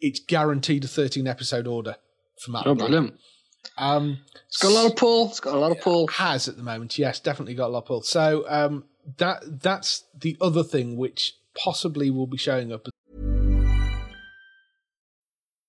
it's 0.00 0.20
guaranteed 0.20 0.84
a 0.84 0.88
13 0.88 1.26
episode 1.26 1.66
order 1.66 1.96
for 2.40 2.50
Matt 2.52 2.66
Oh, 2.66 2.70
LeBlanc. 2.70 2.90
brilliant! 2.90 3.20
Um, 3.78 4.18
It's 4.46 4.58
got 4.58 4.70
a 4.70 4.74
lot 4.74 4.86
of 4.86 4.96
pull. 4.96 5.28
It's 5.30 5.40
got 5.40 5.54
a 5.54 5.58
lot 5.58 5.72
of 5.72 5.80
pull. 5.80 6.06
has 6.08 6.46
at 6.46 6.56
the 6.56 6.62
moment. 6.62 6.96
Yes, 6.98 7.18
definitely 7.18 7.54
got 7.54 7.66
a 7.68 7.72
lot 7.72 7.78
of 7.78 7.86
pull. 7.86 8.02
So 8.02 8.44
um, 8.48 8.84
that 9.16 9.62
that's 9.62 10.04
the 10.16 10.36
other 10.40 10.62
thing 10.62 10.96
which 10.96 11.34
possibly 11.56 12.10
will 12.10 12.26
be 12.26 12.38
showing 12.38 12.72
up. 12.72 12.88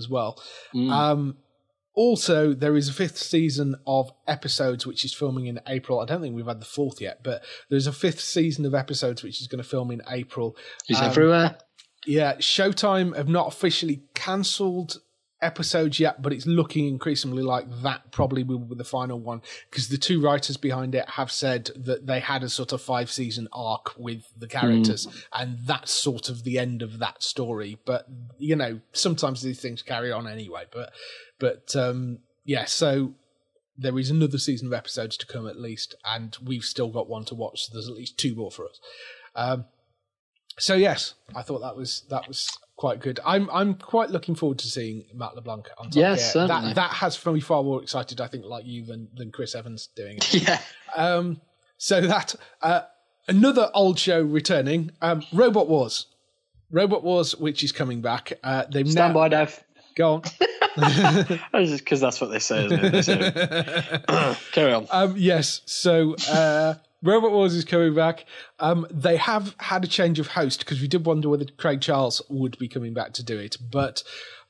As 0.00 0.08
well. 0.08 0.42
Mm. 0.74 0.90
Um, 0.90 1.36
also, 1.94 2.52
there 2.52 2.76
is 2.76 2.90
a 2.90 2.92
fifth 2.92 3.16
season 3.16 3.74
of 3.86 4.12
episodes 4.26 4.86
which 4.86 5.04
is 5.04 5.14
filming 5.14 5.46
in 5.46 5.60
April. 5.66 5.98
I 6.00 6.04
don't 6.04 6.20
think 6.20 6.36
we've 6.36 6.46
had 6.46 6.60
the 6.60 6.66
fourth 6.66 7.00
yet, 7.00 7.20
but 7.22 7.42
there's 7.70 7.86
a 7.86 7.92
fifth 7.92 8.20
season 8.20 8.66
of 8.66 8.74
episodes 8.74 9.22
which 9.22 9.40
is 9.40 9.46
going 9.46 9.62
to 9.62 9.68
film 9.68 9.90
in 9.90 10.02
April. 10.10 10.56
Is 10.88 10.98
Um, 10.98 11.04
everywhere. 11.06 11.58
Yeah, 12.06 12.34
Showtime 12.34 13.16
have 13.16 13.28
not 13.28 13.48
officially 13.48 14.02
cancelled 14.14 15.00
episodes 15.46 15.98
yet, 15.98 16.20
but 16.20 16.32
it's 16.32 16.46
looking 16.46 16.86
increasingly 16.88 17.42
like 17.42 17.66
that 17.82 18.10
probably 18.10 18.42
will 18.42 18.58
be 18.58 18.74
the 18.74 18.84
final 18.84 19.18
one 19.18 19.40
because 19.70 19.88
the 19.88 19.96
two 19.96 20.20
writers 20.20 20.56
behind 20.56 20.94
it 20.94 21.08
have 21.10 21.30
said 21.30 21.70
that 21.76 22.06
they 22.06 22.20
had 22.20 22.42
a 22.42 22.48
sort 22.48 22.72
of 22.72 22.82
five 22.82 23.10
season 23.10 23.48
arc 23.52 23.96
with 23.96 24.26
the 24.36 24.48
characters, 24.48 25.06
and 25.32 25.58
that's 25.64 25.92
sort 25.92 26.28
of 26.28 26.44
the 26.44 26.58
end 26.58 26.82
of 26.82 26.98
that 26.98 27.22
story. 27.22 27.78
But 27.86 28.06
you 28.38 28.56
know, 28.56 28.80
sometimes 28.92 29.40
these 29.40 29.60
things 29.60 29.82
carry 29.82 30.12
on 30.12 30.26
anyway. 30.26 30.64
But 30.72 30.92
but 31.38 31.74
um, 31.76 32.18
yeah, 32.44 32.64
so 32.64 33.14
there 33.78 33.98
is 33.98 34.10
another 34.10 34.38
season 34.38 34.66
of 34.66 34.72
episodes 34.72 35.16
to 35.18 35.26
come 35.26 35.46
at 35.46 35.60
least, 35.60 35.94
and 36.04 36.36
we've 36.44 36.64
still 36.64 36.90
got 36.90 37.08
one 37.08 37.24
to 37.26 37.34
watch. 37.34 37.64
So 37.64 37.70
there's 37.72 37.88
at 37.88 37.94
least 37.94 38.18
two 38.18 38.34
more 38.34 38.50
for 38.50 38.66
us. 38.66 38.80
Um, 39.34 39.66
so 40.58 40.74
yes, 40.74 41.14
I 41.34 41.42
thought 41.42 41.60
that 41.60 41.76
was 41.76 42.04
that 42.10 42.26
was 42.26 42.48
quite 42.76 43.00
good. 43.00 43.18
I'm 43.24 43.48
I'm 43.50 43.74
quite 43.74 44.10
looking 44.10 44.34
forward 44.34 44.58
to 44.60 44.68
seeing 44.68 45.04
Matt 45.14 45.34
LeBlanc 45.34 45.68
on 45.78 45.86
top. 45.86 45.94
Yes, 45.96 46.32
certainly. 46.32 46.68
That 46.68 46.74
that 46.76 46.90
has 46.92 47.16
me 47.32 47.40
far 47.40 47.62
more 47.62 47.82
excited, 47.82 48.20
I 48.20 48.26
think, 48.26 48.44
like 48.44 48.64
you 48.66 48.84
than 48.84 49.08
than 49.14 49.30
Chris 49.32 49.54
Evans 49.54 49.88
doing 49.96 50.18
it. 50.18 50.34
Yeah. 50.42 50.60
um, 50.94 51.40
so 51.78 52.00
that 52.00 52.34
uh, 52.62 52.82
another 53.28 53.70
old 53.74 53.98
show 53.98 54.22
returning, 54.22 54.92
um, 55.02 55.22
Robot 55.32 55.68
Wars. 55.68 56.06
Robot 56.70 57.04
Wars, 57.04 57.36
which 57.36 57.62
is 57.62 57.70
coming 57.70 58.00
back. 58.00 58.32
Uh, 58.42 58.64
they've 58.70 58.90
Stand 58.90 59.14
now 59.14 59.20
by, 59.20 59.28
Dave. 59.28 59.62
go 59.94 60.14
on. 60.14 60.22
Just 61.54 61.84
because 61.84 62.00
that's 62.00 62.20
what 62.20 62.30
they 62.30 62.38
say, 62.40 62.66
isn't 62.66 62.84
it? 62.84 62.90
They 62.92 63.02
say- 63.02 64.36
Carry 64.52 64.72
on. 64.72 64.86
Um, 64.90 65.14
yes. 65.16 65.62
So 65.66 66.16
uh, 66.28 66.74
Robot 67.02 67.30
Wars 67.30 67.54
is 67.54 67.64
coming 67.64 67.94
back. 67.94 68.24
Um, 68.58 68.86
they 68.90 69.16
have 69.16 69.54
had 69.58 69.84
a 69.84 69.88
change 69.88 70.18
of 70.18 70.28
host 70.28 70.60
because 70.60 70.80
we 70.80 70.88
did 70.88 71.04
wonder 71.06 71.28
whether 71.28 71.44
Craig 71.56 71.80
Charles 71.80 72.22
would 72.28 72.58
be 72.58 72.68
coming 72.68 72.94
back 72.94 73.12
to 73.14 73.22
do 73.22 73.38
it, 73.38 73.56
but 73.70 74.02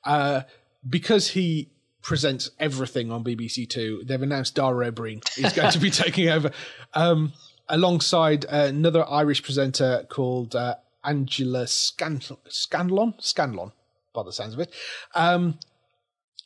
uh, 0.05 0.43
because 0.89 1.29
he 1.29 1.71
presents 2.07 2.51
everything 2.61 3.11
on 3.11 3.25
BBC 3.25 3.69
Two. 3.69 4.03
They've 4.05 4.23
announced 4.23 4.55
Dara 4.55 4.93
Ó 4.93 5.21
is 5.37 5.53
going 5.53 5.73
to 5.73 5.79
be 5.81 5.91
taking 6.05 6.29
over, 6.29 6.53
um, 6.95 7.33
alongside 7.69 8.45
another 8.45 9.05
Irish 9.11 9.43
presenter 9.43 10.07
called 10.09 10.55
uh, 10.55 10.77
Angela 11.03 11.67
Scan- 11.67 12.21
Scanlon. 12.49 13.15
Scanlon, 13.19 13.73
by 14.15 14.23
the 14.23 14.33
sounds 14.33 14.55
of 14.55 14.61
it. 14.61 14.73
Um, 15.17 15.59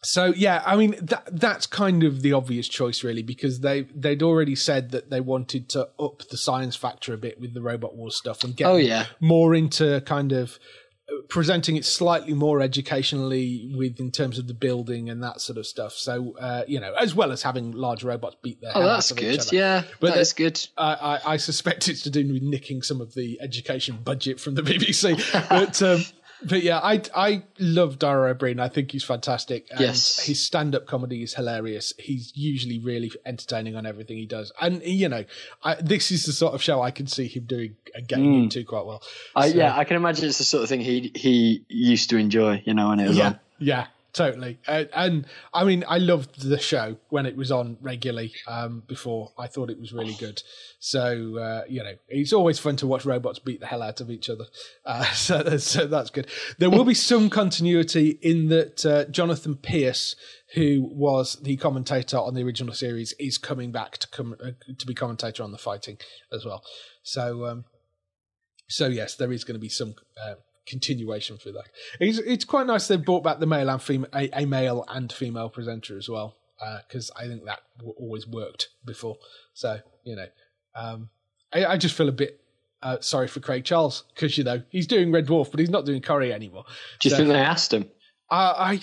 so 0.03 0.33
yeah, 0.37 0.63
I 0.65 0.77
mean 0.77 0.97
that 1.03 1.29
that's 1.31 1.67
kind 1.67 2.05
of 2.05 2.23
the 2.23 2.33
obvious 2.33 2.69
choice, 2.69 3.05
really, 3.05 3.23
because 3.23 3.61
they 3.61 3.83
they'd 3.95 4.23
already 4.23 4.55
said 4.57 4.91
that 4.93 5.11
they 5.11 5.21
wanted 5.21 5.69
to 5.71 5.89
up 5.99 6.23
the 6.31 6.37
science 6.39 6.77
factor 6.77 7.13
a 7.13 7.19
bit 7.19 7.41
with 7.41 7.53
the 7.55 7.61
Robot 7.63 7.97
Wars 7.97 8.17
stuff 8.17 8.43
and 8.45 8.57
get 8.57 8.67
Oh, 8.67 8.77
yeah. 8.77 9.07
more 9.21 9.55
into 9.55 10.01
kind 10.03 10.33
of 10.33 10.59
uh, 11.11 11.23
presenting 11.29 11.77
it 11.77 11.85
slightly 11.85 12.33
more 12.33 12.61
educationally 12.63 13.71
with 13.77 14.01
in 14.01 14.11
terms 14.11 14.39
of 14.39 14.47
the 14.47 14.55
building 14.55 15.11
and 15.11 15.23
that 15.23 15.41
sort 15.41 15.59
of 15.59 15.67
stuff. 15.67 15.93
So 15.93 16.35
uh, 16.39 16.63
you 16.67 16.81
know, 16.81 16.95
as 16.99 17.15
well 17.15 17.33
as 17.33 17.43
having 17.43 17.73
large 17.73 18.03
robots 18.05 18.37
beat 18.43 18.61
their 18.61 18.73
Oh, 18.75 18.83
that's 18.85 19.13
good. 19.13 19.53
Yeah, 19.53 19.83
But 20.01 20.15
that's 20.15 20.33
good. 20.33 20.61
I, 20.79 20.95
I, 21.25 21.33
I 21.33 21.37
suspect 21.37 21.89
it's 21.89 22.03
to 22.03 22.11
do 22.11 22.33
with 22.33 22.43
nicking 22.43 22.83
some 22.83 23.01
of 23.01 23.15
the 23.15 23.39
education 23.43 23.99
budget 24.03 24.41
from 24.41 24.55
the 24.55 24.63
BBC. 24.71 25.19
but 25.49 25.83
um, 25.83 26.01
but 26.43 26.63
yeah, 26.63 26.79
I 26.79 27.03
I 27.15 27.43
love 27.59 27.99
Dara 27.99 28.35
Ó 28.35 28.39
Briain. 28.39 28.61
I 28.61 28.69
think 28.69 28.93
he's 28.93 29.05
fantastic. 29.05 29.67
And 29.71 29.81
Yes. 29.81 30.21
his 30.21 30.43
stand 30.45 30.75
up 30.75 30.87
comedy 30.87 31.23
is 31.23 31.35
hilarious. 31.35 31.93
He's 31.99 32.33
usually 32.35 32.79
really 32.79 33.13
entertaining 33.27 33.77
on 33.77 33.87
everything 33.87 34.17
he 34.17 34.27
does. 34.27 34.53
And 34.61 34.83
you 34.83 35.09
know, 35.09 35.25
I, 35.63 35.75
this 35.77 36.11
is 36.11 36.27
the 36.27 36.33
sort 36.33 36.55
of 36.55 36.63
show 36.63 36.83
I 36.83 36.91
can 36.91 37.07
see 37.07 37.27
him 37.27 37.45
doing 37.45 37.77
and 37.95 38.07
getting 38.07 38.33
mm. 38.33 38.43
into 38.45 38.65
quite 38.65 38.87
well. 38.87 39.03
I, 39.37 39.47
yeah, 39.47 39.77
I 39.77 39.85
can 39.85 39.97
imagine 39.97 40.27
it's 40.29 40.39
the 40.39 40.45
sort 40.45 40.63
of 40.63 40.69
thing 40.69 40.81
he 40.81 41.13
he 41.15 41.65
used 41.69 42.11
to 42.11 42.17
enjoy. 42.17 42.63
You 42.65 42.75
know, 42.75 42.91
when 42.91 43.01
it 43.01 43.09
was 43.09 43.17
yeah, 43.17 43.27
on. 43.27 43.41
yeah, 43.59 43.87
totally. 44.13 44.59
Uh, 44.67 44.85
and 44.95 45.27
I 45.53 45.65
mean, 45.65 45.85
I 45.89 45.99
loved 45.99 46.43
the 46.43 46.59
show 46.59 46.97
when 47.09 47.27
it 47.27 47.37
was 47.37 47.51
on 47.51 47.77
regularly 47.81 48.33
um, 48.47 48.83
before. 48.87 49.33
I 49.39 49.47
thought 49.47 49.71
it 49.71 49.81
was 49.81 49.93
really 49.93 50.15
good. 50.15 50.43
So 50.79 51.39
uh, 51.39 51.63
you 51.69 51.83
know, 51.83 51.95
it's 52.09 52.33
always 52.33 52.59
fun 52.59 52.77
to 52.77 52.87
watch 52.87 53.05
robots 53.05 53.39
beat 53.39 53.61
the 53.61 53.67
hell 53.67 53.83
out 53.83 54.01
of 54.01 54.11
each 54.11 54.29
other. 54.29 54.45
Uh, 54.85 55.05
so, 55.13 55.57
so 55.59 55.87
that's 55.87 56.11
good. 56.11 56.27
There 56.59 56.71
will 56.71 56.85
be 56.85 56.95
some 56.95 57.31
continuity 57.31 58.19
in 58.23 58.49
that 58.49 58.85
uh, 58.87 59.05
Jonathan 59.07 59.57
Pearce. 59.57 60.17
Who 60.55 60.91
was 60.93 61.37
the 61.41 61.57
commentator 61.59 62.17
on 62.17 62.35
the 62.35 62.43
original 62.43 62.75
series 62.75 63.13
is 63.21 63.39
coming 63.39 63.71
back 63.71 63.99
to 63.99 64.09
come 64.09 64.35
uh, 64.45 64.51
to 64.77 64.85
be 64.85 64.95
commentator 64.95 65.45
on 65.45 65.53
the 65.53 65.59
fighting 65.59 65.99
as 66.33 66.45
well. 66.45 66.65
So 67.05 67.47
um, 67.47 67.65
so 68.71 68.87
yes, 68.87 69.15
there 69.15 69.33
is 69.33 69.45
going 69.45 69.55
to 69.55 69.61
be 69.61 69.69
some 69.69 69.95
uh, 70.21 70.35
continuation 70.71 71.37
for 71.37 71.51
that. 71.53 71.65
It's 71.99 72.19
it's 72.19 72.45
quite 72.45 72.67
nice 72.67 72.89
they've 72.89 73.05
brought 73.05 73.25
back 73.25 73.39
the 73.41 73.47
male 73.47 73.69
and 73.69 73.83
female, 73.83 74.09
a, 74.15 74.31
a 74.43 74.47
male 74.47 74.85
and 74.89 75.13
female 75.13 75.49
presenter 75.51 75.99
as 75.99 76.09
well, 76.09 76.37
because 76.87 77.11
I 77.17 77.27
think 77.27 77.45
that 77.45 77.61
w- 77.79 77.95
always 77.99 78.27
worked 78.27 78.69
before. 78.87 79.17
So 79.55 79.79
you 80.05 80.17
know, 80.17 80.27
um, 80.75 81.11
I, 81.53 81.65
I 81.67 81.77
just 81.77 81.95
feel 81.97 82.09
a 82.09 82.13
bit 82.13 82.41
uh, 82.83 82.99
sorry 83.01 83.29
for 83.29 83.41
Craig 83.41 83.65
Charles 83.65 84.05
because 84.15 84.39
you 84.39 84.45
know 84.45 84.63
he's 84.71 84.87
doing 84.87 85.13
Red 85.13 85.27
Dwarf, 85.27 85.51
but 85.51 85.61
he's 85.61 85.71
not 85.71 85.85
doing 85.85 86.01
Corrie 86.01 86.33
anymore. 86.33 86.65
Do 87.01 87.09
you 87.09 87.11
So- 87.11 87.17
think 87.19 87.29
they 87.29 87.39
asked 87.39 87.73
him? 87.75 87.91
I 88.31 88.81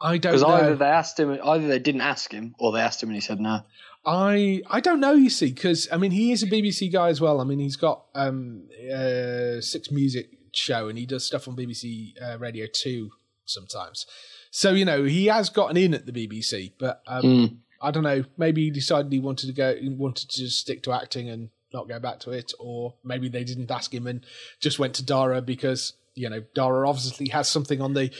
I, 0.00 0.10
I 0.12 0.18
don't 0.18 0.32
Because 0.32 0.42
know. 0.42 0.48
either 0.48 0.76
they 0.76 0.86
asked 0.86 1.20
him, 1.20 1.38
either 1.44 1.68
they 1.68 1.78
didn't 1.78 2.00
ask 2.00 2.32
him, 2.32 2.54
or 2.58 2.72
they 2.72 2.80
asked 2.80 3.02
him 3.02 3.10
and 3.10 3.16
he 3.16 3.20
said 3.20 3.38
no. 3.38 3.60
I 4.06 4.62
I 4.70 4.80
don't 4.80 4.98
know. 5.00 5.12
You 5.12 5.28
see, 5.28 5.52
because 5.52 5.86
I 5.92 5.98
mean, 5.98 6.10
he 6.10 6.32
is 6.32 6.42
a 6.42 6.46
BBC 6.46 6.90
guy 6.90 7.08
as 7.10 7.20
well. 7.20 7.38
I 7.38 7.44
mean, 7.44 7.58
he's 7.58 7.76
got 7.76 8.06
um 8.14 8.66
uh 8.90 9.60
six 9.60 9.90
music 9.90 10.30
show 10.54 10.88
and 10.88 10.98
he 10.98 11.06
does 11.06 11.24
stuff 11.24 11.48
on 11.48 11.56
BBC 11.56 12.12
uh, 12.22 12.38
Radio 12.38 12.66
Two 12.72 13.10
sometimes. 13.44 14.06
So 14.50 14.72
you 14.72 14.84
know, 14.84 15.04
he 15.04 15.26
has 15.26 15.48
gotten 15.50 15.76
in 15.76 15.94
at 15.94 16.06
the 16.06 16.12
BBC, 16.12 16.72
but 16.78 17.02
um, 17.06 17.22
Mm. 17.22 17.56
I 17.82 17.90
don't 17.90 18.02
know. 18.02 18.24
Maybe 18.36 18.64
he 18.64 18.70
decided 18.70 19.10
he 19.10 19.20
wanted 19.20 19.46
to 19.46 19.52
go, 19.54 19.74
wanted 19.96 20.28
to 20.28 20.40
just 20.40 20.58
stick 20.60 20.82
to 20.82 20.92
acting 20.92 21.30
and 21.30 21.48
not 21.72 21.88
go 21.88 21.98
back 21.98 22.20
to 22.20 22.30
it, 22.30 22.52
or 22.58 22.94
maybe 23.04 23.28
they 23.28 23.44
didn't 23.44 23.70
ask 23.70 23.94
him 23.94 24.06
and 24.06 24.24
just 24.60 24.78
went 24.78 24.94
to 24.94 25.04
Dara 25.04 25.40
because 25.40 25.94
you 26.14 26.28
know 26.28 26.42
Dara 26.54 26.88
obviously 26.88 27.28
has 27.28 27.48
something 27.48 27.80
on 27.80 27.94
the 27.94 28.10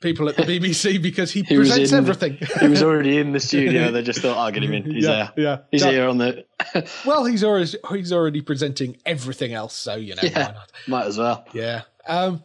people 0.00 0.28
at 0.28 0.36
the 0.36 0.42
BBC 0.58 1.00
because 1.00 1.30
he, 1.30 1.42
He 1.42 1.56
presents 1.56 1.92
in- 1.92 1.98
everything. 1.98 2.38
He 2.60 2.68
was 2.68 2.82
already 2.82 3.18
in 3.18 3.32
the 3.32 3.40
studio. 3.50 3.90
They 3.90 4.02
just 4.02 4.20
thought, 4.20 4.36
I'll 4.36 4.50
get 4.50 4.62
him 4.62 4.72
in. 4.72 4.84
He's 4.90 5.04
yeah, 5.04 5.30
there. 5.36 5.44
yeah. 5.44 5.58
He's 5.70 5.84
here 5.84 6.08
on 6.08 6.18
the. 6.18 6.44
well, 7.06 7.24
he's 7.24 7.44
already 7.44 7.72
he's 7.90 8.12
already 8.12 8.40
presenting 8.40 8.96
everything 9.06 9.52
else, 9.52 9.74
so 9.74 9.96
you 9.96 10.14
know 10.14 10.22
why 10.22 10.42
not? 10.42 10.72
might 10.86 11.06
as 11.06 11.18
well. 11.18 11.44
Yeah. 11.52 11.82
Um, 12.06 12.42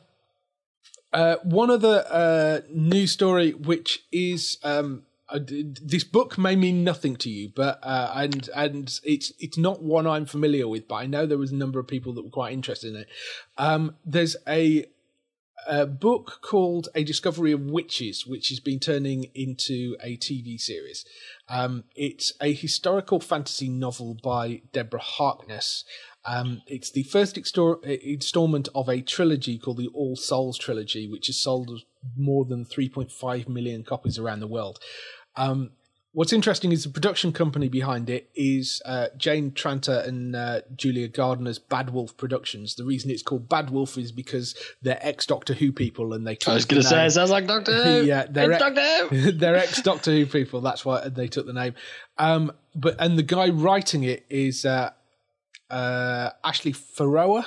uh, 1.14 1.38
one 1.44 1.72
other 1.72 2.06
uh, 2.10 2.60
news 2.70 3.12
story, 3.12 3.52
which 3.52 4.04
is 4.12 4.58
um, 4.64 5.04
uh, 5.30 5.40
this 5.42 6.04
book 6.04 6.38
may 6.38 6.56
mean 6.56 6.84
nothing 6.84 7.16
to 7.18 7.30
you, 7.30 7.50
but 7.56 7.80
uh, 7.82 8.12
and 8.16 8.50
and 8.56 9.00
it's 9.04 9.32
it's 9.40 9.58
not 9.58 9.82
one 9.82 10.06
I'm 10.06 10.26
familiar 10.26 10.68
with, 10.68 10.88
but 10.88 10.96
I 10.96 11.06
know 11.06 11.26
there 11.26 11.38
was 11.38 11.52
a 11.52 11.56
number 11.56 11.80
of 11.80 11.88
people 11.88 12.14
that 12.14 12.24
were 12.24 12.30
quite 12.30 12.54
interested 12.54 12.94
in 12.94 13.02
it. 13.02 13.08
Um, 13.58 13.96
there's 14.06 14.36
a 14.48 14.86
a 15.68 15.86
book 15.86 16.40
called 16.42 16.90
A 16.96 17.04
Discovery 17.04 17.52
of 17.52 17.62
Witches, 17.62 18.26
which 18.26 18.50
has 18.50 18.60
been 18.60 18.80
turning 18.80 19.26
into 19.34 19.96
a 20.02 20.18
TV 20.18 20.60
series. 20.60 21.06
Um, 21.50 21.86
it's 21.96 22.34
a 22.42 22.54
historical 22.54 23.20
fantasy 23.20 23.70
novel 23.70 24.18
by 24.22 24.62
Deborah 24.74 25.00
Harkness. 25.00 25.84
Um, 26.26 26.62
it's 26.68 26.92
the 26.92 27.04
first 27.04 27.38
extor- 27.38 27.84
installment 27.84 28.68
of 28.74 28.90
a 28.90 29.02
trilogy 29.02 29.58
called 29.58 29.78
the 29.78 29.90
All 29.90 30.16
Souls 30.16 30.58
trilogy, 30.58 31.08
which 31.08 31.28
has 31.28 31.38
sold 31.38 31.82
more 32.18 32.46
than 32.46 32.66
3.5 32.66 33.48
million 33.48 33.84
copies 33.84 34.18
around 34.18 34.40
the 34.40 34.48
world. 34.48 34.80
Um, 35.36 35.72
what's 36.16 36.32
interesting 36.32 36.72
is 36.72 36.86
the 36.86 36.90
production 36.90 37.34
company 37.34 37.68
behind 37.68 38.10
it 38.10 38.30
is 38.36 38.82
uh, 38.86 39.08
Jane 39.18 39.52
Tranter 39.52 40.02
and 40.06 40.34
uh, 40.34 40.62
Julie 40.76 41.08
Gardner's 41.10 41.60
Bad 41.60 41.90
Wolf 41.90 42.16
Productions. 42.16 42.76
The 42.76 42.86
reason 42.86 43.12
it's 43.12 43.22
called 43.22 43.50
Bad 43.50 43.70
Wolf 43.70 43.98
is 43.98 44.14
because 44.14 44.56
they're 44.82 45.00
ex 45.02 45.26
Doctor 45.26 45.54
Who 45.54 45.74
people, 45.74 46.14
and 46.14 46.26
they. 46.26 46.36
Took 46.36 46.50
I 46.50 46.54
was 46.56 46.66
going 46.66 46.82
to 46.82 46.88
say, 46.88 47.06
it 47.06 47.12
sounds 47.12 47.32
like 47.32 47.48
Doctor 47.48 47.84
Who. 47.84 48.04
yeah, 48.06 48.26
they're 48.30 48.54
ex- 48.54 48.64
Doctor 48.64 49.08
Who. 49.10 49.32
they're 49.34 49.58
ex 49.58 49.82
Doctor 49.82 50.12
Who 50.12 50.26
people. 50.26 50.62
That's 50.62 50.86
why 50.86 51.10
they 51.10 51.28
took 51.28 51.46
the 51.46 51.54
name. 51.54 51.76
Um, 52.18 52.54
but 52.74 52.96
and 53.00 53.18
the 53.18 53.24
guy 53.24 53.50
writing 53.50 54.04
it 54.04 54.26
is 54.30 54.66
uh, 54.66 54.92
uh, 55.70 56.30
Ashley 56.44 56.72
Pharoah, 56.72 57.46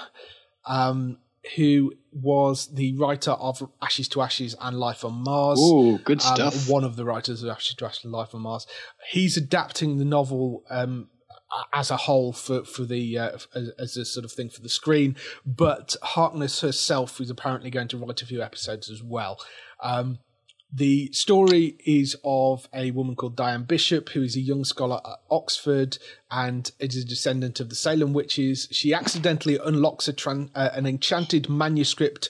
um, 0.66 1.18
who 1.56 1.94
was 2.22 2.68
the 2.74 2.94
writer 2.96 3.32
of 3.32 3.62
Ashes 3.82 4.08
to 4.08 4.22
Ashes 4.22 4.54
and 4.60 4.78
Life 4.78 5.04
on 5.04 5.14
Mars. 5.24 5.58
Ooh, 5.60 5.98
good 5.98 6.22
Um, 6.24 6.34
stuff. 6.34 6.68
one 6.68 6.84
of 6.84 6.96
the 6.96 7.04
writers 7.04 7.42
of 7.42 7.48
Ashes 7.50 7.74
to 7.76 7.86
Ashes 7.86 8.04
and 8.04 8.12
Life 8.12 8.34
on 8.34 8.42
Mars. 8.42 8.66
He's 9.10 9.36
adapting 9.36 9.98
the 9.98 10.04
novel 10.04 10.64
um, 10.70 11.08
as 11.72 11.90
a 11.90 11.96
whole 11.96 12.32
for 12.32 12.64
for 12.64 12.84
the 12.84 13.18
uh, 13.18 13.38
as, 13.54 13.70
as 13.78 13.96
a 13.96 14.04
sort 14.04 14.24
of 14.24 14.32
thing 14.32 14.50
for 14.50 14.60
the 14.60 14.68
screen, 14.68 15.16
but 15.46 15.96
Harkness 16.02 16.60
herself 16.60 17.20
is 17.20 17.30
apparently 17.30 17.70
going 17.70 17.88
to 17.88 17.96
write 17.96 18.20
a 18.22 18.26
few 18.26 18.42
episodes 18.42 18.90
as 18.90 19.02
well. 19.02 19.38
Um, 19.82 20.18
the 20.72 21.10
story 21.12 21.76
is 21.86 22.16
of 22.24 22.68
a 22.74 22.90
woman 22.90 23.16
called 23.16 23.36
Diane 23.36 23.64
Bishop, 23.64 24.10
who 24.10 24.22
is 24.22 24.36
a 24.36 24.40
young 24.40 24.64
scholar 24.64 25.00
at 25.04 25.20
Oxford 25.30 25.98
and 26.30 26.70
is 26.78 26.96
a 26.96 27.04
descendant 27.06 27.58
of 27.58 27.70
the 27.70 27.74
Salem 27.74 28.12
witches. 28.12 28.68
She 28.70 28.92
accidentally 28.92 29.58
unlocks 29.64 30.08
a 30.08 30.12
tran- 30.12 30.50
uh, 30.54 30.70
an 30.74 30.86
enchanted 30.86 31.48
manuscript, 31.48 32.28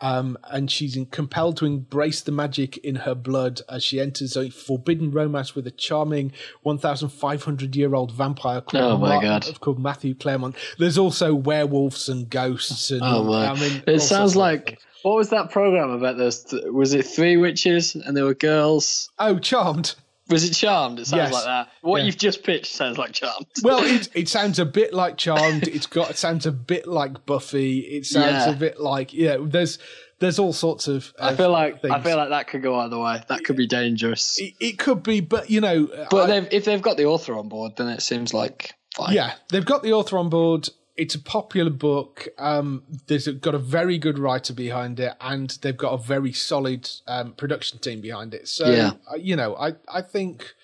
um, 0.00 0.38
and 0.44 0.70
she's 0.70 0.96
compelled 1.10 1.56
to 1.58 1.66
embrace 1.66 2.20
the 2.20 2.32
magic 2.32 2.76
in 2.78 2.96
her 2.96 3.14
blood 3.14 3.60
as 3.68 3.82
she 3.82 4.00
enters 4.00 4.36
a 4.36 4.48
forbidden 4.50 5.10
romance 5.10 5.54
with 5.54 5.66
a 5.66 5.70
charming 5.72 6.32
1,500 6.62 7.74
year 7.76 7.94
old 7.94 8.12
vampire 8.12 8.60
called, 8.60 8.84
Oh 8.84 8.98
my 8.98 9.20
God. 9.20 9.60
called 9.60 9.78
Matthew 9.78 10.14
Clairmont. 10.14 10.56
There's 10.78 10.98
also 10.98 11.34
werewolves 11.34 12.08
and 12.08 12.28
ghosts, 12.30 12.90
and 12.90 13.02
Oh 13.02 13.24
my! 13.24 13.48
I 13.48 13.54
mean, 13.54 13.82
it 13.86 14.00
sounds 14.00 14.36
like 14.36 14.80
what 15.02 15.16
was 15.16 15.30
that 15.30 15.50
program 15.50 15.90
about? 15.90 16.16
Those 16.16 16.44
was 16.70 16.94
it 16.94 17.04
three 17.06 17.36
witches 17.36 17.94
and 17.94 18.16
there 18.16 18.24
were 18.24 18.34
girls? 18.34 19.10
oh, 19.18 19.38
Charmed. 19.38 19.94
Was 20.28 20.44
it 20.44 20.54
Charmed? 20.54 20.98
It 20.98 21.06
sounds 21.06 21.30
Yes. 21.30 21.32
like 21.32 21.44
that. 21.44 21.68
What 21.82 21.98
Yeah. 21.98 22.04
you've 22.06 22.18
just 22.18 22.42
pitched 22.42 22.74
sounds 22.74 22.98
like 22.98 23.12
Charmed. 23.12 23.46
Well, 23.62 23.82
it 23.84 24.08
it 24.14 24.28
sounds 24.28 24.58
a 24.58 24.64
bit 24.64 24.92
like 24.94 25.16
Charmed. 25.16 25.66
It's 25.68 25.86
got 25.86 26.10
it 26.10 26.16
sounds 26.18 26.46
a 26.46 26.52
bit 26.52 26.86
like 26.86 27.24
Buffy. 27.26 27.80
It 27.80 28.06
sounds 28.06 28.46
Yeah. 28.46 28.50
a 28.50 28.56
bit 28.56 28.80
like 28.80 29.12
yeah. 29.14 29.36
There's 29.40 29.78
there's 30.20 30.38
all 30.38 30.52
sorts 30.52 30.88
of. 30.88 31.12
I 31.20 31.34
feel 31.36 31.50
like 31.50 31.84
I 31.84 32.00
feel 32.00 32.16
like 32.16 32.30
that 32.30 32.48
could 32.48 32.62
go 32.62 32.74
either 32.80 32.98
way. 32.98 33.22
That 33.28 33.44
could 33.44 33.56
be 33.56 33.66
dangerous. 33.68 34.38
it, 34.40 34.54
it 34.60 34.78
could 34.78 35.02
be, 35.02 35.20
but 35.20 35.48
you 35.48 35.60
know, 35.60 35.88
But 36.10 36.28
I- 36.30 36.40
they've, 36.40 36.48
if 36.52 36.64
they've 36.64 36.82
got 36.82 36.96
the 36.96 37.06
author 37.06 37.36
on 37.36 37.48
board, 37.48 37.72
then 37.76 37.88
it 37.88 38.02
seems 38.02 38.34
like 38.34 38.74
fine. 38.96 39.14
yeah, 39.14 39.34
they've 39.50 39.64
got 39.64 39.82
the 39.82 39.92
author 39.92 40.18
on 40.18 40.28
board. 40.28 40.68
It's 40.98 41.14
a 41.14 41.20
popular 41.20 41.70
book. 41.70 42.28
Um, 42.38 42.82
there's 43.06 43.26
a, 43.28 43.32
got 43.32 43.54
a 43.54 43.58
very 43.58 43.96
good 43.98 44.18
writer 44.18 44.52
behind 44.52 44.98
it, 45.00 45.14
and 45.20 45.50
they've 45.62 45.76
got 45.76 45.94
a 45.94 45.98
very 45.98 46.32
solid 46.32 46.90
um, 47.06 47.32
production 47.32 47.78
team 47.78 48.00
behind 48.00 48.34
it. 48.34 48.48
So 48.48 48.66
Yeah. 48.66 48.92
uh, 49.10 49.16
you 49.16 49.36
know, 49.36 49.56
I 49.56 49.76
I 49.88 50.02
think 50.02 50.54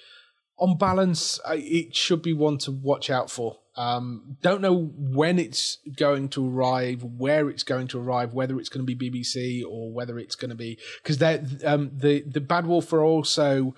on 0.59 0.77
balance, 0.77 1.41
it 1.51 1.97
should 1.97 2.23
be 2.23 2.33
one 2.33 2.59
to 2.59 2.71
watch 2.71 3.11
out 3.11 3.31
for. 3.31 3.59
Um, 3.77 4.37
don't 4.41 4.61
know 4.61 4.93
when 4.97 5.39
it's 5.41 5.79
going 5.97 6.29
to 6.31 6.49
arrive, 6.49 7.03
where 7.03 7.51
it's 7.51 7.65
going 7.65 7.89
to 7.89 7.99
arrive, 7.99 8.33
whether 8.33 8.61
it's 8.61 8.69
going 8.69 8.87
to 8.87 8.95
be 8.95 9.11
BBC 9.11 9.63
or 9.69 9.93
whether 9.93 10.17
it's 10.21 10.37
going 10.37 10.51
to 10.51 10.55
be 10.55 10.79
because 11.03 11.21
um, 11.65 11.91
the 11.93 12.23
the 12.23 12.41
Bad 12.41 12.67
Wolf 12.67 12.93
are 12.93 13.03
also 13.03 13.75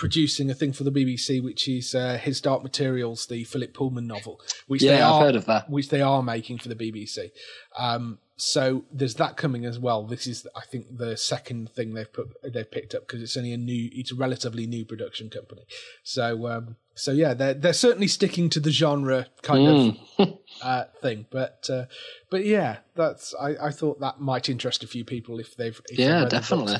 producing 0.00 0.50
a 0.50 0.54
thing 0.54 0.72
for 0.72 0.82
the 0.82 0.90
BBC, 0.90 1.42
which 1.44 1.68
is 1.68 1.94
uh, 1.94 2.16
His 2.16 2.40
Dark 2.40 2.62
Materials, 2.62 3.26
the 3.26 3.44
Philip 3.44 3.74
Pullman 3.74 4.06
novel, 4.06 4.40
which 4.66 4.82
yeah, 4.82 4.92
they 4.96 5.02
are, 5.02 5.20
I've 5.20 5.26
heard 5.26 5.36
of 5.36 5.44
that. 5.44 5.68
which 5.68 5.90
they 5.90 6.00
are 6.00 6.22
making 6.22 6.56
for 6.58 6.70
the 6.70 6.74
BBC. 6.74 7.30
Um, 7.78 8.18
so 8.38 8.84
there's 8.90 9.16
that 9.16 9.36
coming 9.36 9.66
as 9.66 9.78
well. 9.78 10.04
This 10.06 10.26
is, 10.26 10.46
I 10.56 10.62
think, 10.62 10.96
the 10.96 11.18
second 11.18 11.68
thing 11.72 11.92
they've 11.92 12.10
put 12.10 12.28
they've 12.42 12.70
picked 12.70 12.94
up 12.94 13.06
because 13.06 13.20
it's 13.22 13.36
only 13.36 13.52
a 13.52 13.58
new, 13.58 13.90
it's 13.92 14.10
a 14.10 14.14
relatively 14.14 14.66
new 14.66 14.86
production 14.86 15.28
company. 15.28 15.64
So, 16.02 16.46
um, 16.48 16.76
so 16.94 17.12
yeah, 17.12 17.34
they're 17.34 17.52
they're 17.52 17.74
certainly 17.74 18.08
sticking 18.08 18.48
to 18.50 18.60
the 18.60 18.70
genre 18.70 19.26
kind 19.42 19.66
Mm. 19.68 19.98
of 20.18 20.38
uh, 20.62 20.84
thing. 21.02 21.26
But 21.30 21.68
uh, 21.70 21.84
but 22.30 22.46
yeah, 22.46 22.78
that's 22.96 23.34
I, 23.38 23.66
I 23.66 23.70
thought 23.70 24.00
that 24.00 24.20
might 24.22 24.48
interest 24.48 24.82
a 24.82 24.86
few 24.86 25.04
people 25.04 25.38
if 25.38 25.54
they've 25.58 25.78
if 25.90 25.98
Yeah, 25.98 26.06
read 26.22 26.30
the 26.30 26.36
books. 26.36 26.48
definitely. 26.48 26.76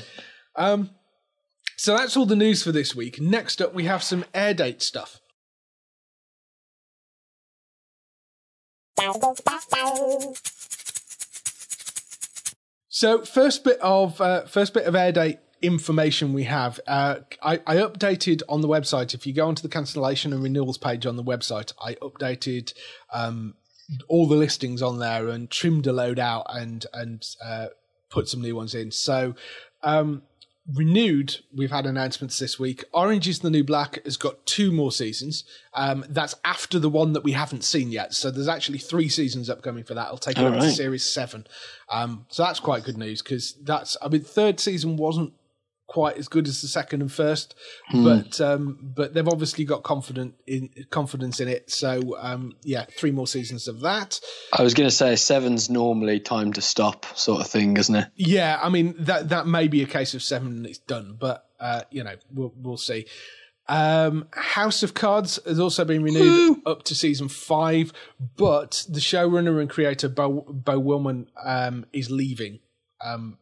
Um, 0.55 0.89
so 1.81 1.97
that's 1.97 2.15
all 2.15 2.27
the 2.27 2.35
news 2.35 2.61
for 2.61 2.71
this 2.71 2.95
week. 2.95 3.19
Next 3.19 3.59
up, 3.59 3.73
we 3.73 3.85
have 3.85 4.03
some 4.03 4.23
air 4.35 4.53
date 4.53 4.83
stuff. 4.83 5.19
So 12.87 13.25
first 13.25 13.63
bit 13.63 13.79
of 13.81 14.21
uh, 14.21 14.45
first 14.45 14.75
bit 14.75 14.85
of 14.85 14.93
air 14.93 15.11
date 15.11 15.39
information 15.63 16.33
we 16.33 16.43
have. 16.43 16.79
Uh, 16.85 17.21
I, 17.41 17.53
I 17.65 17.77
updated 17.77 18.43
on 18.47 18.61
the 18.61 18.67
website. 18.67 19.15
If 19.15 19.25
you 19.25 19.33
go 19.33 19.47
onto 19.47 19.63
the 19.63 19.67
cancellation 19.67 20.33
and 20.33 20.43
renewals 20.43 20.77
page 20.77 21.07
on 21.07 21.15
the 21.15 21.23
website, 21.23 21.73
I 21.83 21.95
updated 21.95 22.73
um, 23.11 23.55
all 24.07 24.27
the 24.27 24.35
listings 24.35 24.83
on 24.83 24.99
there 24.99 25.29
and 25.29 25.49
trimmed 25.49 25.87
a 25.87 25.93
load 25.93 26.19
out 26.19 26.45
and 26.47 26.85
and 26.93 27.25
uh, 27.43 27.69
put 28.11 28.27
some 28.27 28.43
new 28.43 28.55
ones 28.55 28.75
in. 28.75 28.91
So 28.91 29.33
um, 29.81 30.21
renewed, 30.67 31.37
we've 31.53 31.71
had 31.71 31.85
announcements 31.85 32.37
this 32.39 32.59
week. 32.59 32.83
Orange 32.93 33.27
is 33.27 33.39
the 33.39 33.49
New 33.49 33.63
Black 33.63 34.03
has 34.05 34.17
got 34.17 34.45
two 34.45 34.71
more 34.71 34.91
seasons. 34.91 35.43
Um, 35.73 36.05
that's 36.09 36.35
after 36.45 36.79
the 36.79 36.89
one 36.89 37.13
that 37.13 37.23
we 37.23 37.31
haven't 37.31 37.63
seen 37.63 37.91
yet. 37.91 38.13
So 38.13 38.31
there's 38.31 38.47
actually 38.47 38.77
three 38.77 39.09
seasons 39.09 39.49
upcoming 39.49 39.83
for 39.83 39.93
that. 39.95 40.05
It'll 40.05 40.17
take 40.17 40.37
it 40.37 40.45
up 40.45 40.53
to 40.53 40.71
series 40.71 41.11
seven. 41.11 41.47
Um, 41.89 42.25
so 42.29 42.43
that's 42.43 42.59
quite 42.59 42.83
good 42.83 42.97
news 42.97 43.21
because 43.21 43.53
that's, 43.63 43.97
I 44.01 44.07
mean, 44.07 44.21
third 44.21 44.59
season 44.59 44.97
wasn't 44.97 45.33
quite 45.91 46.17
as 46.17 46.29
good 46.29 46.47
as 46.47 46.61
the 46.61 46.69
second 46.69 47.01
and 47.01 47.11
first, 47.11 47.53
Hmm. 47.89 48.03
but 48.05 48.39
um, 48.39 48.77
but 48.81 49.13
they've 49.13 49.27
obviously 49.27 49.65
got 49.65 49.83
confident 49.83 50.35
in 50.47 50.69
confidence 50.89 51.41
in 51.41 51.49
it. 51.49 51.69
So 51.69 52.15
um, 52.17 52.53
yeah, 52.63 52.85
three 52.97 53.11
more 53.11 53.27
seasons 53.27 53.67
of 53.67 53.81
that. 53.81 54.21
I 54.53 54.63
was 54.63 54.73
going 54.73 54.89
to 54.89 54.95
say 54.95 55.17
seven's 55.17 55.69
normally 55.69 56.21
time 56.21 56.53
to 56.53 56.61
stop, 56.61 57.05
sort 57.17 57.41
of 57.41 57.47
thing, 57.47 57.75
isn't 57.75 57.93
it? 57.95 58.07
Yeah, 58.15 58.57
I 58.63 58.69
mean 58.69 58.95
that 58.99 59.27
that 59.29 59.47
may 59.47 59.67
be 59.67 59.83
a 59.83 59.85
case 59.85 60.13
of 60.13 60.23
seven 60.23 60.47
and 60.47 60.65
it's 60.65 60.79
done, 60.79 61.17
but 61.19 61.45
uh, 61.59 61.81
you 61.91 62.05
know 62.05 62.15
we'll 62.33 62.53
we'll 62.55 62.77
see. 62.77 63.05
Um, 63.67 64.27
House 64.31 64.83
of 64.83 64.93
Cards 64.93 65.39
has 65.45 65.59
also 65.59 65.83
been 65.83 66.03
renewed 66.03 66.59
up 66.65 66.83
to 66.83 66.95
season 66.95 67.27
five, 67.27 67.91
but 68.37 68.85
the 68.89 68.99
showrunner 69.01 69.59
and 69.59 69.69
creator 69.69 70.09
Beau, 70.09 70.45
Beau 70.49 70.81
Willimon 70.81 71.27
um, 71.43 71.85
is 71.93 72.09
leaving, 72.09 72.59
um, 73.05 73.37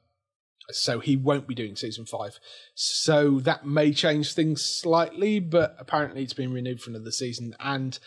so 0.72 1.00
he 1.00 1.16
won't 1.16 1.48
be 1.48 1.56
doing 1.56 1.76
season 1.76 2.06
five. 2.06 2.40
So 2.76 3.40
that 3.42 3.66
may 3.66 3.92
change 3.92 4.34
things 4.34 4.64
slightly, 4.64 5.40
but 5.40 5.76
apparently 5.80 6.24
it's 6.24 6.34
been 6.34 6.54
renewed 6.54 6.82
for 6.82 6.92
another 6.92 7.12
season 7.12 7.56
and. 7.60 7.98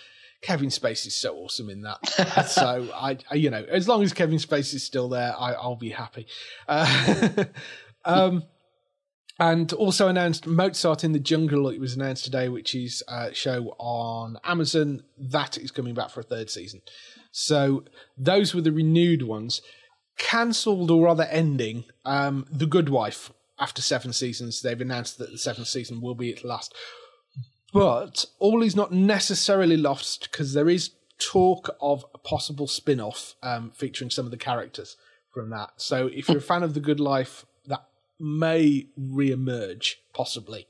Kevin 0.42 0.70
Spacey 0.70 1.06
is 1.06 1.14
so 1.14 1.36
awesome 1.36 1.70
in 1.70 1.82
that. 1.82 2.48
so 2.48 2.88
I, 2.96 3.16
I, 3.30 3.36
you 3.36 3.48
know, 3.48 3.64
as 3.70 3.86
long 3.86 4.02
as 4.02 4.12
Kevin 4.12 4.38
Spacey 4.38 4.74
is 4.74 4.82
still 4.82 5.08
there, 5.08 5.32
I, 5.38 5.52
I'll 5.52 5.76
be 5.76 5.90
happy. 5.90 6.26
Uh, 6.66 7.44
um, 8.04 8.42
and 9.38 9.72
also 9.72 10.08
announced 10.08 10.46
Mozart 10.46 11.04
in 11.04 11.12
the 11.12 11.18
Jungle. 11.18 11.68
It 11.68 11.80
was 11.80 11.94
announced 11.94 12.24
today, 12.24 12.48
which 12.48 12.74
is 12.74 13.02
a 13.08 13.34
show 13.34 13.74
on 13.78 14.36
Amazon 14.44 15.02
that 15.18 15.58
is 15.58 15.70
coming 15.70 15.94
back 15.94 16.10
for 16.10 16.20
a 16.20 16.24
third 16.24 16.50
season. 16.50 16.82
So 17.30 17.84
those 18.16 18.54
were 18.54 18.60
the 18.60 18.72
renewed 18.72 19.22
ones. 19.22 19.62
Cancelled 20.22 20.90
or 20.90 21.04
rather 21.04 21.24
ending. 21.24 21.84
Um, 22.04 22.46
the 22.50 22.66
Good 22.66 22.88
Wife. 22.88 23.32
After 23.58 23.82
seven 23.82 24.12
seasons, 24.12 24.62
they've 24.62 24.80
announced 24.80 25.18
that 25.18 25.30
the 25.30 25.38
seventh 25.38 25.68
season 25.68 26.00
will 26.00 26.14
be 26.14 26.30
its 26.30 26.42
last. 26.42 26.74
But 27.72 28.24
all 28.38 28.62
is 28.62 28.74
not 28.74 28.92
necessarily 28.92 29.76
lost 29.76 30.28
because 30.30 30.52
there 30.52 30.68
is 30.68 30.90
talk 31.18 31.76
of 31.80 32.04
a 32.14 32.18
possible 32.18 32.66
spin 32.66 33.00
off 33.00 33.34
um, 33.42 33.72
featuring 33.74 34.10
some 34.10 34.24
of 34.24 34.30
the 34.30 34.36
characters 34.36 34.96
from 35.32 35.50
that. 35.50 35.70
So 35.76 36.08
if 36.08 36.28
you're 36.28 36.38
a 36.38 36.42
fan 36.42 36.62
of 36.62 36.74
The 36.74 36.80
Good 36.80 37.00
Life, 37.00 37.46
that 37.66 37.84
may 38.18 38.86
re 38.96 39.30
emerge, 39.30 40.00
possibly. 40.12 40.66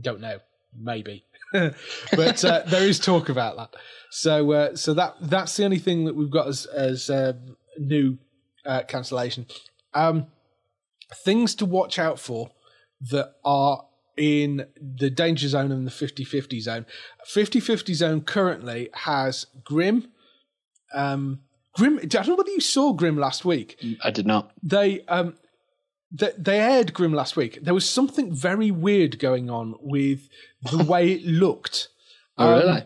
Don't 0.00 0.20
know. 0.20 0.38
Maybe. 0.76 1.24
but 1.52 2.44
uh, 2.44 2.62
there 2.66 2.86
is 2.86 2.98
talk 2.98 3.28
about 3.28 3.56
that. 3.56 3.74
So 4.10 4.52
uh, 4.52 4.76
so 4.76 4.94
that 4.94 5.16
that's 5.20 5.56
the 5.56 5.64
only 5.64 5.78
thing 5.78 6.04
that 6.04 6.14
we've 6.14 6.30
got 6.30 6.46
as, 6.46 6.66
as 6.66 7.10
uh, 7.10 7.32
new 7.78 8.18
uh, 8.66 8.82
cancellation. 8.82 9.46
Um, 9.94 10.26
things 11.24 11.54
to 11.56 11.66
watch 11.66 11.98
out 11.98 12.18
for 12.18 12.50
that 13.10 13.34
are 13.44 13.84
in 14.16 14.66
the 14.80 15.10
danger 15.10 15.48
zone 15.48 15.72
and 15.72 15.86
the 15.86 15.90
50-50 15.90 16.60
zone. 16.60 16.86
50-50 17.26 17.94
zone 17.94 18.20
currently 18.20 18.90
has 18.92 19.46
Grimm. 19.64 20.08
Um, 20.94 21.40
Grimm. 21.74 21.98
I 22.02 22.06
don't 22.06 22.28
know 22.28 22.34
whether 22.34 22.50
you 22.50 22.60
saw 22.60 22.92
Grimm 22.92 23.16
last 23.16 23.44
week. 23.44 23.82
I 24.04 24.10
did 24.10 24.26
not. 24.26 24.50
They 24.62 25.00
um, 25.06 25.34
they, 26.12 26.32
they 26.36 26.58
aired 26.58 26.92
Grimm 26.92 27.12
last 27.14 27.36
week. 27.36 27.60
There 27.62 27.72
was 27.74 27.88
something 27.88 28.34
very 28.34 28.70
weird 28.72 29.18
going 29.20 29.48
on 29.48 29.74
with 29.80 30.28
the 30.70 30.82
way 30.84 31.12
it 31.12 31.24
looked. 31.24 31.88
Oh, 32.38 32.54
Um, 32.54 32.58
really? 32.60 32.82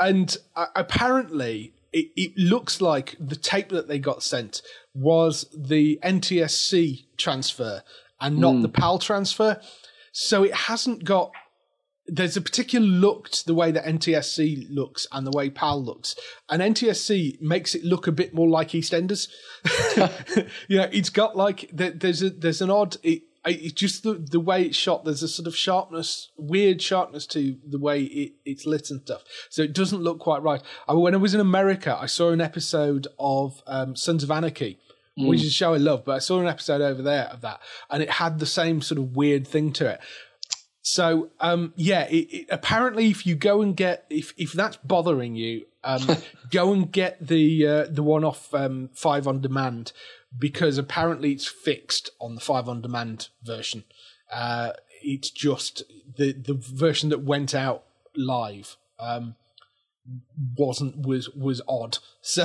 and 0.00 0.36
uh, 0.56 0.66
apparently 0.74 1.72
it, 1.92 2.10
it 2.16 2.36
looks 2.36 2.80
like 2.80 3.16
the 3.18 3.36
tape 3.36 3.70
that 3.70 3.88
they 3.88 3.98
got 3.98 4.22
sent 4.22 4.62
was 4.94 5.46
the 5.56 5.98
NTSC 6.02 7.06
transfer 7.16 7.82
and 8.20 8.38
not 8.38 8.56
hmm. 8.56 8.62
the 8.62 8.68
PAL 8.68 8.98
transfer. 8.98 9.60
So 10.12 10.42
it 10.42 10.54
hasn't 10.54 11.04
got. 11.04 11.30
There's 12.10 12.38
a 12.38 12.40
particular 12.40 12.86
look 12.86 13.28
to 13.28 13.46
the 13.46 13.54
way 13.54 13.70
that 13.70 13.84
NTSC 13.84 14.66
looks 14.70 15.06
and 15.12 15.26
the 15.26 15.30
way 15.30 15.50
PAL 15.50 15.84
looks, 15.84 16.16
and 16.48 16.62
NTSC 16.62 17.40
makes 17.40 17.74
it 17.74 17.84
look 17.84 18.06
a 18.06 18.12
bit 18.12 18.32
more 18.32 18.48
like 18.48 18.70
EastEnders. 18.70 19.28
you 20.68 20.78
know, 20.78 20.88
it's 20.90 21.10
got 21.10 21.36
like 21.36 21.70
there's 21.72 22.22
a 22.22 22.30
there's 22.30 22.62
an 22.62 22.70
odd. 22.70 22.96
It, 23.02 23.22
it's 23.44 23.72
just 23.72 24.02
the 24.02 24.14
the 24.14 24.40
way 24.40 24.64
it's 24.64 24.76
shot. 24.76 25.04
There's 25.04 25.22
a 25.22 25.28
sort 25.28 25.46
of 25.46 25.56
sharpness, 25.56 26.30
weird 26.36 26.82
sharpness 26.82 27.26
to 27.28 27.56
the 27.66 27.78
way 27.78 28.02
it, 28.02 28.32
it's 28.44 28.66
lit 28.66 28.90
and 28.90 29.00
stuff. 29.00 29.22
So 29.50 29.62
it 29.62 29.72
doesn't 29.72 30.02
look 30.02 30.18
quite 30.18 30.42
right. 30.42 30.62
I, 30.86 30.94
when 30.94 31.14
I 31.14 31.18
was 31.18 31.34
in 31.34 31.40
America, 31.40 31.96
I 31.98 32.06
saw 32.06 32.30
an 32.30 32.40
episode 32.40 33.06
of 33.18 33.62
um, 33.66 33.96
Sons 33.96 34.22
of 34.22 34.30
Anarchy, 34.30 34.78
which 35.16 35.42
is 35.42 35.48
a 35.48 35.52
show 35.52 35.74
I 35.74 35.78
love. 35.78 36.04
But 36.04 36.16
I 36.16 36.18
saw 36.18 36.40
an 36.40 36.48
episode 36.48 36.80
over 36.80 37.02
there 37.02 37.24
of 37.26 37.40
that, 37.42 37.60
and 37.90 38.02
it 38.02 38.10
had 38.10 38.38
the 38.38 38.46
same 38.46 38.80
sort 38.80 38.98
of 38.98 39.16
weird 39.16 39.46
thing 39.46 39.72
to 39.74 39.86
it. 39.88 40.00
So 40.82 41.30
um, 41.40 41.74
yeah, 41.76 42.04
it, 42.04 42.32
it, 42.32 42.46
apparently, 42.50 43.08
if 43.08 43.26
you 43.26 43.34
go 43.34 43.60
and 43.62 43.76
get 43.76 44.06
if 44.10 44.32
if 44.36 44.52
that's 44.52 44.76
bothering 44.78 45.34
you, 45.34 45.66
um, 45.84 46.06
go 46.50 46.72
and 46.72 46.90
get 46.90 47.26
the 47.26 47.66
uh, 47.66 47.86
the 47.90 48.02
one 48.02 48.24
off 48.24 48.52
um, 48.54 48.90
five 48.94 49.26
on 49.26 49.40
demand 49.40 49.92
because 50.36 50.78
apparently 50.78 51.32
it's 51.32 51.46
fixed 51.46 52.10
on 52.20 52.34
the 52.34 52.40
five 52.40 52.68
on 52.68 52.80
demand 52.80 53.28
version. 53.42 53.84
Uh, 54.32 54.72
it's 55.02 55.30
just 55.30 55.84
the 56.16 56.32
the 56.32 56.54
version 56.54 57.08
that 57.10 57.22
went 57.22 57.54
out 57.54 57.84
live. 58.16 58.76
Um, 58.98 59.36
wasn't 60.56 61.06
was 61.06 61.28
was 61.30 61.60
odd 61.68 61.98
so 62.22 62.44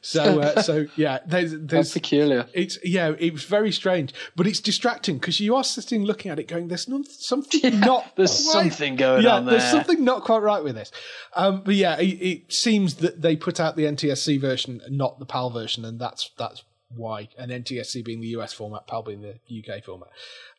so 0.00 0.40
uh, 0.40 0.62
so 0.62 0.86
yeah 0.96 1.18
there's 1.26 1.52
That's 1.52 1.64
there's 1.66 1.92
peculiar. 1.92 2.46
it's 2.52 2.78
yeah, 2.84 3.14
it 3.18 3.32
was 3.32 3.44
very 3.44 3.72
strange, 3.72 4.12
but 4.36 4.46
it's 4.46 4.60
distracting 4.60 5.18
because 5.18 5.40
you 5.40 5.54
are 5.54 5.64
sitting 5.64 6.04
looking 6.04 6.30
at 6.30 6.38
it, 6.38 6.48
going, 6.48 6.68
"There's 6.68 6.88
no, 6.88 7.02
something 7.08 7.80
not 7.80 8.12
there's 8.16 8.42
quite- 8.42 8.70
something 8.70 8.96
going 8.96 9.24
yeah, 9.24 9.36
on 9.36 9.46
There's 9.46 9.70
something 9.70 10.04
not 10.04 10.24
quite 10.24 10.38
right 10.38 10.62
with 10.62 10.74
this." 10.74 10.90
Um, 11.34 11.62
but 11.64 11.74
yeah, 11.74 11.98
it, 11.98 12.04
it 12.04 12.52
seems 12.52 12.94
that 12.96 13.22
they 13.22 13.36
put 13.36 13.60
out 13.60 13.76
the 13.76 13.84
NTSC 13.84 14.40
version, 14.40 14.80
not 14.88 15.18
the 15.18 15.26
PAL 15.26 15.50
version, 15.50 15.84
and 15.84 15.98
that's 16.00 16.30
that's 16.36 16.62
why. 16.96 17.28
And 17.38 17.50
NTSC 17.50 18.04
being 18.04 18.20
the 18.20 18.28
US 18.28 18.52
format, 18.52 18.86
PAL 18.86 19.02
being 19.02 19.22
the 19.22 19.38
UK 19.62 19.84
format. 19.84 20.08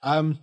Um, 0.03 0.39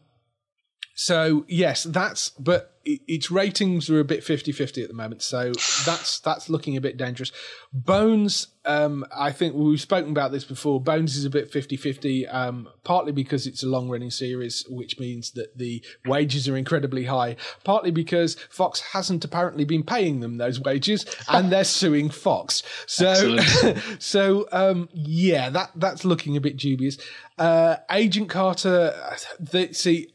So 0.94 1.44
yes, 1.48 1.84
that's 1.84 2.30
but 2.30 2.72
its 2.84 3.30
ratings 3.30 3.88
are 3.88 4.00
a 4.00 4.04
bit 4.04 4.24
50-50 4.24 4.82
at 4.82 4.88
the 4.88 4.94
moment. 4.94 5.22
So 5.22 5.52
that's 5.86 6.20
that's 6.20 6.48
looking 6.48 6.76
a 6.76 6.80
bit 6.80 6.96
dangerous. 6.96 7.32
Bones, 7.72 8.48
um, 8.64 9.04
I 9.16 9.32
think 9.32 9.54
we've 9.54 9.80
spoken 9.80 10.10
about 10.10 10.32
this 10.32 10.44
before. 10.44 10.80
Bones 10.80 11.16
is 11.16 11.24
a 11.24 11.30
bit 11.30 11.50
50-50, 11.50 12.32
um, 12.32 12.68
partly 12.84 13.12
because 13.12 13.46
it's 13.46 13.62
a 13.62 13.68
long 13.68 13.88
running 13.88 14.10
series, 14.10 14.64
which 14.68 14.98
means 14.98 15.32
that 15.32 15.56
the 15.56 15.82
wages 16.04 16.48
are 16.48 16.56
incredibly 16.56 17.04
high. 17.04 17.36
Partly 17.64 17.90
because 17.90 18.34
Fox 18.50 18.80
hasn't 18.80 19.24
apparently 19.24 19.64
been 19.64 19.82
paying 19.82 20.20
them 20.20 20.38
those 20.38 20.60
wages, 20.60 21.06
and 21.28 21.50
they're 21.50 21.64
suing 21.82 22.10
Fox. 22.10 22.62
So 22.86 23.38
so 23.98 24.48
um, 24.52 24.88
yeah, 24.92 25.50
that 25.50 25.70
that's 25.76 26.04
looking 26.04 26.36
a 26.36 26.40
bit 26.40 26.56
dubious. 26.56 26.98
Uh, 27.38 27.76
Agent 27.90 28.28
Carter, 28.28 28.94
the, 29.40 29.72
see 29.72 30.08
uh, 30.08 30.12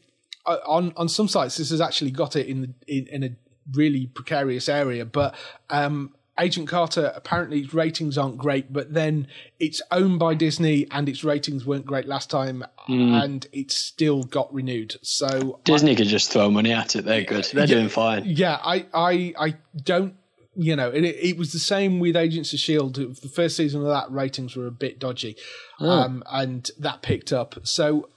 on 0.66 0.92
on 0.96 1.08
some 1.08 1.28
sites 1.28 1.56
this 1.56 1.70
has 1.70 1.80
actually 1.80 2.10
got 2.10 2.36
it 2.36 2.46
in 2.46 2.60
the, 2.62 2.70
in, 2.86 3.06
in 3.08 3.24
a 3.24 3.30
really 3.72 4.06
precarious 4.06 4.68
area, 4.68 5.04
but 5.04 5.34
um, 5.70 6.14
Agent 6.40 6.68
Carter 6.68 7.12
apparently 7.16 7.64
ratings 7.72 8.16
aren't 8.16 8.38
great, 8.38 8.72
but 8.72 8.94
then 8.94 9.26
it's 9.58 9.82
owned 9.90 10.20
by 10.20 10.34
Disney 10.34 10.86
and 10.92 11.08
its 11.08 11.24
ratings 11.24 11.66
weren't 11.66 11.84
great 11.84 12.06
last 12.06 12.30
time, 12.30 12.64
and 12.86 13.46
it's 13.52 13.76
still 13.76 14.22
got 14.22 14.52
renewed. 14.54 14.96
So 15.02 15.58
Disney 15.64 15.94
could 15.96 16.06
just 16.06 16.32
throw 16.32 16.48
money 16.50 16.72
at 16.72 16.94
it. 16.96 17.04
They're 17.04 17.24
good. 17.24 17.44
They're 17.52 17.66
doing 17.66 17.88
fine. 17.88 18.22
yeah, 18.24 18.58
I, 18.62 18.86
I, 18.94 19.34
I 19.38 19.54
don't. 19.82 20.14
You 20.54 20.74
know, 20.74 20.90
it, 20.90 21.04
it 21.04 21.36
was 21.36 21.52
the 21.52 21.58
same 21.58 22.00
with 22.00 22.16
Agents 22.16 22.52
of 22.52 22.58
Shield. 22.58 22.94
The 22.94 23.28
first 23.28 23.56
season 23.56 23.80
of 23.82 23.88
that 23.88 24.10
ratings 24.10 24.56
were 24.56 24.66
a 24.66 24.72
bit 24.72 24.98
dodgy, 24.98 25.36
um, 25.80 26.22
and 26.30 26.70
that 26.78 27.02
picked 27.02 27.32
up. 27.32 27.56
So 27.64 28.08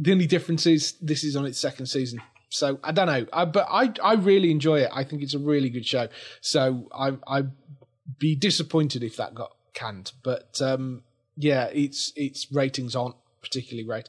the 0.00 0.12
only 0.12 0.26
difference 0.26 0.66
is 0.66 0.92
this 1.00 1.22
is 1.22 1.36
on 1.36 1.44
its 1.44 1.58
second 1.58 1.86
season. 1.86 2.20
So 2.48 2.80
I 2.82 2.90
don't 2.90 3.06
know, 3.06 3.26
I, 3.32 3.44
but 3.44 3.66
I 3.70 3.92
I 4.02 4.14
really 4.14 4.50
enjoy 4.50 4.80
it. 4.80 4.90
I 4.92 5.04
think 5.04 5.22
it's 5.22 5.34
a 5.34 5.38
really 5.38 5.70
good 5.70 5.86
show. 5.86 6.08
So 6.40 6.88
I 6.92 7.12
I'd 7.26 7.52
be 8.18 8.34
disappointed 8.34 9.04
if 9.04 9.16
that 9.16 9.34
got 9.34 9.52
canned. 9.72 10.12
But 10.22 10.60
um, 10.60 11.02
yeah, 11.36 11.66
its 11.66 12.12
its 12.16 12.50
ratings 12.50 12.96
aren't 12.96 13.16
particularly 13.40 13.86
great. 13.86 14.08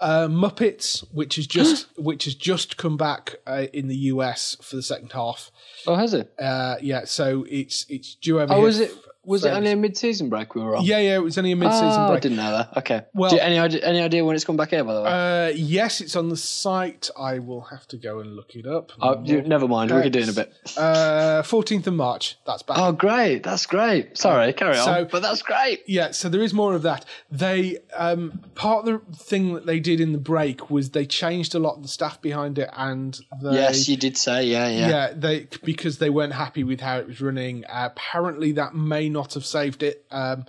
Uh, 0.00 0.28
Muppets, 0.28 1.00
which 1.12 1.36
has 1.36 1.46
just 1.46 1.86
which 1.98 2.24
has 2.24 2.34
just 2.34 2.76
come 2.76 2.96
back 2.96 3.36
uh, 3.46 3.66
in 3.72 3.88
the 3.88 3.96
US 3.96 4.56
for 4.60 4.76
the 4.76 4.82
second 4.82 5.12
half. 5.12 5.50
Oh, 5.86 5.94
has 5.94 6.12
it? 6.14 6.32
Uh, 6.38 6.76
yeah, 6.82 7.04
so 7.04 7.46
it's 7.48 7.86
it's 7.88 8.16
due 8.16 8.40
over. 8.40 8.52
Oh, 8.52 8.56
here 8.56 8.64
was 8.64 8.80
it? 8.80 8.92
Was 9.28 9.44
it 9.44 9.50
only 9.50 9.70
a 9.72 9.76
mid-season 9.76 10.28
break 10.30 10.54
we 10.54 10.62
were 10.62 10.76
on? 10.76 10.84
Yeah, 10.84 10.98
yeah, 10.98 11.16
it 11.16 11.22
was 11.22 11.36
only 11.38 11.52
a 11.52 11.56
mid-season 11.56 11.86
Oh, 11.86 12.12
I 12.14 12.18
didn't 12.18 12.38
know 12.38 12.50
that. 12.50 12.76
Okay. 12.78 13.02
Well- 13.14 13.30
Do 13.30 13.36
you- 13.36 13.42
any 13.42 13.58
idea, 13.58 13.80
any 13.82 14.00
idea 14.00 14.24
when 14.24 14.34
it's 14.34 14.44
come 14.44 14.56
back 14.56 14.70
here? 14.70 14.82
By 14.84 14.94
the 14.94 15.02
way. 15.02 15.10
Uh, 15.10 15.52
yes, 15.54 16.00
it's 16.00 16.16
on 16.16 16.28
the 16.30 16.36
site. 16.36 17.10
I 17.18 17.38
will 17.38 17.60
have 17.62 17.86
to 17.88 17.96
go 17.96 18.20
and 18.20 18.34
look 18.34 18.54
it 18.56 18.66
up. 18.66 18.92
oh, 19.00 19.22
you, 19.24 19.42
never 19.42 19.68
mind. 19.68 19.90
We 19.90 20.02
can 20.02 20.12
do 20.12 20.18
it 20.20 20.24
in 20.24 20.28
a 20.30 20.32
bit. 20.32 20.52
Uh, 20.76 21.42
14th 21.42 21.86
of 21.86 21.94
March. 21.94 22.36
That's 22.46 22.62
back. 22.62 22.78
Oh, 22.78 22.92
great. 22.92 23.42
That's 23.42 23.66
great. 23.66 24.16
Sorry, 24.16 24.52
carry 24.54 24.78
on. 24.78 24.84
So- 24.84 25.04
but 25.10 25.20
that's 25.22 25.42
great. 25.42 25.82
Yeah, 25.86 26.12
so 26.12 26.28
there 26.28 26.42
is 26.42 26.54
more 26.54 26.74
of 26.74 26.82
that. 26.82 27.04
They 27.30 27.78
um, 27.96 28.40
part 28.54 28.86
of 28.88 29.08
the 29.10 29.16
thing 29.16 29.52
that 29.54 29.66
they 29.66 29.78
did 29.80 30.00
in 30.00 30.12
the 30.12 30.18
break 30.18 30.70
was 30.70 30.90
they 30.90 31.04
changed 31.06 31.54
a 31.54 31.58
lot 31.58 31.76
of 31.76 31.82
the 31.82 31.88
staff 31.88 32.22
behind 32.22 32.58
it, 32.58 32.70
and 32.76 33.18
they, 33.42 33.52
yes, 33.52 33.88
you 33.88 33.96
did 33.96 34.16
say. 34.16 34.44
Yeah, 34.44 34.68
yeah. 34.68 34.88
yeah, 34.88 35.12
they 35.14 35.46
because 35.64 35.98
they 35.98 36.08
weren't 36.10 36.32
happy 36.32 36.64
with 36.64 36.80
how 36.80 36.98
it 36.98 37.06
was 37.06 37.20
running. 37.20 37.64
Uh, 37.66 37.88
apparently, 37.92 38.52
that 38.52 38.74
may 38.74 39.08
not 39.08 39.17
have 39.34 39.44
saved 39.44 39.82
it, 39.82 40.04
um, 40.10 40.44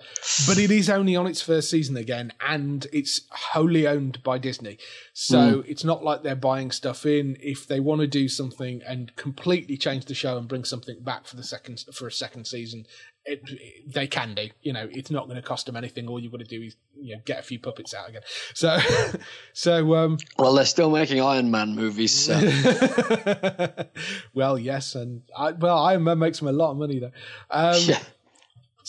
but 0.48 0.58
it 0.58 0.72
is 0.72 0.90
only 0.90 1.16
on 1.16 1.28
its 1.28 1.42
first 1.42 1.70
season 1.70 1.98
again, 1.98 2.32
and 2.46 2.88
it's 2.94 3.22
wholly 3.30 3.88
owned 3.88 4.22
by 4.24 4.38
Disney. 4.38 4.78
So 5.14 5.64
it's 5.68 5.84
not 5.84 6.04
like 6.04 6.24
they're 6.24 6.36
buying 6.36 6.72
stuff 6.72 7.06
in. 7.06 7.38
If 7.42 7.68
they 7.68 7.80
want 7.80 8.02
to 8.02 8.08
do 8.08 8.30
something 8.30 8.82
and 8.88 9.16
completely 9.16 9.78
change 9.78 10.06
the 10.06 10.14
show 10.14 10.38
and 10.38 10.48
bring 10.48 10.64
something 10.64 11.02
back 11.02 11.26
for 11.26 11.36
the 11.36 11.44
second 11.44 11.84
for 11.94 12.08
a 12.08 12.12
second 12.12 12.48
season, 12.48 12.86
it, 13.26 13.42
they 13.86 14.08
can 14.08 14.34
do. 14.34 14.50
You 14.62 14.74
know, 14.74 14.88
it's 14.92 15.12
not 15.12 15.26
going 15.26 15.36
to 15.36 15.48
cost 15.48 15.66
them 15.66 15.76
anything. 15.76 16.08
All 16.08 16.20
you've 16.20 16.32
got 16.32 16.40
to 16.40 16.46
do 16.46 16.62
is 16.62 16.76
you 17.00 17.16
know 17.16 17.22
get 17.26 17.40
a 17.40 17.44
few 17.44 17.60
puppets 17.60 17.94
out 17.94 18.10
again. 18.10 18.22
So, 18.54 18.80
so 19.54 19.96
um, 19.96 20.18
Well, 20.38 20.54
they're 20.54 20.66
still 20.66 20.90
making 20.90 21.22
Iron 21.22 21.52
Man 21.52 21.76
movies. 21.76 22.14
So. 22.14 22.40
well, 24.34 24.58
yes, 24.58 24.96
and 24.96 25.24
I, 25.38 25.52
well, 25.52 25.78
Iron 25.80 26.04
Man 26.04 26.20
makes 26.20 26.40
them 26.40 26.48
a 26.48 26.54
lot 26.54 26.72
of 26.72 26.78
money 26.78 27.00
though. 27.00 27.12
Um, 27.50 27.82
yeah. 27.82 28.00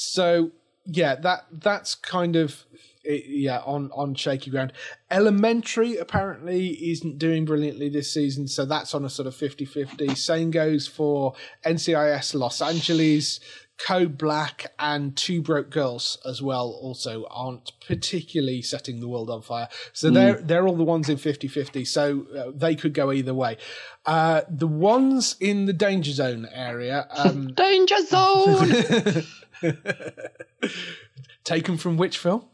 So 0.01 0.53
yeah, 0.87 1.15
that 1.17 1.47
that's 1.53 1.95
kind 1.95 2.37
of 2.37 2.65
yeah 3.05 3.61
on 3.65 3.91
on 3.93 4.15
shaky 4.15 4.51
ground. 4.51 4.73
Elementary 5.11 5.97
apparently 5.97 6.69
isn't 6.91 7.19
doing 7.19 7.45
brilliantly 7.45 7.89
this 7.89 8.13
season, 8.13 8.49
so 8.49 8.65
that's 8.65 8.95
on 8.95 9.05
a 9.05 9.11
sort 9.11 9.27
of 9.27 9.35
50-50. 9.35 10.17
Same 10.17 10.51
goes 10.51 10.87
for 10.87 11.35
NCIS 11.65 12.35
Los 12.35 12.61
Angeles. 12.63 13.41
Code 13.79 14.19
Black 14.19 14.67
and 14.79 15.17
Two 15.17 15.41
Broke 15.41 15.71
Girls 15.71 16.19
as 16.27 16.43
well 16.43 16.79
also 16.83 17.27
aren't 17.31 17.73
particularly 17.87 18.61
setting 18.61 19.01
the 19.01 19.09
world 19.09 19.31
on 19.31 19.41
fire. 19.41 19.69
So 19.95 20.11
they're 20.11 20.41
they're 20.43 20.69
all 20.69 20.77
the 20.77 20.85
ones 20.85 21.09
in 21.09 21.17
50-50, 21.17 21.87
so 21.87 22.27
uh, 22.37 22.53
they 22.55 22.75
could 22.75 22.93
go 22.93 23.11
either 23.11 23.33
way. 23.33 23.57
Uh, 24.05 24.43
the 24.51 24.67
ones 24.67 25.37
in 25.41 25.65
the 25.65 25.73
danger 25.73 26.13
zone 26.13 26.47
area, 26.53 27.09
um, 27.11 27.55
Danger 27.55 28.05
Zone. 28.05 29.25
taken 31.45 31.77
from 31.77 31.97
which 31.97 32.19
film? 32.19 32.45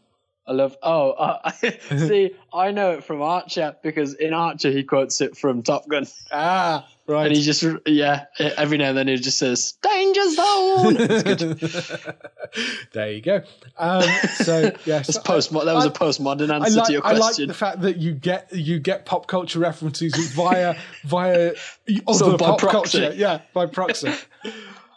I 0.49 0.53
love. 0.53 0.77
Oh, 0.81 1.11
uh, 1.11 1.51
see, 1.51 2.31
I 2.53 2.71
know 2.71 2.93
it 2.93 3.05
from 3.05 3.21
Archer 3.21 3.75
because 3.83 4.15
in 4.15 4.33
Archer 4.33 4.71
he 4.71 4.85
quotes 4.85 5.21
it 5.21 5.37
from 5.37 5.65
Top 5.65 5.89
Gun, 5.89 6.07
Ah, 6.31 6.87
right. 7.09 7.27
and 7.27 7.35
he 7.35 7.43
just 7.43 7.65
yeah 7.85 8.27
every 8.39 8.79
now 8.79 8.91
and 8.91 8.97
then 8.99 9.09
he 9.09 9.17
just 9.17 9.39
says 9.39 9.73
Danger 9.83 10.31
Zone. 10.31 10.97
There 12.93 13.11
you 13.13 13.21
go. 13.21 13.43
Um, 13.77 14.03
so 14.37 14.71
yes, 14.87 15.09
That's 15.09 15.19
post. 15.19 15.51
That 15.51 15.65
was 15.75 15.85
a 15.85 15.91
postmodern 15.91 16.51
I 16.51 16.57
answer 16.57 16.79
like, 16.79 16.87
to 16.87 16.93
your 16.93 17.03
question. 17.03 17.21
I 17.21 17.27
like 17.27 17.37
the 17.49 17.55
fact 17.55 17.81
that 17.83 17.97
you 17.99 18.13
get 18.15 18.55
you 18.55 18.79
get 18.79 19.05
pop 19.05 19.27
culture 19.27 19.59
references 19.59 20.15
via 20.33 20.77
via 21.05 21.55
So 21.57 22.29
other 22.29 22.39
by 22.39 22.47
pop 22.47 22.59
proxy. 22.61 23.01
culture, 23.01 23.15
yeah, 23.17 23.41
by 23.53 23.67
proxy. 23.67 24.13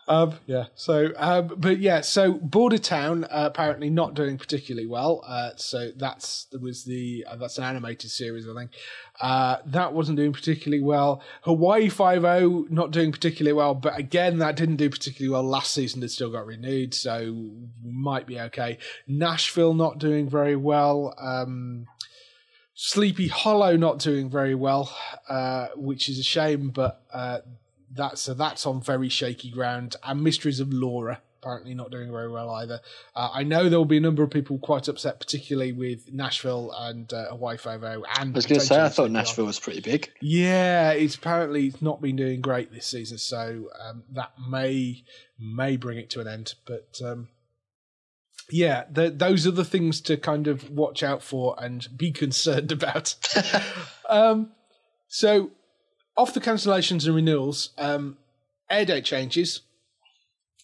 Um, 0.09 0.33
yeah. 0.47 0.65
So, 0.73 1.11
um, 1.17 1.53
but 1.55 1.77
yeah. 1.77 2.01
So, 2.01 2.33
Border 2.33 2.79
Town 2.79 3.25
uh, 3.25 3.45
apparently 3.45 3.91
not 3.91 4.15
doing 4.15 4.39
particularly 4.39 4.87
well. 4.87 5.23
Uh, 5.25 5.51
so 5.55 5.91
that's 5.95 6.45
that 6.45 6.61
was 6.61 6.83
the 6.83 7.25
uh, 7.29 7.35
that's 7.35 7.59
an 7.59 7.63
animated 7.63 8.09
series, 8.09 8.49
I 8.49 8.55
think. 8.55 8.71
Uh, 9.21 9.57
that 9.67 9.93
wasn't 9.93 10.17
doing 10.17 10.33
particularly 10.33 10.83
well. 10.83 11.21
Hawaii 11.43 11.89
Five 11.89 12.25
O 12.25 12.65
not 12.71 12.89
doing 12.89 13.11
particularly 13.11 13.53
well, 13.53 13.75
but 13.75 13.97
again, 13.99 14.39
that 14.39 14.55
didn't 14.55 14.77
do 14.77 14.89
particularly 14.89 15.31
well 15.31 15.43
last 15.43 15.73
season. 15.73 16.01
It 16.01 16.09
still 16.09 16.31
got 16.31 16.47
renewed, 16.47 16.95
so 16.95 17.51
might 17.83 18.25
be 18.25 18.39
okay. 18.39 18.79
Nashville 19.07 19.75
not 19.75 19.99
doing 19.99 20.27
very 20.27 20.55
well. 20.55 21.13
Um, 21.19 21.85
Sleepy 22.73 23.27
Hollow 23.27 23.75
not 23.75 23.99
doing 23.99 24.29
very 24.29 24.55
well, 24.55 24.91
uh, 25.27 25.67
which 25.75 26.09
is 26.09 26.17
a 26.17 26.23
shame, 26.23 26.69
but 26.69 27.03
uh, 27.13 27.39
that's 27.93 28.21
so 28.21 28.33
that's 28.33 28.65
on 28.65 28.81
very 28.81 29.09
shaky 29.09 29.51
ground. 29.51 29.95
And 30.03 30.23
Mysteries 30.23 30.59
of 30.59 30.73
Laura 30.73 31.21
apparently 31.41 31.73
not 31.73 31.89
doing 31.91 32.11
very 32.11 32.29
well 32.29 32.49
either. 32.51 32.81
Uh, 33.15 33.29
I 33.33 33.43
know 33.43 33.69
there 33.69 33.79
will 33.79 33.85
be 33.85 33.97
a 33.97 34.01
number 34.01 34.23
of 34.23 34.29
people 34.29 34.59
quite 34.59 34.87
upset, 34.87 35.19
particularly 35.19 35.71
with 35.71 36.11
Nashville 36.11 36.73
and 36.77 37.11
uh, 37.13 37.29
Hawaii 37.29 37.57
Five 37.57 37.83
O. 37.83 38.03
And 38.19 38.33
I 38.33 38.35
was 38.35 38.45
going 38.45 38.59
to 38.59 38.65
say 38.65 38.81
I 38.81 38.89
thought 38.89 39.11
Nashville 39.11 39.45
was 39.45 39.59
pretty 39.59 39.81
big. 39.81 40.11
yeah, 40.21 40.91
it's 40.91 41.15
apparently 41.15 41.67
it's 41.67 41.81
not 41.81 42.01
been 42.01 42.15
doing 42.15 42.41
great 42.41 42.71
this 42.73 42.87
season, 42.87 43.17
so 43.17 43.69
um, 43.81 44.03
that 44.11 44.31
may 44.49 45.03
may 45.39 45.77
bring 45.77 45.97
it 45.97 46.09
to 46.11 46.21
an 46.21 46.27
end. 46.27 46.55
But 46.65 46.99
um, 47.03 47.29
yeah, 48.51 48.83
th 48.93 49.13
those 49.17 49.47
are 49.47 49.51
the 49.51 49.65
things 49.65 50.01
to 50.01 50.17
kind 50.17 50.47
of 50.47 50.69
watch 50.69 51.03
out 51.03 51.23
for 51.23 51.55
and 51.57 51.87
be 51.95 52.11
concerned 52.23 52.71
about. 52.71 53.15
um, 54.09 54.51
so, 55.07 55.51
off 56.19 56.33
the 56.33 56.41
cancellations 56.41 57.05
and 57.05 57.15
renewals, 57.15 57.69
um, 57.77 58.17
air 58.69 58.83
date 58.83 59.05
changes. 59.05 59.61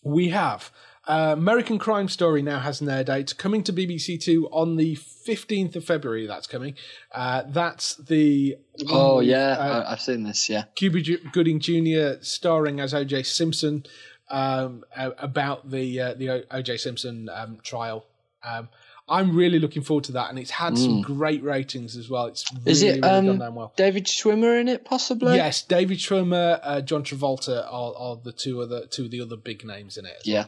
We 0.03 0.29
have 0.29 0.69
uh, 1.07 1.33
American 1.37 1.79
Crime 1.79 2.09
Story 2.09 2.41
now 2.41 2.59
has 2.59 2.81
an 2.81 2.89
air 2.89 3.05
date 3.05 3.37
coming 3.37 3.63
to 3.63 3.71
BBC 3.71 4.19
Two 4.19 4.49
on 4.51 4.75
the 4.75 4.95
fifteenth 4.95 5.77
of 5.77 5.85
February. 5.85 6.27
That's 6.27 6.45
coming. 6.45 6.75
Uh, 7.13 7.43
that's 7.47 7.95
the 7.95 8.57
Oh 8.89 9.17
with, 9.17 9.27
yeah, 9.27 9.51
uh, 9.51 9.83
I, 9.87 9.93
I've 9.93 10.01
seen 10.01 10.23
this. 10.23 10.49
Yeah. 10.49 10.65
Cuba 10.75 10.99
Gooding 11.31 11.61
Jr. 11.61 12.21
starring 12.21 12.81
as 12.81 12.93
O.J. 12.93 13.23
Simpson 13.23 13.85
um, 14.29 14.83
about 14.95 15.71
the 15.71 16.01
uh, 16.01 16.13
the 16.15 16.45
O.J. 16.51 16.77
Simpson 16.77 17.29
um, 17.29 17.59
trial. 17.63 18.05
Um, 18.43 18.67
I'm 19.07 19.35
really 19.35 19.59
looking 19.59 19.83
forward 19.83 20.05
to 20.05 20.13
that, 20.13 20.29
and 20.31 20.39
it's 20.39 20.49
had 20.49 20.77
some 20.77 21.01
great 21.03 21.43
ratings 21.43 21.95
as 21.95 22.09
well. 22.09 22.25
It's 22.25 22.43
really, 22.51 22.63
Mm. 22.65 22.67
Is 22.71 22.81
it 22.81 22.87
really 22.87 23.01
gone 23.01 23.29
um, 23.29 23.37
down 23.39 23.55
well. 23.55 23.73
David 23.75 24.05
Schwimmer 24.05 24.59
in 24.59 24.67
it? 24.67 24.83
Possibly. 24.83 25.35
Yes, 25.35 25.61
David 25.61 25.99
Schwimmer, 25.99 26.59
uh, 26.63 26.81
John 26.81 27.03
Travolta 27.03 27.65
are, 27.71 27.93
are 27.95 28.15
the 28.23 28.31
two 28.31 28.61
other 28.61 28.87
two 28.87 29.05
of 29.05 29.11
the 29.11 29.21
other 29.21 29.35
big 29.37 29.63
names 29.63 29.97
in 29.97 30.05
it. 30.05 30.15
as 30.21 30.25
Yeah. 30.27 30.45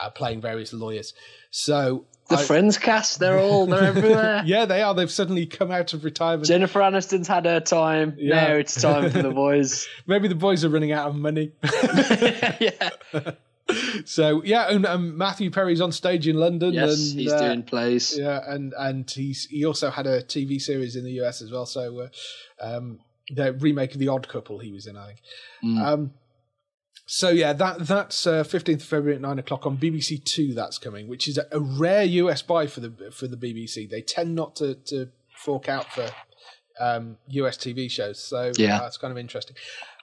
uh, 0.00 0.10
playing 0.10 0.40
various 0.40 0.72
lawyers. 0.72 1.14
So 1.50 2.04
The 2.28 2.36
I- 2.36 2.42
Friends 2.44 2.76
cast, 2.78 3.18
they're 3.18 3.38
all 3.40 3.66
they're 3.66 3.82
everywhere. 3.96 4.42
yeah, 4.44 4.66
they 4.66 4.82
are. 4.82 4.94
They've 4.94 5.10
suddenly 5.10 5.46
come 5.46 5.70
out 5.72 5.92
of 5.92 6.04
retirement. 6.04 6.46
Jennifer 6.46 6.80
Aniston's 6.80 7.26
had 7.26 7.44
her 7.46 7.58
time. 7.60 8.14
Yeah. 8.18 8.34
Now 8.48 8.54
it's 8.54 8.80
time 8.80 9.10
for 9.10 9.22
the 9.22 9.30
boys. 9.44 9.88
Maybe 10.06 10.28
the 10.28 10.34
boys 10.36 10.64
are 10.64 10.68
running 10.68 10.92
out 10.92 11.08
of 11.08 11.16
money. 11.16 11.50
yeah. 12.60 12.90
so 14.04 14.42
yeah, 14.44 14.70
and 14.70 14.86
um, 14.86 15.16
Matthew 15.16 15.50
Perry's 15.50 15.80
on 15.80 15.92
stage 15.92 16.28
in 16.28 16.36
London. 16.36 16.72
Yes, 16.72 17.10
and, 17.10 17.20
he's 17.20 17.32
uh, 17.32 17.40
doing 17.40 17.62
plays. 17.62 18.16
Yeah, 18.18 18.40
and 18.46 18.72
and 18.78 19.10
he's 19.10 19.46
he 19.46 19.64
also 19.64 19.90
had 19.90 20.06
a 20.06 20.22
TV 20.22 20.60
series 20.60 20.96
in 20.96 21.04
the 21.04 21.20
US 21.22 21.42
as 21.42 21.50
well. 21.50 21.66
So 21.66 22.00
uh, 22.00 22.08
um, 22.60 23.00
the 23.30 23.52
remake 23.54 23.92
of 23.92 23.98
The 23.98 24.08
Odd 24.08 24.28
Couple 24.28 24.58
he 24.58 24.72
was 24.72 24.86
in, 24.86 24.96
I 24.96 25.06
think. 25.06 25.18
Mm. 25.64 25.82
Um, 25.84 26.10
so 27.06 27.30
yeah, 27.30 27.52
that 27.54 27.86
that's 27.86 28.24
fifteenth 28.24 28.82
of 28.82 28.88
February 28.88 29.16
at 29.16 29.20
nine 29.20 29.38
o'clock 29.38 29.66
on 29.66 29.76
BBC 29.76 30.24
Two. 30.24 30.54
That's 30.54 30.78
coming, 30.78 31.08
which 31.08 31.28
is 31.28 31.38
a, 31.38 31.46
a 31.52 31.60
rare 31.60 32.04
US 32.04 32.42
buy 32.42 32.66
for 32.66 32.80
the 32.80 33.10
for 33.12 33.26
the 33.26 33.36
BBC. 33.36 33.88
They 33.88 34.02
tend 34.02 34.34
not 34.34 34.56
to 34.56 34.74
to 34.86 35.08
fork 35.36 35.68
out 35.68 35.92
for 35.92 36.08
um, 36.80 37.16
US 37.28 37.56
TV 37.56 37.90
shows, 37.90 38.22
so 38.22 38.52
Yeah. 38.56 38.78
that's 38.78 38.96
kind 38.96 39.12
of 39.12 39.18
interesting. 39.18 39.56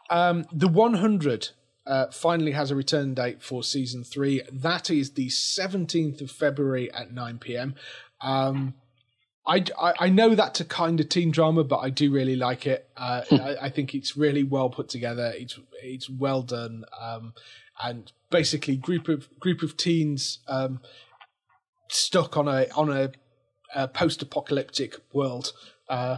Um, 0.09 0.45
the 0.51 0.67
one 0.67 0.95
hundred. 0.95 1.49
Uh, 1.85 2.09
finally 2.11 2.51
has 2.53 2.71
a 2.71 2.75
return 2.75 3.13
date 3.13 3.41
for 3.41 3.61
season 3.61 4.03
three. 4.03 4.41
That 4.51 4.89
is 4.89 5.11
the 5.11 5.27
17th 5.27 6.21
of 6.21 6.31
February 6.31 6.91
at 6.93 7.11
9 7.11 7.39
p.m. 7.39 7.75
Um, 8.21 8.75
I, 9.45 9.65
I, 9.77 9.93
I 9.99 10.09
know 10.09 10.35
that's 10.35 10.61
a 10.61 10.65
kind 10.65 10.99
of 10.99 11.09
teen 11.09 11.31
drama, 11.31 11.63
but 11.63 11.79
I 11.79 11.89
do 11.89 12.11
really 12.11 12.35
like 12.35 12.65
it. 12.65 12.89
Uh, 12.95 13.23
I, 13.31 13.55
I 13.63 13.69
think 13.69 13.93
it's 13.93 14.15
really 14.15 14.43
well 14.43 14.69
put 14.69 14.89
together. 14.89 15.33
It's 15.35 15.59
it's 15.81 16.09
well 16.09 16.41
done, 16.41 16.85
um, 16.99 17.33
and 17.83 18.11
basically 18.29 18.77
group 18.77 19.09
of 19.09 19.27
group 19.39 19.61
of 19.61 19.75
teens 19.75 20.39
um, 20.47 20.79
stuck 21.89 22.37
on 22.37 22.47
a 22.47 22.67
on 22.75 22.89
a, 22.89 23.11
a 23.75 23.87
post 23.87 24.21
apocalyptic 24.21 24.95
world. 25.11 25.51
Uh, 25.89 26.17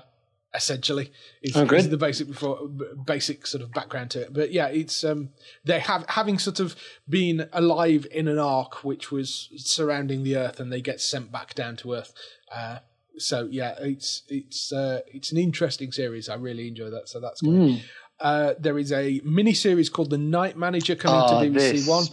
essentially, 0.56 1.12
is, 1.42 1.56
Oh, 1.56 1.64
is 1.66 1.90
the 1.90 1.98
basic 1.98 2.28
before 2.28 2.68
basic 3.06 3.46
sort 3.46 3.62
of 3.64 3.72
background 3.74 4.12
to 4.12 4.22
it. 4.22 4.34
But 4.34 4.52
yeah, 4.52 4.68
it's 4.68 5.04
um, 5.04 5.30
they 5.64 5.80
have 5.80 6.06
having 6.10 6.40
sort 6.40 6.60
of 6.60 6.76
been 7.08 7.48
alive 7.54 8.08
in 8.12 8.28
an 8.28 8.40
arc 8.40 8.84
which 8.84 9.12
was 9.12 9.50
surrounding 9.58 10.24
the 10.24 10.38
Earth, 10.38 10.60
and 10.60 10.72
they 10.72 10.82
get 10.82 11.02
sent 11.02 11.32
back 11.32 11.54
down 11.56 11.76
to 11.78 11.94
Earth. 11.94 12.14
Uh, 12.54 12.80
so 13.18 13.48
yeah, 13.52 13.76
it's 13.80 14.24
it's 14.30 14.72
uh, 14.74 15.02
it's 15.08 15.32
an 15.32 15.38
interesting 15.38 15.92
series. 15.92 16.30
I 16.30 16.36
really 16.36 16.68
enjoy 16.68 16.90
that. 16.90 17.10
So 17.10 17.20
that's 17.20 17.42
good. 17.42 17.82
Uh, 18.20 18.54
there 18.60 18.78
is 18.80 18.92
a 18.94 19.20
mini 19.26 19.54
series 19.54 19.90
called 19.90 20.10
The 20.10 20.18
Night 20.18 20.56
Manager 20.58 20.96
coming 20.96 21.22
Oh, 21.22 21.42
to 21.44 21.50
BBC 21.50 21.54
this. 21.72 21.88
One. 21.88 22.06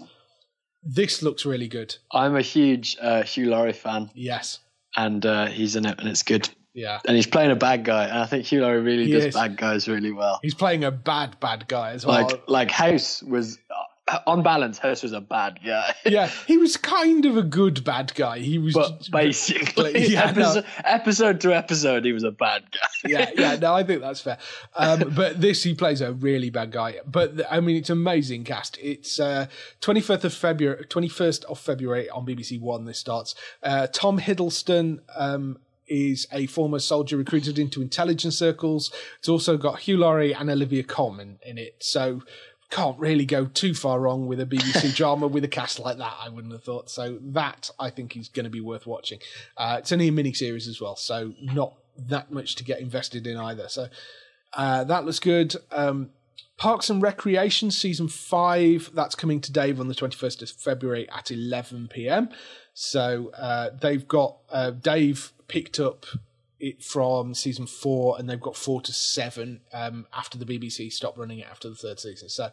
This 0.83 1.23
looks 1.23 1.47
really 1.47 1.69
good. 1.69 1.95
I'm 2.11 2.35
a 2.35 2.43
huge 2.43 2.97
uh, 3.01 3.23
Hugh 3.23 3.51
Laurie 3.51 3.73
fan, 3.73 4.11
Yes. 4.15 4.59
and 4.97 5.25
uh, 5.25 5.47
he's 5.47 5.77
in 5.77 5.87
it, 5.87 5.97
and 6.01 6.09
it's 6.09 6.25
good. 6.25 6.49
Yeah. 6.75 7.01
And 7.07 7.17
he's 7.17 7.27
playing 7.27 7.51
a 7.51 7.57
bad 7.57 7.85
guy, 7.85 8.05
and 8.05 8.19
I 8.19 8.27
think 8.27 8.47
Hugh 8.47 8.63
Laurie 8.63 8.81
really 8.81 9.07
He 9.07 9.13
does 9.13 9.25
is. 9.27 9.35
bad 9.35 9.57
guys 9.57 9.89
really 9.89 10.13
well. 10.13 10.41
He's 10.43 10.55
playing 10.55 10.85
a 10.85 10.91
bad, 10.91 11.39
bad 11.41 11.69
guy 11.69 11.91
as 11.93 12.07
well. 12.07 12.23
Like 12.25 12.43
like 12.49 12.71
House 12.71 13.23
was 13.23 13.59
uh, 14.09 14.19
on 14.27 14.43
balance. 14.43 14.79
House 14.79 15.03
was 15.03 15.13
a 15.13 15.21
bad 15.21 15.59
guy. 15.65 15.95
yeah, 16.07 16.31
he 16.47 16.57
was 16.57 16.77
kind 16.79 17.25
of 17.27 17.37
a 17.37 17.43
good 17.43 17.85
bad 17.85 18.13
guy. 18.15 18.39
He 18.39 18.59
was 18.59 18.75
But 18.75 19.09
basically, 19.11 20.07
Yeah, 20.09 20.31
no. 20.33 20.43
episode, 20.43 20.65
episode 20.85 21.41
to 21.43 21.55
episode, 21.55 22.05
he 22.05 22.13
was 22.13 22.25
a 22.25 22.31
bad 22.33 22.63
guy. 22.73 22.89
yeah, 23.07 23.31
yeah, 23.37 23.57
no, 23.57 23.75
I 23.75 23.85
think 23.85 24.01
that's 24.01 24.21
fair. 24.23 24.39
Um, 24.75 25.13
but 25.15 25.41
this, 25.41 25.63
he 25.63 25.75
plays 25.75 26.01
a 26.01 26.13
really 26.15 26.49
bad 26.51 26.73
guy. 26.73 27.01
But 27.07 27.43
I 27.53 27.61
mean, 27.61 27.77
it's 27.77 27.91
amazing 27.91 28.45
cast. 28.45 28.79
It's 28.81 29.21
twenty 29.81 30.01
first 30.01 30.25
of 30.25 30.33
February, 30.35 30.85
twenty 30.87 31.09
first 31.09 31.45
of 31.45 31.59
February 31.59 32.09
on 32.09 32.25
BBC 32.27 32.59
One. 32.61 32.87
This 32.87 32.99
starts. 32.99 33.35
Uh, 33.63 33.87
Tom 33.89 34.19
Hiddleston 34.19 35.01
um, 35.15 35.59
is 35.87 36.27
a 36.33 36.47
former 36.47 36.79
soldier 36.79 37.17
recruited 37.17 37.59
into 37.59 37.83
intelligence 37.83 38.39
circles. 38.39 38.93
It's 39.19 39.29
also 39.29 39.57
got 39.57 39.81
Hugh 39.81 39.99
Laurie 39.99 40.35
and 40.35 40.51
Olivia 40.51 40.83
Colman 40.83 41.39
in 41.45 41.59
it. 41.59 41.77
So. 41.81 42.23
Can't 42.71 42.99
really 42.99 43.27
go 43.27 43.45
too 43.45 43.75
far 43.75 44.01
wrong 44.01 44.27
with 44.27 44.41
a 44.41 44.47
BBC 44.47 44.95
drama 44.97 45.27
with 45.27 45.45
a 45.45 45.49
cast 45.49 45.79
like 45.79 45.99
that. 45.99 46.15
I 46.19 46.31
wouldn't 46.31 46.55
have 46.55 46.65
thought. 46.65 46.89
So 46.89 47.19
that 47.21 47.71
I 47.79 47.91
think 47.91 48.17
is 48.17 48.31
going 48.31 48.45
to 48.45 48.51
be 48.51 48.63
worth 48.63 48.87
watching. 48.87 49.19
Uh, 49.59 49.77
it's 49.79 49.93
only 49.93 50.09
a 50.09 50.13
mini 50.13 50.33
series 50.33 50.67
as 50.67 50.81
well, 50.81 50.97
so 50.97 51.35
not 51.43 51.75
that 51.99 52.33
much 52.33 52.55
to 52.55 52.65
get 52.65 52.81
invested 52.81 53.27
in 53.27 53.37
either. 53.37 53.69
So 53.69 53.89
uh, 54.55 54.85
that 54.85 55.05
looks 55.05 55.19
good. 55.19 55.55
Um, 55.71 56.13
Parks 56.57 56.91
and 56.91 57.03
Recreation 57.03 57.71
season 57.71 58.09
five 58.09 58.91
that's 58.95 59.15
coming 59.15 59.41
to 59.41 59.53
Dave 59.53 59.81
on 59.81 59.89
the 59.89 59.95
twenty 59.95 60.17
first 60.17 60.43
of 60.43 60.51
February 60.51 61.09
at 61.11 61.31
eleven 61.31 61.89
pm. 61.89 62.29
So 62.75 63.31
uh, 63.37 63.71
they've 63.81 64.07
got 64.07 64.37
uh, 64.51 64.71
Dave 64.71 65.33
picked 65.49 65.79
up 65.79 66.07
it 66.59 66.83
from 66.83 67.35
season 67.35 67.67
four, 67.67 68.17
and 68.19 68.31
they've 68.31 68.41
got 68.41 68.57
four 68.57 68.81
to 68.83 68.93
seven 68.93 69.61
um, 69.73 70.07
after 70.15 70.39
the 70.39 70.45
BBC 70.45 70.93
stopped 70.93 71.19
running 71.19 71.41
it 71.41 71.47
after 71.51 71.69
the 71.69 71.75
third 71.75 71.99
season. 71.99 72.29
So, 72.29 72.51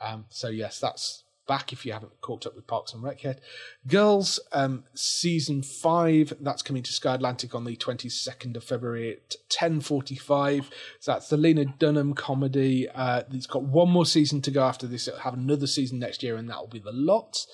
um, 0.00 0.26
so 0.30 0.48
yes, 0.48 0.78
that's 0.78 1.24
back 1.48 1.72
if 1.72 1.84
you 1.84 1.92
haven't 1.92 2.20
caught 2.20 2.46
up 2.46 2.54
with 2.54 2.66
Parks 2.66 2.92
and 2.92 3.02
Rec 3.02 3.24
yet. 3.24 3.40
Girls, 3.88 4.38
um, 4.52 4.84
season 4.94 5.62
five, 5.62 6.32
that's 6.40 6.62
coming 6.62 6.82
to 6.84 6.92
Sky 6.92 7.14
Atlantic 7.14 7.54
on 7.54 7.64
the 7.64 7.74
22nd 7.74 8.54
of 8.54 8.62
February 8.62 9.14
at 9.14 9.36
10.45. 9.50 10.66
So 11.00 11.12
that's 11.12 11.28
the 11.28 11.38
Lena 11.38 11.64
Dunham 11.64 12.12
comedy. 12.12 12.88
Uh, 12.88 13.22
it's 13.32 13.46
got 13.46 13.62
one 13.62 13.88
more 13.90 14.06
season 14.06 14.42
to 14.42 14.50
go 14.50 14.62
after 14.62 14.86
this. 14.86 15.08
It'll 15.08 15.20
have 15.20 15.34
another 15.34 15.66
season 15.66 15.98
next 15.98 16.22
year, 16.22 16.36
and 16.36 16.48
that 16.50 16.58
will 16.58 16.68
be 16.68 16.78
The 16.78 16.92
Lot. 16.92 17.46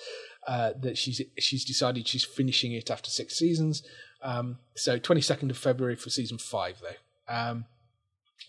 Uh, 0.46 0.72
that 0.78 0.98
she's 0.98 1.22
she's 1.38 1.64
decided 1.64 2.06
she's 2.06 2.24
finishing 2.24 2.72
it 2.72 2.90
after 2.90 3.10
six 3.10 3.38
seasons. 3.38 3.82
Um, 4.22 4.58
so 4.74 4.98
22nd 4.98 5.50
of 5.50 5.58
February 5.58 5.96
for 5.96 6.10
season 6.10 6.38
five, 6.38 6.80
though. 6.80 7.34
Um, 7.34 7.66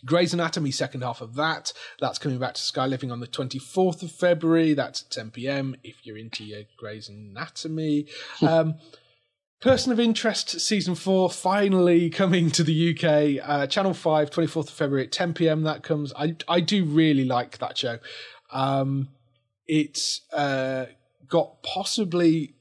Grey's 0.05 0.33
Anatomy, 0.33 0.71
second 0.71 1.01
half 1.01 1.21
of 1.21 1.35
that. 1.35 1.73
That's 1.99 2.19
coming 2.19 2.37
back 2.37 2.53
to 2.55 2.61
Sky 2.61 2.85
Living 2.85 3.11
on 3.11 3.19
the 3.19 3.27
24th 3.27 4.03
of 4.03 4.11
February. 4.11 4.73
That's 4.73 5.03
at 5.03 5.11
10 5.11 5.31
pm 5.31 5.75
if 5.83 6.05
you're 6.05 6.17
into 6.17 6.43
your 6.43 6.63
Grey's 6.77 7.09
Anatomy. 7.09 8.07
um, 8.41 8.75
Person 9.61 9.91
of 9.91 9.99
Interest, 9.99 10.59
season 10.59 10.93
four, 10.95 11.29
finally 11.29 12.09
coming 12.09 12.51
to 12.51 12.63
the 12.63 12.91
UK. 12.91 13.43
Uh, 13.47 13.65
Channel 13.65 13.93
5, 13.93 14.29
24th 14.29 14.67
of 14.67 14.69
February 14.69 15.05
at 15.05 15.11
10 15.11 15.33
pm. 15.33 15.63
That 15.63 15.81
comes. 15.81 16.13
I, 16.13 16.35
I 16.47 16.59
do 16.59 16.85
really 16.85 17.25
like 17.25 17.57
that 17.59 17.77
show. 17.77 17.97
Um, 18.51 19.09
it's 19.65 20.21
uh, 20.31 20.85
got 21.27 21.63
possibly 21.63 22.55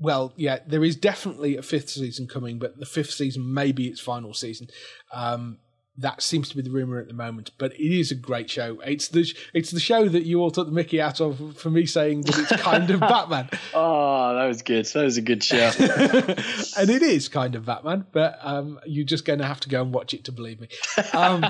well, 0.00 0.32
yeah, 0.36 0.60
there 0.66 0.82
is 0.82 0.96
definitely 0.96 1.58
a 1.58 1.62
fifth 1.62 1.90
season 1.90 2.26
coming, 2.26 2.58
but 2.58 2.78
the 2.78 2.86
fifth 2.86 3.10
season 3.10 3.52
may 3.52 3.70
be 3.70 3.86
its 3.86 4.00
final 4.00 4.32
season. 4.32 4.68
Um, 5.12 5.58
that 5.98 6.22
seems 6.22 6.48
to 6.48 6.56
be 6.56 6.62
the 6.62 6.70
rumor 6.70 6.98
at 6.98 7.08
the 7.08 7.14
moment, 7.14 7.50
but 7.58 7.74
it 7.74 7.92
is 7.92 8.10
a 8.10 8.14
great 8.14 8.48
show. 8.48 8.80
It's 8.84 9.08
the 9.08 9.30
it's 9.52 9.70
the 9.70 9.80
show 9.80 10.08
that 10.08 10.24
you 10.24 10.40
all 10.40 10.50
took 10.50 10.66
the 10.66 10.72
Mickey 10.72 11.00
out 11.00 11.20
of 11.20 11.58
for 11.58 11.68
me 11.68 11.84
saying 11.84 12.22
that 12.22 12.38
it's 12.38 12.62
kind 12.62 12.90
of 12.90 13.00
Batman, 13.00 13.50
Oh, 13.74 14.34
that 14.34 14.46
was 14.46 14.62
good. 14.62 14.86
That 14.86 15.04
was 15.04 15.18
a 15.18 15.22
good 15.22 15.44
show. 15.44 15.70
and 15.78 16.90
it 16.90 17.02
is 17.02 17.28
kind 17.28 17.54
of 17.54 17.66
Batman, 17.66 18.06
but 18.12 18.38
um, 18.40 18.80
you're 18.86 19.04
just 19.04 19.26
going 19.26 19.40
to 19.40 19.46
have 19.46 19.60
to 19.60 19.68
go 19.68 19.82
and 19.82 19.92
watch 19.92 20.14
it 20.14 20.24
to 20.24 20.32
believe 20.32 20.60
me. 20.60 20.68
Um, 21.12 21.44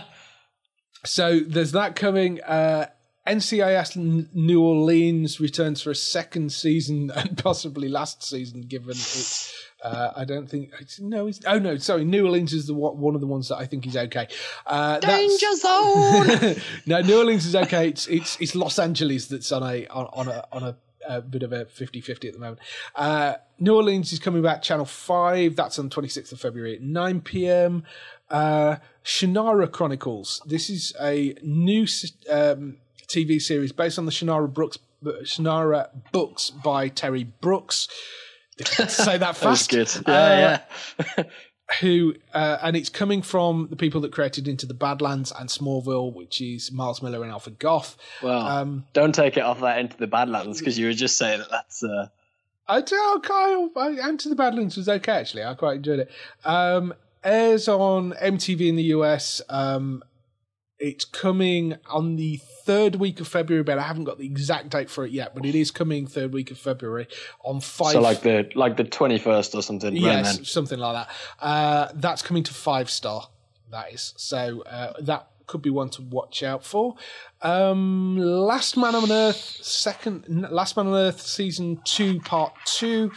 so 1.05 1.39
there's 1.39 1.73
that 1.73 1.95
coming. 1.95 2.41
Uh, 2.43 2.87
NCIS 3.31 4.35
New 4.35 4.63
Orleans 4.63 5.39
returns 5.39 5.81
for 5.81 5.91
a 5.91 5.95
second 5.95 6.53
season 6.53 7.11
and 7.15 7.39
possibly 7.39 7.89
last 7.89 8.23
season, 8.23 8.63
given 8.63 8.91
it's. 8.91 9.55
Uh, 9.83 10.13
I 10.15 10.27
don't 10.27 10.47
think 10.47 10.75
no. 10.99 11.27
It's, 11.27 11.41
oh 11.47 11.59
no, 11.59 11.79
sorry. 11.79 12.05
New 12.05 12.27
Orleans 12.27 12.53
is 12.53 12.67
the 12.67 12.75
one 12.75 12.99
one 12.99 13.15
of 13.15 13.23
the 13.23 13.27
ones 13.27 13.49
that 13.49 13.57
I 13.57 13.67
think 13.67 13.87
is 13.87 13.97
okay. 13.97 14.29
Uh, 14.67 14.99
Danger 14.99 15.57
zone. 15.57 16.57
no, 16.87 17.01
New 17.01 17.19
Orleans 17.19 17.47
is 17.47 17.57
okay. 17.57 17.89
It's 17.89 18.07
it's 18.09 18.39
it's 18.41 18.55
Los 18.55 18.79
Angeles 18.79 19.29
that's 19.29 19.51
on 19.53 19.63
a 19.63 19.87
on, 19.87 20.07
on 20.13 20.29
a 20.29 20.45
on 20.53 20.63
a. 20.65 20.77
a 21.09 21.23
bit 21.23 21.43
of 21.43 21.53
a 21.53 21.65
50-50 21.65 22.29
at 22.29 22.35
the 22.35 22.39
moment. 22.39 22.61
Uh, 22.95 23.35
New 23.59 23.75
Orleans 23.75 24.13
is 24.13 24.19
coming 24.19 24.43
back 24.43 24.61
Channel 24.61 24.85
5. 24.85 25.57
That's 25.57 25.79
on 25.79 25.89
26th 25.89 26.31
of 26.33 26.41
February 26.41 26.75
at 26.77 26.83
9 26.83 27.23
p.m. 27.23 27.85
Uh, 28.29 28.77
Shannara 29.03 29.73
Chronicles. 29.73 30.43
This 30.45 30.69
is 30.69 30.95
a 31.01 31.35
new 31.43 31.87
um, 32.31 32.77
TV 33.11 33.41
series 33.41 33.73
based 33.73 33.99
on 33.99 34.07
the 34.07 34.13
Shannara 34.13 34.53
Brooks 34.53 34.79
Shannara 35.05 35.89
books 36.13 36.51
by 36.51 36.89
Terry 36.89 37.25
Brooks. 37.25 37.89
Say 38.89 39.19
that 39.19 39.37
fast. 39.37 39.71
That 39.71 39.77
good. 39.77 40.09
Uh, 40.09 40.13
Yeah, 40.13 40.63
yeah. 41.17 41.23
who 41.81 42.15
uh, 42.35 42.59
and 42.63 42.77
it's 42.77 42.89
coming 42.89 43.23
from 43.23 43.69
the 43.71 43.77
people 43.77 44.01
that 44.03 44.13
created 44.13 44.49
Into 44.49 44.67
the 44.67 44.75
Badlands 44.75 45.33
and 45.39 45.49
Smallville, 45.49 46.13
which 46.13 46.41
is 46.41 46.73
Miles 46.73 47.01
Millar 47.01 47.23
and 47.23 47.31
Alfred 47.31 47.59
Gough. 47.59 47.97
Well, 48.23 48.41
Um, 48.41 48.85
don't 48.93 49.15
take 49.15 49.37
it 49.37 49.41
off 49.43 49.61
that 49.61 49.79
into 49.79 49.97
the 49.97 50.07
Badlands 50.09 50.59
because 50.59 50.79
you 50.79 50.87
were 50.87 50.93
just 50.93 51.17
saying 51.17 51.39
that 51.39 51.51
that's. 51.51 51.83
Uh, 51.83 52.09
I 52.69 52.81
do. 52.83 52.97
oh, 52.99 53.21
Kyle, 53.73 54.09
Into 54.09 54.29
the 54.29 54.35
Badlands 54.35 54.77
was 54.77 54.89
okay 54.89 55.13
actually. 55.13 55.45
I 55.45 55.55
quite 55.55 55.77
enjoyed 55.77 56.01
it. 56.01 56.11
Um, 56.45 56.93
airs 57.25 57.69
on 57.69 58.13
MTV 58.13 58.69
in 58.69 58.77
the 58.77 58.85
US. 58.85 59.41
Um, 59.49 60.03
it's 60.81 61.05
coming 61.05 61.77
on 61.89 62.17
the 62.17 62.39
third 62.65 62.97
week 62.97 63.21
of 63.21 63.29
February, 63.29 63.63
but 63.63 63.79
I 63.79 63.83
haven't 63.83 64.05
got 64.05 64.19
the 64.19 64.27
exact 64.27 64.71
date 64.71 64.91
for 64.91 65.05
it 65.05 65.13
yet. 65.13 65.35
But 65.35 65.45
it 65.45 65.55
is 65.55 65.71
coming 65.71 66.07
third 66.07 66.33
week 66.33 66.51
of 66.51 66.59
February 66.59 67.07
on 67.45 67.61
five. 67.61 67.93
So 67.93 68.01
like 68.01 68.23
the 68.23 68.51
like 68.55 68.77
the 68.77 68.85
twenty 68.85 69.19
first 69.19 69.55
or 69.55 69.63
something. 69.63 69.95
yes, 69.95 70.37
then. 70.37 70.45
something 70.45 70.79
like 70.79 71.07
that. 71.07 71.15
Uh, 71.45 71.89
that's 71.95 72.23
coming 72.23 72.43
to 72.45 72.55
five 72.55 72.91
star. 72.91 73.29
That 73.71 73.93
is 73.93 74.15
so 74.17 74.63
uh, 74.63 74.95
that 75.01 75.29
could 75.47 75.63
be 75.63 75.71
one 75.71 75.91
to 75.91 76.03
watch 76.03 76.43
out 76.43 76.65
for. 76.65 76.95
Um, 77.43 78.17
Last 78.19 78.77
Man 78.77 78.95
on 78.95 79.11
Earth, 79.11 79.37
second 79.37 80.25
Last 80.51 80.77
Man 80.77 80.87
on 80.87 80.95
Earth, 80.95 81.21
season 81.21 81.81
two, 81.85 82.21
part 82.21 82.55
two. 82.65 83.13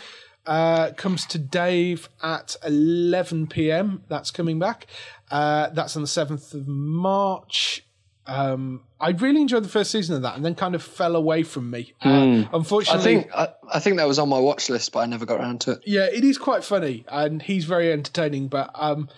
Uh, 0.46 0.92
comes 0.98 1.26
to 1.26 1.38
Dave 1.38 2.10
at 2.22 2.58
11 2.66 3.48
p.m. 3.48 4.04
That's 4.10 4.30
coming 4.30 4.60
back. 4.60 4.88
Uh, 5.34 5.70
that's 5.72 5.96
on 5.96 6.04
the 6.04 6.08
7th 6.08 6.54
of 6.54 6.68
March. 6.68 7.84
Um, 8.28 8.84
I 9.00 9.10
really 9.10 9.42
enjoyed 9.42 9.64
the 9.64 9.70
first 9.70 9.90
season 9.90 10.16
of 10.16 10.22
that, 10.22 10.36
and 10.36 10.46
then 10.46 10.54
kind 10.54 10.76
of 10.76 10.84
fell 10.84 11.16
away 11.16 11.42
from 11.42 11.72
me. 11.72 11.94
Uh, 12.06 12.10
I 12.10 12.50
unfortunately, 12.54 13.04
think 13.04 13.32
I, 13.36 13.50
I 13.74 13.80
think 13.80 13.98
that 13.98 14.08
was 14.08 14.20
on 14.20 14.30
my 14.30 14.40
watch 14.40 14.70
list, 14.70 14.92
but 14.92 15.00
I 15.00 15.08
never 15.08 15.26
got 15.26 15.40
around 15.40 15.62
to 15.62 15.72
it. 15.72 15.80
yeah, 15.86 16.06
it 16.06 16.24
is 16.24 16.38
quite 16.38 16.64
funny, 16.64 17.04
and 17.08 17.42
he's 17.42 17.66
very 17.66 17.92
entertaining. 17.92 18.48
But 18.48 18.70
um, 18.76 19.10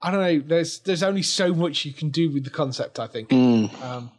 I 0.00 0.10
don't 0.10 0.20
know. 0.20 0.40
There's 0.40 0.78
there's 0.80 1.02
only 1.02 1.22
so 1.22 1.52
much 1.54 1.84
you 1.84 1.92
can 1.92 2.08
do 2.08 2.32
with 2.32 2.44
the 2.44 2.50
concept. 2.50 2.98
I 2.98 3.06
think. 3.06 3.30
Um, 3.32 4.10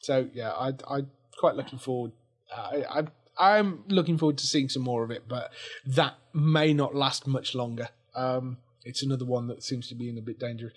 so 0.00 0.28
yeah, 0.34 0.52
I 0.52 0.74
I'm 0.88 1.10
quite 1.38 1.56
looking 1.56 1.78
forward. 1.78 2.12
I, 2.54 2.84
I 2.90 3.56
I'm 3.56 3.82
looking 3.88 4.18
forward 4.18 4.38
to 4.38 4.46
seeing 4.46 4.68
some 4.68 4.82
more 4.82 5.02
of 5.02 5.10
it, 5.10 5.24
but 5.26 5.50
that 5.86 6.14
may 6.34 6.72
not 6.72 6.94
last 6.94 7.26
much 7.26 7.54
longer. 7.54 7.88
Um, 8.14 8.58
it's 8.84 9.02
another 9.02 9.24
one 9.24 9.46
that 9.48 9.62
seems 9.62 9.88
to 9.88 9.94
be 9.94 10.08
in 10.08 10.18
a 10.18 10.22
bit 10.22 10.38
danger 10.38 10.72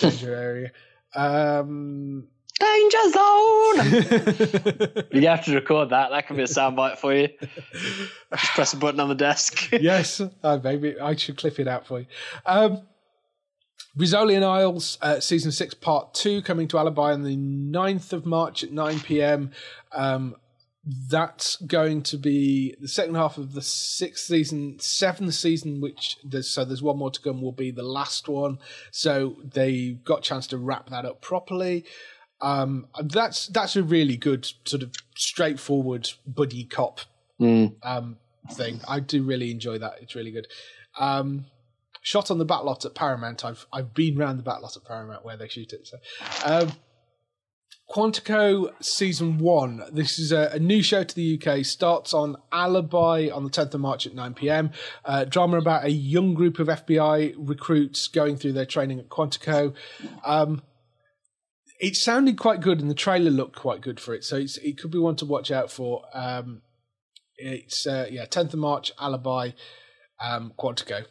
danger 0.00 0.34
area. 0.34 0.70
Um, 1.14 2.28
Danger 2.60 3.10
zone. 3.10 5.06
you 5.10 5.26
have 5.26 5.44
to 5.44 5.54
record 5.54 5.90
that. 5.90 6.10
That 6.10 6.28
can 6.28 6.36
be 6.36 6.42
a 6.42 6.46
soundbite 6.46 6.98
for 6.98 7.12
you. 7.12 7.28
Just 8.30 8.52
press 8.52 8.72
a 8.74 8.76
button 8.76 9.00
on 9.00 9.08
the 9.08 9.16
desk. 9.16 9.70
yes, 9.72 10.20
uh, 10.20 10.58
maybe 10.62 10.98
I 11.00 11.16
should 11.16 11.36
clip 11.36 11.58
it 11.58 11.66
out 11.66 11.84
for 11.84 12.00
you. 12.00 12.06
Um, 12.46 12.82
Rizzoli 13.98 14.36
and 14.36 14.44
Isles, 14.44 14.98
uh, 15.02 15.18
season 15.18 15.50
six, 15.50 15.74
part 15.74 16.14
two, 16.14 16.42
coming 16.42 16.68
to 16.68 16.78
Alibi 16.78 17.12
on 17.12 17.24
the 17.24 17.36
9th 17.36 18.12
of 18.12 18.24
March 18.24 18.62
at 18.62 18.70
9 18.70 19.00
pm. 19.00 19.50
Um, 19.92 20.36
that's 20.86 21.56
going 21.56 22.02
to 22.02 22.16
be 22.18 22.74
the 22.80 22.88
second 22.88 23.14
half 23.14 23.38
of 23.38 23.54
the 23.54 23.62
sixth 23.62 24.26
season, 24.26 24.78
seventh 24.78 25.34
season, 25.34 25.80
which 25.80 26.18
there's 26.22 26.50
so 26.50 26.64
there's 26.64 26.82
one 26.82 26.98
more 26.98 27.10
to 27.10 27.20
come, 27.20 27.40
will 27.40 27.52
be 27.52 27.70
the 27.70 27.82
last 27.82 28.28
one. 28.28 28.58
So 28.90 29.36
they 29.42 29.92
got 30.04 30.18
a 30.18 30.22
chance 30.22 30.46
to 30.48 30.58
wrap 30.58 30.90
that 30.90 31.04
up 31.04 31.20
properly. 31.22 31.84
Um, 32.40 32.88
that's 33.02 33.46
that's 33.46 33.76
a 33.76 33.82
really 33.82 34.16
good 34.16 34.46
sort 34.64 34.82
of 34.82 34.92
straightforward 35.16 36.10
buddy 36.26 36.64
cop 36.64 37.00
um, 37.82 38.18
thing. 38.52 38.80
I 38.86 39.00
do 39.00 39.22
really 39.22 39.50
enjoy 39.50 39.78
that. 39.78 39.94
It's 40.02 40.14
really 40.14 40.32
good. 40.32 40.46
Um, 40.98 41.46
shot 42.02 42.30
on 42.30 42.38
the 42.38 42.44
back 42.44 42.64
lot 42.64 42.84
at 42.84 42.94
Paramount. 42.94 43.44
I've 43.44 43.66
I've 43.72 43.94
been 43.94 44.16
round 44.16 44.38
the 44.38 44.42
back 44.42 44.60
lot 44.60 44.76
at 44.76 44.84
Paramount 44.84 45.24
where 45.24 45.36
they 45.36 45.48
shoot 45.48 45.72
it. 45.72 45.88
So, 45.88 45.96
um, 46.44 46.72
Quantico 47.90 48.72
season 48.82 49.38
one. 49.38 49.82
This 49.92 50.18
is 50.18 50.32
a, 50.32 50.50
a 50.52 50.58
new 50.58 50.82
show 50.82 51.04
to 51.04 51.14
the 51.14 51.40
UK. 51.40 51.64
Starts 51.64 52.14
on 52.14 52.36
Alibi 52.50 53.28
on 53.32 53.44
the 53.44 53.50
10th 53.50 53.74
of 53.74 53.80
March 53.80 54.06
at 54.06 54.14
9 54.14 54.34
pm. 54.34 54.70
Uh, 55.04 55.24
drama 55.24 55.58
about 55.58 55.84
a 55.84 55.90
young 55.90 56.34
group 56.34 56.58
of 56.58 56.68
FBI 56.68 57.34
recruits 57.36 58.08
going 58.08 58.36
through 58.36 58.52
their 58.52 58.66
training 58.66 58.98
at 58.98 59.08
Quantico. 59.08 59.74
Um, 60.24 60.62
it 61.78 61.96
sounded 61.96 62.38
quite 62.38 62.60
good, 62.60 62.80
and 62.80 62.90
the 62.90 62.94
trailer 62.94 63.30
looked 63.30 63.56
quite 63.56 63.80
good 63.80 64.00
for 64.00 64.14
it. 64.14 64.24
So 64.24 64.36
it 64.36 64.78
could 64.78 64.90
be 64.90 64.98
one 64.98 65.16
to 65.16 65.26
watch 65.26 65.50
out 65.50 65.70
for. 65.70 66.04
Um, 66.14 66.62
it's 67.36 67.86
uh, 67.86 68.06
yeah, 68.10 68.24
10th 68.24 68.54
of 68.54 68.60
March, 68.60 68.92
Alibi, 68.98 69.50
um, 70.20 70.52
Quantico. 70.58 71.04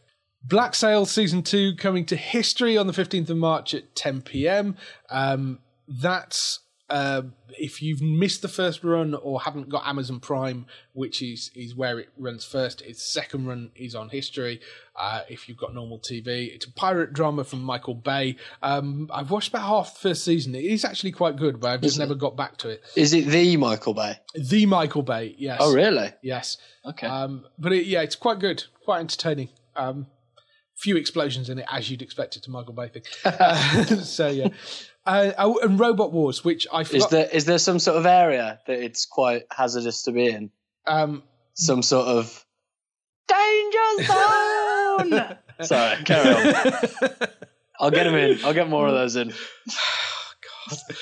Black 0.44 0.76
Sail 0.76 1.06
season 1.06 1.44
two 1.44 1.76
coming 1.76 2.06
to 2.08 2.16
history 2.16 2.78
on 2.78 2.88
the 2.88 2.94
15th 2.94 3.30
of 3.30 3.38
March 3.38 3.74
at 3.74 3.96
10 3.96 4.24
p.m. 4.24 4.76
Um, 5.10 5.60
that's 5.88 6.60
uh, 6.94 7.24
if 7.58 7.82
you've 7.82 8.04
missed 8.04 8.44
the 8.44 8.48
first 8.48 8.84
run 8.84 9.16
or 9.16 9.42
haven't 9.42 9.68
got 9.68 9.88
Amazon 9.88 10.20
Prime, 10.20 10.68
which 10.94 11.24
is 11.24 11.50
is 11.56 11.74
where 11.74 11.98
it 11.98 12.10
runs 12.20 12.46
first. 12.46 12.84
Its 12.84 13.02
second 13.12 13.48
run 13.48 13.72
is 13.76 13.96
on 13.96 14.10
history. 14.10 14.62
Uh, 14.96 15.22
if 15.28 15.50
you've 15.50 15.58
got 15.58 15.74
normal 15.74 15.98
TV, 15.98 16.54
it's 16.54 16.68
a 16.68 16.72
pirate 16.72 17.12
drama 17.12 17.44
from 17.44 17.64
Michael 17.64 17.96
Bay. 17.96 18.36
Um, 18.62 19.10
I've 19.12 19.32
watched 19.32 19.50
about 19.50 19.64
half 19.64 19.96
the 19.96 20.10
first 20.10 20.24
season. 20.24 20.54
It 20.54 20.66
is 20.66 20.86
actually 20.86 21.14
quite 21.14 21.36
good, 21.36 21.60
but 21.60 21.72
I've 21.72 21.82
just 21.82 21.98
never 21.98 22.14
got 22.14 22.38
back 22.38 22.58
to 22.58 22.70
it. 22.70 22.84
Is 22.96 23.12
it 23.14 23.26
the 23.26 23.58
Michael 23.58 23.96
Bay? 23.96 24.20
The 24.36 24.68
Michael 24.68 25.02
Bay, 25.02 25.34
yes. 25.40 25.58
Oh, 25.62 25.74
really? 25.74 26.12
Yes. 26.22 26.58
Okay. 26.86 27.08
Um, 27.08 27.48
but 27.58 27.74
it, 27.74 27.88
yeah, 27.88 28.02
it's 28.02 28.16
quite 28.16 28.38
good, 28.38 28.66
quite 28.86 29.00
entertaining. 29.00 29.50
Um, 29.76 30.06
few 30.76 30.98
explosions 30.98 31.50
in 31.50 31.60
it, 31.60 31.66
as 31.72 31.90
you'd 31.90 32.02
expect 32.02 32.36
it 32.36 32.44
to 32.44 32.52
Michael 32.52 32.74
Bay 32.74 32.90
thing. 32.90 33.04
Uh, 33.26 33.86
so 34.04 34.28
yeah, 34.28 34.50
uh, 35.06 35.32
oh, 35.38 35.60
and 35.62 35.80
Robot 35.80 36.12
Wars, 36.12 36.44
which 36.44 36.68
I 36.72 36.82
is 36.82 37.08
there 37.08 37.28
is 37.32 37.46
there 37.46 37.58
some 37.58 37.80
sort 37.80 37.98
of 37.98 38.06
area 38.06 38.60
that 38.68 38.80
it's 38.80 39.06
quite 39.06 39.44
hazardous 39.52 40.04
to 40.04 40.12
be 40.12 40.28
in? 40.28 40.52
um, 40.88 41.24
Some 41.56 41.82
sort 41.84 42.08
of 42.08 42.46
danger 43.28 44.04
zone. 44.04 45.38
Sorry, 45.62 46.04
carry 46.04 46.34
on. 46.34 46.54
I'll 47.80 47.92
get 47.92 48.04
them 48.06 48.16
in. 48.16 48.40
I'll 48.46 48.54
get 48.54 48.70
more 48.70 48.88
of 48.88 48.94
those 48.94 49.16
in. 49.16 49.34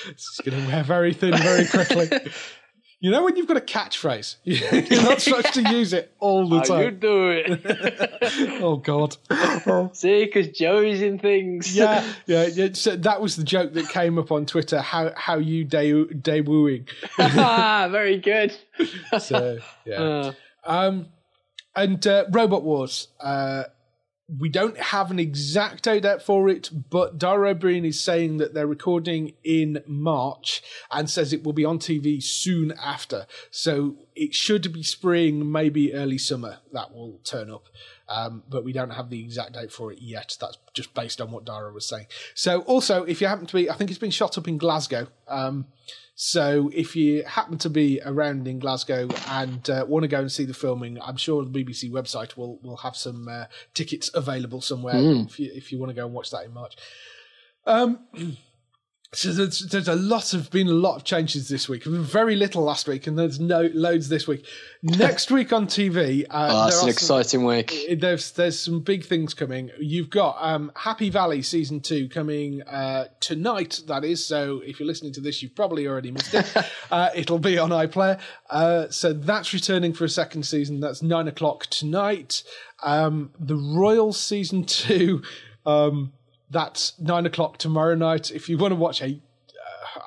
it's 0.07 0.39
going 0.43 0.59
to 0.61 0.67
wear 0.67 0.83
very 0.83 1.13
thin 1.13 1.37
very 1.37 1.67
quickly. 1.67 2.09
you 3.01 3.11
know 3.11 3.23
when 3.25 3.35
you've 3.35 3.47
got 3.47 3.57
a 3.57 3.61
catchphrase, 3.61 4.35
you're 4.45 5.01
not 5.03 5.19
supposed 5.21 5.53
to 5.55 5.69
use 5.69 5.91
it 5.91 6.13
all 6.19 6.47
the 6.47 6.57
you 6.57 6.61
time. 6.63 6.99
do 6.99 7.29
it? 7.31 8.61
Oh 8.63 8.77
God. 8.77 9.17
See, 9.95 10.23
because 10.25 10.47
Joey's 10.49 11.01
in 11.01 11.19
things. 11.19 11.75
Yeah, 11.75 12.05
yeah, 12.27 12.45
yeah. 12.45 12.69
So 12.73 12.95
that 12.95 13.19
was 13.19 13.35
the 13.35 13.43
joke 13.43 13.73
that 13.73 13.89
came 13.89 14.17
up 14.17 14.31
on 14.31 14.45
Twitter. 14.45 14.79
How 14.79 15.11
how 15.17 15.37
you 15.39 15.65
day 15.65 16.03
day 16.05 16.41
wooing? 16.41 16.87
Ah, 17.19 17.89
very 17.91 18.19
good. 18.19 18.55
So 19.19 19.57
yeah. 19.85 19.95
Uh, 20.01 20.31
Um, 20.63 21.07
and 21.75 22.05
uh, 22.05 22.25
Robot 22.31 22.63
Wars. 22.63 23.07
Uh, 23.19 23.63
we 24.39 24.49
don't 24.49 24.77
have 24.77 25.11
an 25.11 25.19
exact 25.19 25.83
date 25.83 26.21
for 26.21 26.47
it, 26.47 26.69
but 26.89 27.17
Dara 27.17 27.49
Ó 27.49 27.53
Briain 27.53 27.85
is 27.85 27.99
saying 27.99 28.37
that 28.37 28.53
they're 28.53 28.67
recording 28.67 29.33
in 29.43 29.83
March 29.85 30.63
and 30.89 31.09
says 31.09 31.33
it 31.33 31.43
will 31.43 31.53
be 31.53 31.65
on 31.65 31.79
TV 31.79 32.23
soon 32.23 32.71
after. 32.81 33.25
So 33.49 33.95
it 34.15 34.33
should 34.33 34.71
be 34.71 34.83
spring, 34.83 35.51
maybe 35.51 35.93
early 35.93 36.17
summer 36.17 36.59
that 36.71 36.93
will 36.93 37.19
turn 37.23 37.51
up. 37.51 37.67
Um, 38.07 38.43
but 38.49 38.63
we 38.63 38.73
don't 38.73 38.91
have 38.91 39.09
the 39.09 39.21
exact 39.21 39.53
date 39.53 39.71
for 39.71 39.91
it 39.91 39.99
yet. 40.01 40.37
That's 40.39 40.57
just 40.73 40.93
based 40.93 41.19
on 41.19 41.31
what 41.31 41.45
Dara 41.45 41.71
was 41.71 41.85
saying. 41.85 42.07
So 42.33 42.61
also, 42.61 43.03
if 43.03 43.21
you 43.21 43.27
happen 43.27 43.45
to 43.47 43.55
be, 43.55 43.69
I 43.69 43.75
think 43.75 43.89
it's 43.89 43.99
been 43.99 44.11
shot 44.11 44.37
up 44.37 44.47
in 44.47 44.57
Glasgow. 44.57 45.07
Um, 45.27 45.67
so 46.23 46.69
if 46.71 46.95
you 46.95 47.23
happen 47.23 47.57
to 47.57 47.69
be 47.71 47.99
around 48.05 48.47
in 48.47 48.59
Glasgow 48.59 49.09
and 49.27 49.67
uh, 49.71 49.85
want 49.87 50.03
to 50.03 50.07
go 50.07 50.19
and 50.19 50.31
see 50.31 50.45
the 50.45 50.53
filming, 50.53 51.01
I'm 51.01 51.17
sure 51.17 51.43
the 51.43 51.49
BBC 51.49 51.89
website 51.89 52.37
will 52.37 52.59
will 52.61 52.77
have 52.77 52.95
some 52.95 53.27
uh, 53.27 53.45
tickets 53.73 54.11
available 54.13 54.61
somewhere 54.61 54.97
if 54.97 55.39
you 55.39 55.49
if 55.51 55.71
you 55.71 55.79
want 55.79 55.89
to 55.89 55.95
go 55.95 56.05
and 56.05 56.13
watch 56.13 56.29
that 56.29 56.45
in 56.45 56.53
March. 56.53 56.75
Um, 57.65 58.01
so 59.13 59.33
there's, 59.33 59.59
there's 59.67 59.89
a 59.89 59.95
lot 59.95 60.33
of 60.33 60.49
been 60.51 60.67
a 60.67 60.71
lot 60.71 60.95
of 60.95 61.03
changes 61.03 61.49
this 61.49 61.67
week. 61.67 61.83
Very 61.83 62.37
little 62.37 62.63
last 62.63 62.87
week, 62.87 63.07
and 63.07 63.19
there's 63.19 63.41
no 63.41 63.69
loads 63.73 64.07
this 64.07 64.25
week. 64.25 64.45
Next 64.83 65.29
week 65.29 65.51
on 65.51 65.67
TV, 65.67 66.23
uh, 66.23 66.27
oh, 66.49 66.63
that's 66.63 66.77
an 66.77 66.79
are 66.79 66.79
some- 66.79 66.89
exciting 66.89 67.43
week. 67.43 67.73
there's 67.99 68.31
there's 68.31 68.57
some 68.57 68.79
big 68.79 69.03
things 69.03 69.33
coming. 69.33 69.69
You've 69.79 70.09
got 70.09 70.37
um, 70.39 70.71
Happy 70.77 71.09
Valley 71.09 71.41
season 71.41 71.81
two 71.81 72.07
coming 72.07 72.61
uh, 72.61 73.07
tonight. 73.19 73.81
That 73.87 74.05
is. 74.05 74.25
So 74.25 74.61
if 74.65 74.79
you're 74.79 74.87
listening 74.87 75.11
to 75.13 75.21
this, 75.21 75.43
you've 75.43 75.55
probably 75.55 75.87
already 75.87 76.11
missed 76.11 76.33
it. 76.33 76.49
uh, 76.91 77.09
it'll 77.13 77.39
be 77.39 77.57
on 77.57 77.71
iPlayer. 77.71 78.17
Uh, 78.49 78.87
so 78.89 79.11
that's 79.11 79.53
returning 79.53 79.91
for 79.91 80.05
a 80.05 80.09
second 80.09 80.43
season. 80.43 80.79
That's 80.79 81.01
nine 81.01 81.27
o'clock 81.27 81.65
tonight. 81.65 82.43
Um, 82.81 83.31
the 83.37 83.57
Royal 83.57 84.13
season 84.13 84.63
two. 84.63 85.21
Um, 85.65 86.13
that's 86.51 86.99
nine 86.99 87.25
o'clock 87.25 87.57
tomorrow 87.57 87.95
night. 87.95 88.29
If 88.29 88.49
you 88.49 88.57
want 88.57 88.71
to 88.71 88.75
watch 88.75 89.01
a, 89.01 89.19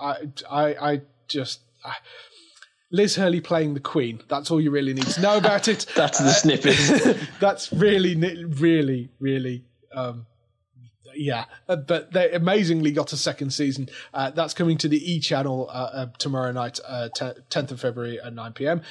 uh, 0.01 0.15
I, 0.15 0.29
I, 0.51 0.93
I 0.93 1.01
just. 1.27 1.61
I, 1.85 1.95
Liz 2.91 3.17
Hurley 3.17 3.41
playing 3.41 3.75
the 3.75 3.81
Queen. 3.81 4.23
That's 4.29 4.53
all 4.53 4.61
you 4.61 4.71
really 4.71 4.95
need 4.95 5.07
to 5.09 5.21
know 5.21 5.37
about 5.37 5.67
it. 5.67 5.85
That's 5.97 6.19
the 6.19 6.31
snippet. 6.31 7.29
That's 7.41 7.73
really, 7.73 8.15
really, 8.47 9.11
really, 9.19 9.65
um, 9.93 10.27
yeah. 11.13 11.47
Uh, 11.69 11.75
but 11.75 12.13
they 12.13 12.31
amazingly 12.31 12.93
got 12.93 13.13
a 13.13 13.17
second 13.17 13.51
season. 13.51 13.89
Uh, 14.13 14.31
that's 14.31 14.55
coming 14.55 14.79
to 14.79 14.89
the 14.89 15.13
E 15.13 15.19
channel 15.19 15.69
uh, 15.71 15.91
uh, 15.93 16.07
tomorrow 16.19 16.53
night, 16.53 16.79
uh, 16.87 17.09
te- 17.09 17.41
10th 17.51 17.73
of 17.73 17.81
February 17.81 18.21
at 18.21 18.33
9 18.33 18.53
p.m. 18.53 18.83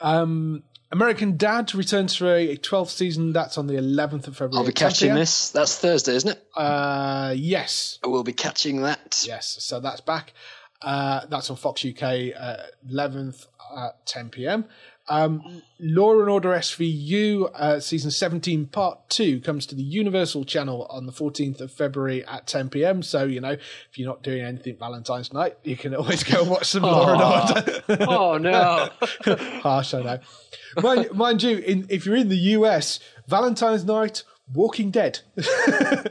Um, 0.00 0.64
American 0.92 1.38
Dad 1.38 1.74
returns 1.74 2.14
for 2.14 2.34
a 2.34 2.54
12th 2.56 2.90
season. 2.90 3.32
That's 3.32 3.56
on 3.56 3.66
the 3.66 3.74
11th 3.74 4.28
of 4.28 4.36
February. 4.36 4.58
I'll 4.58 4.66
be 4.66 4.72
catching 4.72 5.14
this. 5.14 5.50
That's 5.50 5.78
Thursday, 5.78 6.14
isn't 6.14 6.30
it? 6.32 6.46
Uh, 6.54 7.34
yes, 7.34 7.98
I 8.04 8.08
will 8.08 8.22
be 8.22 8.34
catching 8.34 8.82
that. 8.82 9.24
yes. 9.26 9.56
So 9.60 9.80
that's 9.80 10.02
back. 10.02 10.34
Uh, 10.82 11.24
that's 11.30 11.48
on 11.48 11.56
Fox 11.56 11.84
UK, 11.84 12.02
uh, 12.02 12.56
11th 12.90 13.46
at 13.76 14.04
10 14.04 14.28
p.m. 14.30 14.66
Um, 15.08 15.62
Law 15.80 16.20
and 16.20 16.28
Order 16.28 16.50
SVU 16.50 17.50
uh, 17.54 17.80
season 17.80 18.10
17 18.12 18.66
part 18.66 19.08
2 19.10 19.40
comes 19.40 19.66
to 19.66 19.74
the 19.74 19.82
Universal 19.82 20.44
channel 20.44 20.86
on 20.88 21.06
the 21.06 21.12
14th 21.12 21.60
of 21.60 21.72
February 21.72 22.24
at 22.26 22.46
10 22.46 22.70
p.m. 22.70 23.02
So, 23.02 23.24
you 23.24 23.40
know, 23.40 23.50
if 23.50 23.96
you're 23.96 24.08
not 24.08 24.22
doing 24.22 24.42
anything 24.42 24.76
Valentine's 24.78 25.32
night, 25.32 25.56
you 25.64 25.76
can 25.76 25.94
always 25.94 26.22
go 26.22 26.42
and 26.42 26.50
watch 26.50 26.66
some 26.66 26.82
Law 26.84 27.12
and 27.12 27.58
Order. 27.58 28.06
Oh 28.12 28.38
no! 28.38 28.88
Harsh, 29.60 29.94
I 29.94 30.02
know. 30.02 30.18
Mind, 30.80 31.12
mind 31.12 31.42
you, 31.42 31.58
in, 31.58 31.86
if 31.88 32.06
you're 32.06 32.16
in 32.16 32.28
the 32.28 32.36
US, 32.36 33.00
Valentine's 33.26 33.84
night, 33.84 34.22
Walking 34.52 34.90
Dead. 34.90 35.20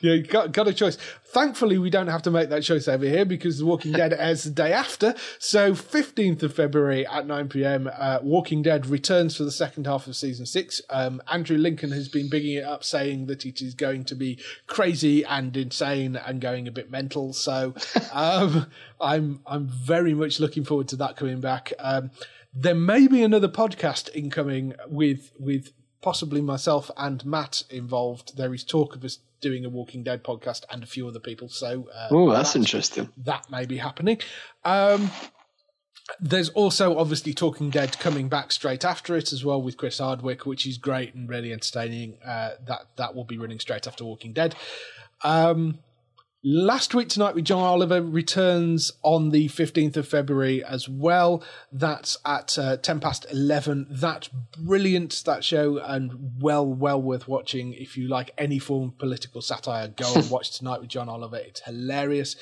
Yeah, 0.00 0.14
you 0.14 0.22
got, 0.22 0.52
got 0.52 0.68
a 0.68 0.72
choice. 0.72 0.96
Thankfully, 1.24 1.78
we 1.78 1.90
don't 1.90 2.08
have 2.08 2.22
to 2.22 2.30
make 2.30 2.48
that 2.50 2.62
choice 2.62 2.88
over 2.88 3.04
here 3.04 3.24
because 3.24 3.58
The 3.58 3.66
Walking 3.66 3.92
Dead 3.92 4.12
airs 4.18 4.44
the 4.44 4.50
day 4.50 4.72
after. 4.72 5.14
So, 5.38 5.72
15th 5.72 6.42
of 6.42 6.54
February 6.54 7.06
at 7.06 7.26
9 7.26 7.48
pm, 7.48 7.90
uh, 7.92 8.20
Walking 8.22 8.62
Dead 8.62 8.86
returns 8.86 9.36
for 9.36 9.44
the 9.44 9.50
second 9.50 9.86
half 9.86 10.06
of 10.06 10.16
season 10.16 10.46
six. 10.46 10.80
Um, 10.90 11.20
Andrew 11.30 11.58
Lincoln 11.58 11.90
has 11.92 12.08
been 12.08 12.30
bigging 12.30 12.54
it 12.54 12.64
up, 12.64 12.84
saying 12.84 13.26
that 13.26 13.44
it 13.44 13.60
is 13.60 13.74
going 13.74 14.04
to 14.04 14.14
be 14.14 14.38
crazy 14.66 15.24
and 15.24 15.56
insane 15.56 16.16
and 16.16 16.40
going 16.40 16.68
a 16.68 16.72
bit 16.72 16.90
mental. 16.90 17.32
So, 17.32 17.74
um, 18.12 18.66
I'm 19.00 19.40
I'm 19.46 19.68
very 19.68 20.14
much 20.14 20.40
looking 20.40 20.64
forward 20.64 20.88
to 20.88 20.96
that 20.96 21.16
coming 21.16 21.40
back. 21.40 21.72
Um, 21.78 22.10
there 22.54 22.74
may 22.74 23.06
be 23.06 23.22
another 23.22 23.48
podcast 23.48 24.10
incoming 24.14 24.74
with 24.88 25.32
with 25.38 25.72
possibly 26.02 26.40
myself 26.40 26.90
and 26.96 27.24
Matt 27.24 27.64
involved. 27.70 28.36
There 28.36 28.54
is 28.54 28.64
talk 28.64 28.94
of 28.96 29.04
us 29.04 29.18
doing 29.40 29.64
a 29.64 29.68
Walking 29.68 30.02
Dead 30.02 30.24
podcast 30.24 30.64
and 30.70 30.82
a 30.82 30.86
few 30.86 31.06
other 31.06 31.20
people. 31.20 31.48
So, 31.48 31.88
uh, 31.94 32.08
Oh, 32.10 32.30
that's 32.32 32.56
interesting. 32.56 33.08
that 33.18 33.50
may 33.50 33.66
be 33.66 33.76
happening. 33.78 34.18
Um, 34.64 35.10
there's 36.20 36.48
also 36.50 36.96
obviously 36.98 37.34
Talking 37.34 37.68
Dead 37.70 37.98
coming 37.98 38.28
back 38.28 38.50
straight 38.50 38.84
after 38.84 39.14
it 39.16 39.32
as 39.32 39.44
well 39.44 39.60
with 39.60 39.76
Chris 39.76 39.98
Hardwick, 39.98 40.46
which 40.46 40.66
is 40.66 40.78
great 40.78 41.14
and 41.14 41.28
really 41.28 41.52
entertaining. 41.52 42.16
Uh, 42.24 42.52
that 42.66 42.86
that 42.96 43.14
will 43.14 43.24
be 43.24 43.36
running 43.38 43.60
straight 43.60 43.86
after 43.86 44.04
Walking 44.04 44.32
Dead. 44.32 44.54
Um, 45.22 45.80
Last 46.52 46.94
Week 46.94 47.10
Tonight 47.10 47.34
with 47.34 47.44
John 47.44 47.62
Oliver 47.62 48.00
returns 48.00 48.90
on 49.02 49.32
the 49.32 49.48
15th 49.50 49.98
of 49.98 50.08
February 50.08 50.64
as 50.64 50.88
well. 50.88 51.44
That's 51.70 52.16
at 52.24 52.58
uh, 52.58 52.78
10 52.78 53.00
past 53.00 53.26
11. 53.30 53.86
That's 53.90 54.28
brilliant, 54.56 55.24
that 55.26 55.44
show, 55.44 55.76
and 55.76 56.40
well, 56.40 56.64
well 56.66 57.02
worth 57.02 57.28
watching. 57.28 57.74
If 57.74 57.98
you 57.98 58.08
like 58.08 58.30
any 58.38 58.58
form 58.58 58.88
of 58.88 58.98
political 58.98 59.42
satire, 59.42 59.88
go 59.88 60.10
and 60.14 60.30
watch 60.30 60.56
Tonight 60.56 60.80
with 60.80 60.88
John 60.88 61.10
Oliver. 61.10 61.36
It's 61.36 61.60
hilarious. 61.60 62.34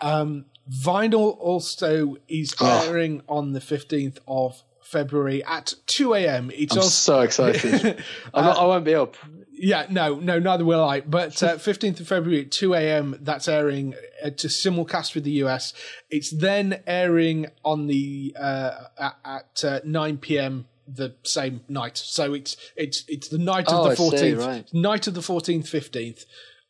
Um, 0.00 0.46
Vinyl 0.68 1.36
also 1.38 2.16
is 2.26 2.56
Oh. 2.60 2.86
airing 2.88 3.22
on 3.28 3.52
the 3.52 3.60
15th 3.60 4.18
of 4.26 4.64
February 4.82 5.44
at 5.44 5.74
2 5.86 6.14
a.m. 6.14 6.50
It's 6.52 6.72
I'm 6.74 6.80
also, 6.82 6.88
so 6.90 7.20
excited. 7.20 8.02
I'm 8.34 8.44
not, 8.44 8.58
I 8.58 8.64
won't 8.66 8.84
be 8.84 8.94
up. 8.96 9.16
Yeah, 9.56 9.86
no, 9.90 10.16
no, 10.16 10.38
neither 10.38 10.64
will 10.64 10.82
I. 10.84 11.00
But 11.00 11.42
uh, 11.42 11.54
15th 11.56 12.00
of 12.00 12.08
February 12.08 12.42
at 12.42 12.50
2 12.50 12.74
a.m., 12.74 13.16
that's 13.20 13.48
airing 13.48 13.94
uh, 14.22 14.30
to 14.30 14.48
simulcast 14.48 15.14
with 15.14 15.24
the 15.24 15.30
US. 15.44 15.72
It's 16.10 16.30
then 16.30 16.82
airing 16.86 17.46
on 17.64 17.86
the 17.86 18.34
uh, 18.38 18.72
at, 18.98 19.16
at 19.24 19.64
uh, 19.64 19.80
9 19.84 20.18
p.m. 20.18 20.66
the 20.86 21.14
same 21.22 21.60
night. 21.68 21.96
So 21.96 22.34
it's 22.34 22.56
it's 22.76 23.04
it's 23.08 23.28
the 23.28 23.38
night 23.38 23.68
of 23.68 23.74
Oh, 23.80 23.84
the 23.84 23.90
I 23.90 23.94
see, 23.94 24.32
14th, 24.32 24.46
right. 24.46 24.74
night 24.74 25.06
of 25.06 25.14
the 25.14 25.20
14th, 25.20 25.64
15th, 25.64 26.24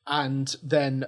and 0.07 0.55
then 0.63 1.07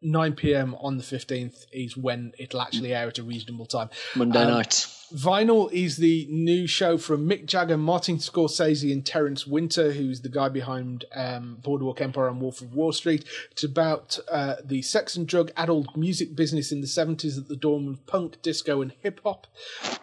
9 0.00 0.34
p.m. 0.34 0.74
on 0.80 0.96
the 0.96 1.02
15th 1.02 1.66
is 1.72 1.96
when 1.96 2.32
it'll 2.38 2.60
actually 2.60 2.94
air 2.94 3.08
at 3.08 3.18
a 3.18 3.22
reasonable 3.22 3.66
time. 3.66 3.90
Monday 4.14 4.42
Um, 4.42 4.50
night. 4.50 4.86
Vinyl 5.14 5.72
is 5.72 5.96
the 5.96 6.26
new 6.30 6.66
show 6.66 6.98
from 6.98 7.26
Mick 7.26 7.46
Jagger, 7.46 7.78
Martin 7.78 8.18
Scorsese, 8.18 8.92
and 8.92 9.04
Terence 9.06 9.46
Winter, 9.46 9.92
who's 9.92 10.20
the 10.20 10.28
guy 10.28 10.50
behind 10.50 11.06
um, 11.16 11.56
Boardwalk 11.62 12.02
Empire 12.02 12.28
and 12.28 12.40
Wolf 12.42 12.60
of 12.60 12.74
Wall 12.74 12.92
Street. 12.92 13.24
It's 13.50 13.64
about 13.64 14.18
uh, 14.30 14.56
the 14.62 14.82
sex 14.82 15.16
and 15.16 15.26
drug 15.26 15.50
addled 15.56 15.96
music 15.96 16.36
business 16.36 16.70
in 16.70 16.82
the 16.82 16.86
70s 16.86 17.38
at 17.38 17.48
the 17.48 17.56
dawn 17.56 17.88
of 17.88 18.06
punk, 18.06 18.42
disco, 18.42 18.82
and 18.82 18.92
hip 19.00 19.20
hop. 19.24 19.46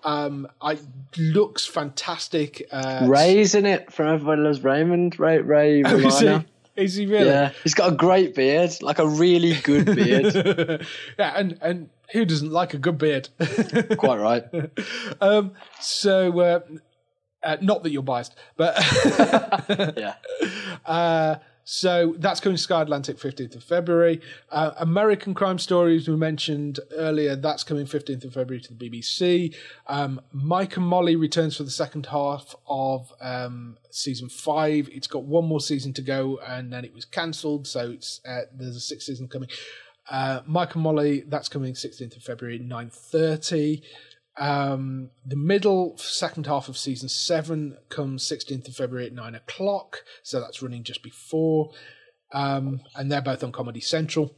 Um, 0.03 0.47
I 0.59 0.79
looks 1.17 1.67
fantastic. 1.67 2.67
Uh, 2.71 3.05
Ray's 3.07 3.53
in 3.53 3.67
it 3.67 3.93
from 3.93 4.07
Everybody 4.07 4.41
Loves 4.41 4.63
Raymond. 4.63 5.19
Ray, 5.19 5.37
Ray 5.37 5.83
Romano. 5.83 6.39
he, 6.39 6.45
is 6.75 6.95
he 6.95 7.05
really? 7.05 7.27
Yeah, 7.27 7.51
he's 7.63 7.73
got 7.73 7.91
a 7.93 7.95
great 7.95 8.35
beard, 8.35 8.71
like 8.81 8.99
a 8.99 9.07
really 9.07 9.53
good 9.61 9.85
beard. 9.95 10.85
yeah, 11.17 11.33
and, 11.35 11.57
and 11.61 11.89
who 12.11 12.25
doesn't 12.25 12.51
like 12.51 12.73
a 12.73 12.77
good 12.77 12.97
beard? 12.97 13.29
Quite 13.97 14.19
right. 14.19 14.43
um, 15.21 15.53
so, 15.79 16.39
uh, 16.39 16.59
uh, 17.43 17.57
not 17.61 17.83
that 17.83 17.91
you're 17.91 18.03
biased, 18.03 18.35
but 18.57 18.75
Yeah. 19.97 20.15
Uh, 20.85 21.35
so 21.67 22.13
that's 22.19 22.39
coming 22.39 22.55
to 22.55 22.61
Sky 22.61 22.83
Atlantic 22.83 23.17
15th 23.17 23.55
of 23.55 23.63
February. 23.63 24.21
Uh, 24.51 24.71
American 24.77 25.33
Crime 25.33 25.57
Stories 25.57 26.07
we 26.07 26.15
mentioned 26.15 26.79
earlier. 26.95 27.35
That's 27.35 27.63
coming 27.63 27.87
15th 27.87 28.23
of 28.23 28.33
February 28.33 28.61
to 28.61 28.73
the 28.73 28.89
BBC. 28.89 29.55
Um, 29.87 30.21
Mike 30.31 30.77
and 30.77 30.85
Molly 30.85 31.15
returns 31.15 31.57
for 31.57 31.63
the 31.63 31.71
second 31.71 32.05
half 32.05 32.55
of 32.67 33.11
um, 33.19 33.77
season 33.89 34.29
five. 34.29 34.87
It's 34.91 35.07
got 35.07 35.23
one 35.23 35.45
more 35.45 35.59
season 35.59 35.91
to 35.93 36.03
go, 36.03 36.39
and 36.47 36.71
then 36.71 36.85
it 36.85 36.93
was 36.93 37.03
cancelled. 37.03 37.65
So 37.65 37.89
it's 37.89 38.21
uh, 38.27 38.41
there's 38.53 38.75
a 38.75 38.79
sixth 38.79 39.07
season 39.07 39.27
coming. 39.27 39.49
Uh, 40.07 40.41
Mike 40.45 40.75
and 40.75 40.83
Molly. 40.83 41.23
That's 41.27 41.49
coming 41.49 41.73
16th 41.73 42.15
of 42.15 42.21
February, 42.21 42.59
9:30. 42.59 43.81
Um, 44.37 45.11
the 45.25 45.35
middle 45.35 45.97
second 45.97 46.45
half 46.45 46.67
of 46.67 46.77
season 46.77 47.07
seven 47.07 47.77
comes 47.89 48.23
16th 48.23 48.67
of 48.67 48.75
February 48.75 49.07
at 49.07 49.13
nine 49.13 49.35
o'clock, 49.35 50.03
so 50.23 50.39
that's 50.39 50.61
running 50.61 50.83
just 50.83 51.03
before. 51.03 51.71
Um, 52.33 52.81
and 52.95 53.11
they're 53.11 53.21
both 53.21 53.43
on 53.43 53.51
Comedy 53.51 53.79
Central. 53.79 54.35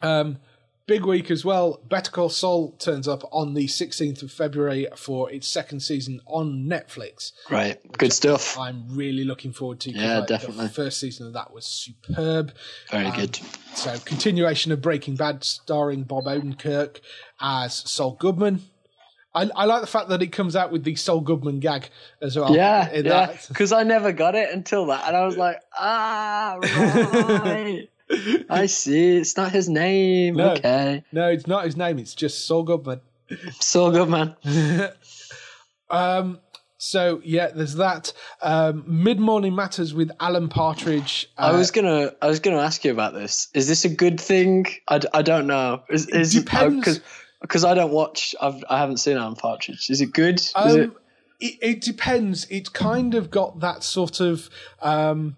Um, 0.00 0.38
big 0.86 1.04
week 1.04 1.30
as 1.30 1.44
well. 1.44 1.80
Better 1.88 2.10
Call 2.10 2.28
Saul 2.28 2.72
turns 2.72 3.06
up 3.06 3.22
on 3.32 3.54
the 3.54 3.66
16th 3.66 4.22
of 4.22 4.32
February 4.32 4.86
for 4.96 5.30
its 5.30 5.46
second 5.48 5.80
season 5.80 6.20
on 6.26 6.66
Netflix. 6.68 7.32
Right. 7.50 7.78
Good 7.98 8.12
stuff. 8.12 8.58
I'm 8.58 8.84
really 8.88 9.24
looking 9.24 9.52
forward 9.52 9.80
to. 9.80 9.90
Yeah, 9.90 10.18
like, 10.18 10.28
definitely. 10.28 10.66
The 10.66 10.72
first 10.72 10.98
season 10.98 11.26
of 11.28 11.32
that 11.34 11.52
was 11.52 11.64
superb. 11.64 12.52
Very 12.90 13.10
good. 13.12 13.38
So, 13.74 13.96
continuation 14.04 14.72
of 14.72 14.82
Breaking 14.82 15.16
Bad, 15.16 15.44
starring 15.44 16.02
Bob 16.04 16.24
Odenkirk 16.24 17.00
as 17.40 17.88
Saul 17.90 18.16
Goodman. 18.18 18.62
I, 19.34 19.48
I 19.54 19.64
like 19.64 19.80
the 19.80 19.86
fact 19.86 20.08
that 20.08 20.22
it 20.22 20.28
comes 20.28 20.56
out 20.56 20.72
with 20.72 20.82
the 20.82 20.96
Saul 20.96 21.20
Goodman 21.20 21.60
gag 21.60 21.88
as 22.20 22.36
well. 22.36 22.54
Yeah, 22.54 22.92
yeah. 22.94 23.36
Because 23.48 23.72
I 23.72 23.84
never 23.84 24.12
got 24.12 24.34
it 24.34 24.50
until 24.50 24.86
that, 24.86 25.06
and 25.06 25.16
I 25.16 25.24
was 25.24 25.36
like, 25.36 25.60
ah, 25.78 26.58
right. 26.60 27.88
I 28.50 28.66
see. 28.66 29.18
It's 29.18 29.36
not 29.36 29.52
his 29.52 29.68
name. 29.68 30.34
No. 30.34 30.52
Okay. 30.52 31.04
No, 31.12 31.28
it's 31.28 31.46
not 31.46 31.64
his 31.64 31.76
name. 31.76 31.98
It's 31.98 32.14
just 32.14 32.46
Saul 32.46 32.64
Goodman. 32.64 33.00
So 33.60 33.92
Goodman. 33.92 34.34
Um, 35.88 36.40
so 36.78 37.20
yeah, 37.22 37.48
there's 37.48 37.74
that. 37.74 38.12
Um, 38.40 38.84
Mid 38.86 39.20
Morning 39.20 39.54
Matters 39.54 39.92
with 39.92 40.10
Alan 40.18 40.48
Partridge. 40.48 41.30
I 41.36 41.50
uh, 41.50 41.56
was 41.56 41.70
gonna, 41.70 42.12
I 42.22 42.26
was 42.26 42.40
gonna 42.40 42.58
ask 42.58 42.84
you 42.84 42.90
about 42.90 43.12
this. 43.12 43.48
Is 43.54 43.68
this 43.68 43.84
a 43.84 43.88
good 43.88 44.18
thing? 44.18 44.66
I, 44.88 44.98
d- 44.98 45.08
I 45.12 45.22
don't 45.22 45.46
know. 45.46 45.82
Is, 45.90 46.08
is 46.08 46.32
depends. 46.32 46.80
because 46.80 47.00
because 47.40 47.64
I 47.64 47.74
don't 47.74 47.92
watch. 47.92 48.34
I've 48.40 48.62
I 48.68 48.78
haven't 48.78 48.98
seen 48.98 49.16
Alan 49.16 49.36
Partridge. 49.36 49.88
Is 49.90 50.00
it 50.00 50.12
good? 50.12 50.40
Is 50.40 50.52
Um, 50.54 50.80
it? 50.80 50.90
it, 51.40 51.58
it 51.62 51.80
depends. 51.80 52.46
It's 52.50 52.68
kind 52.68 53.14
of 53.14 53.30
got 53.30 53.60
that 53.60 53.82
sort 53.82 54.20
of 54.20 54.48
um, 54.82 55.36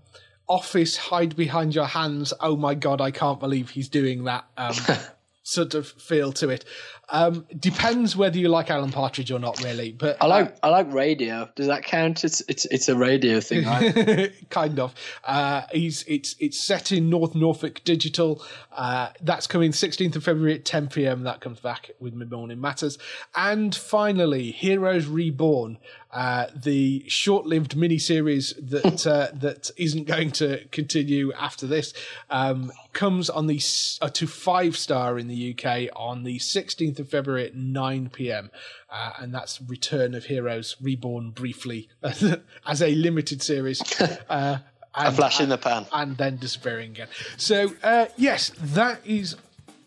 office 0.49 0.97
hide 0.97 1.37
behind 1.37 1.75
your 1.75 1.87
hands. 1.87 2.33
Oh 2.41 2.57
my 2.57 2.75
god, 2.75 3.01
I 3.01 3.11
can't 3.11 3.41
believe 3.41 3.71
he's 3.71 3.89
doing 3.89 4.25
that. 4.25 4.45
Um, 4.57 4.75
sort 5.45 5.75
of 5.75 5.87
feel 5.89 6.33
to 6.35 6.49
it. 6.51 6.65
Um, 7.09 7.47
depends 7.59 8.17
whether 8.17 8.39
you 8.39 8.49
like 8.49 8.71
Alan 8.71 8.91
Partridge 8.91 9.31
or 9.31 9.39
not, 9.39 9.63
really. 9.63 9.93
But 9.93 10.17
I 10.23 10.27
like 10.27 10.57
I 10.63 10.69
like 10.69 10.93
radio. 10.93 11.49
Does 11.55 11.67
that 11.67 11.85
count? 11.85 12.25
It's 12.25 12.41
it's 12.49 12.65
it's 12.67 12.89
a 12.89 12.97
radio 12.97 13.41
thing, 13.41 13.67
right? 13.67 13.97
uh, 13.97 14.27
kind 14.51 14.79
of. 14.79 14.95
Uh, 15.25 15.63
he's 15.73 16.05
it's 16.09 16.37
it's 16.39 16.59
set 16.59 16.91
in 16.91 17.11
North 17.11 17.35
Norfolk 17.35 17.83
Digital. 17.85 18.43
Uh, 18.71 19.11
that's 19.21 19.47
coming 19.47 19.73
16th 19.73 20.17
of 20.17 20.25
February 20.25 20.55
at 20.55 20.65
10 20.65 20.89
p.m. 20.89 21.25
That 21.25 21.41
comes 21.41 21.61
back 21.61 21.91
with 22.01 22.15
Mid 22.15 22.31
Morning 22.31 22.61
Matters. 22.61 22.99
And 23.35 23.75
finally, 23.75 24.51
Heroes 24.51 25.07
Reborn. 25.07 25.79
Uh, 26.13 26.47
the 26.55 27.03
short-lived 27.09 27.75
miniseries 27.75 28.53
that 28.69 29.07
uh, 29.07 29.29
that 29.33 29.71
isn't 29.79 30.05
going 30.05 30.31
to 30.31 30.63
continue 30.67 31.33
after 31.33 31.67
this 31.67 31.95
um, 32.29 32.71
comes 32.93 33.31
on 33.31 33.47
the 33.47 33.59
uh, 34.03 34.11
to 34.11 34.27
five 34.27 34.77
star 34.77 35.19
in 35.19 35.27
the 35.27 35.57
UK 35.57 35.89
on 35.97 36.23
the 36.25 36.39
16th 36.39 36.99
of 37.03 37.11
February 37.11 37.45
at 37.47 37.55
9 37.55 38.11
p.m. 38.11 38.51
Uh, 38.91 39.13
and 39.19 39.35
that's 39.35 39.61
Return 39.61 40.15
of 40.15 40.25
Heroes 40.25 40.77
reborn 40.81 41.31
briefly 41.31 41.89
as 42.67 42.81
a 42.83 42.95
limited 42.95 43.43
series. 43.43 43.83
Uh, 44.29 44.59
A 44.95 45.07
and- 45.07 45.17
flash 45.17 45.41
in 45.41 45.49
the 45.49 45.59
pan. 45.59 45.87
and 45.93 46.17
then 46.17 46.37
disappearing 46.37 46.91
again. 46.93 47.09
So 47.37 47.73
uh, 47.83 48.07
yes, 48.17 48.51
that 48.59 49.01
is 49.07 49.37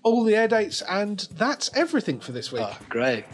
all 0.03 0.23
the 0.23 0.35
air 0.35 0.47
dates, 0.47 0.81
and 0.83 1.27
that's 1.31 1.69
everything 1.75 2.19
for 2.19 2.31
this 2.31 2.51
week. 2.51 2.61
Oh, 2.63 2.77
great. 2.89 3.25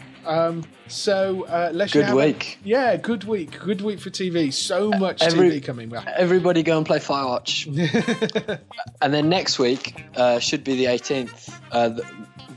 So 0.88 1.44
uh, 1.46 1.70
let's 1.72 1.92
Good 1.92 2.12
week. 2.14 2.58
yeah, 2.64 2.96
good 2.96 3.24
week, 3.24 3.58
good 3.58 3.80
week 3.80 3.98
for 4.00 4.10
TV. 4.10 4.52
So 4.52 4.90
much 4.90 5.22
Every- 5.22 5.50
TV 5.50 5.64
coming 5.64 5.88
back. 5.88 6.06
Everybody 6.16 6.62
go 6.62 6.76
and 6.76 6.86
play 6.86 6.98
Firewatch. 6.98 7.66
and 9.02 9.14
then 9.14 9.28
next 9.28 9.58
week 9.58 10.04
uh, 10.16 10.38
should 10.38 10.64
be 10.64 10.76
the 10.76 10.84
18th. 10.86 11.52
Uh, 11.70 12.00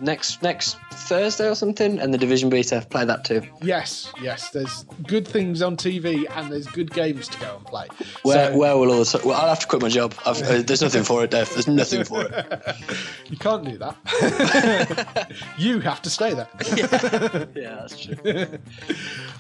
next 0.02 0.42
next 0.44 0.78
Thursday 0.92 1.50
or 1.50 1.56
something, 1.56 2.00
and 2.00 2.14
the 2.14 2.18
Division 2.18 2.50
Beta. 2.50 2.86
Play 2.90 3.06
that 3.06 3.24
too. 3.26 3.42
Yes, 3.62 4.12
yes. 4.22 4.50
There's 4.50 4.84
good 5.08 5.28
things 5.28 5.62
on 5.62 5.78
TV, 5.78 6.26
and 6.36 6.52
there's 6.52 6.68
good 6.68 6.92
games 6.92 7.28
to 7.30 7.40
go 7.40 7.56
and 7.58 7.66
play. 7.66 7.88
Where, 8.24 8.52
So- 8.52 8.58
where 8.58 8.78
will 8.78 8.92
all 8.92 9.04
the, 9.04 9.22
well, 9.26 9.40
I'll 9.40 9.50
have 9.50 9.60
to 9.60 9.68
quit 9.68 9.82
my 9.82 9.90
job. 9.90 10.14
I've, 10.26 10.42
uh, 10.42 10.62
there's 10.62 10.82
nothing 10.82 11.04
for 11.04 11.24
it, 11.24 11.32
Dave. 11.32 11.50
There's 11.52 11.68
nothing 11.68 12.04
for 12.04 12.24
it. 12.26 12.76
You 13.30 13.38
can't 13.38 13.66
do 13.66 13.78
that. 13.80 15.32
you 15.58 15.80
have 15.80 16.02
to 16.04 16.10
stay 16.10 16.34
there. 16.34 16.48
Yeah, 17.56 17.76
that's 17.82 18.00
true. 18.00 18.48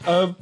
um, 0.08 0.36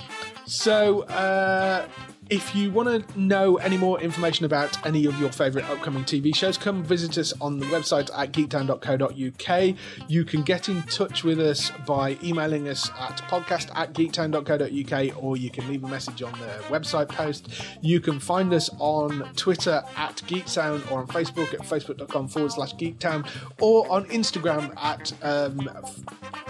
So, 0.46 1.02
uh, 1.04 1.88
if 2.30 2.56
you 2.56 2.72
want 2.72 3.08
to 3.08 3.20
know 3.20 3.58
any 3.58 3.78
more 3.78 4.00
information 4.02 4.46
about 4.46 4.86
any 4.86 5.06
of 5.06 5.20
your 5.20 5.32
favourite 5.32 5.70
upcoming 5.70 6.04
TV 6.04 6.36
shows, 6.36 6.58
come 6.58 6.84
visit 6.84 7.18
us 7.18 7.34
on 7.42 7.60
the 7.60 7.66
website 7.68 8.10
at 8.18 8.32
geektown.co.uk. 8.32 9.76
You 10.08 10.26
can 10.26 10.42
get 10.44 10.70
in 10.70 10.84
touch 10.84 11.24
with 11.24 11.40
us 11.40 11.72
by 11.86 12.18
emailing 12.24 12.68
us 12.68 12.90
at 12.92 13.18
podcast 13.30 13.70
at 13.76 13.94
geektown.co.uk 13.94 15.24
or 15.24 15.38
you 15.38 15.50
can 15.50 15.68
leave 15.68 15.84
a 15.84 15.88
message 15.88 16.22
on 16.22 16.32
the 16.34 16.64
website 16.70 17.10
post. 17.10 17.50
You 17.82 18.00
can 18.00 18.20
find 18.20 18.54
us 18.54 18.70
on 18.80 19.30
Twitter 19.36 19.84
at 19.96 20.18
Geektown 20.28 20.90
or 20.92 21.00
on 21.00 21.08
Facebook 21.08 21.54
at 21.54 21.62
facebook.com 21.62 22.28
forward 22.28 22.52
slash 22.52 22.74
geektown 22.76 23.28
or 23.60 23.92
on 23.92 24.06
Instagram 24.06 24.74
at 24.78 25.12
um, 25.24 25.60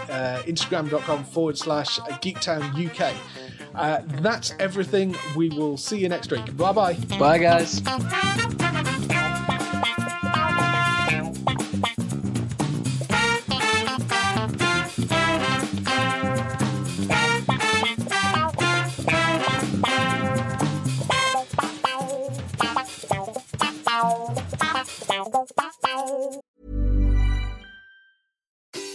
uh, 0.08 0.42
instagram.com 0.46 1.24
forward 1.24 1.58
slash 1.58 1.98
geektown 1.98 2.62
UK. 2.74 3.14
Uh, 3.74 4.02
that's 4.20 4.54
everything. 4.58 5.16
We 5.36 5.50
will 5.74 5.78
see 5.78 5.98
you 5.98 6.08
next 6.08 6.30
week. 6.30 6.56
Bye 6.56 6.70
bye. 6.70 6.94
Bye, 7.18 7.38
guys. 7.38 7.82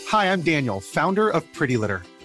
Hi, 0.08 0.32
I'm 0.32 0.42
Daniel, 0.42 0.80
founder 0.80 1.30
of 1.30 1.44
Pretty 1.52 1.76
Litter. 1.76 2.04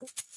Thank 0.00 0.10
you. 0.18 0.35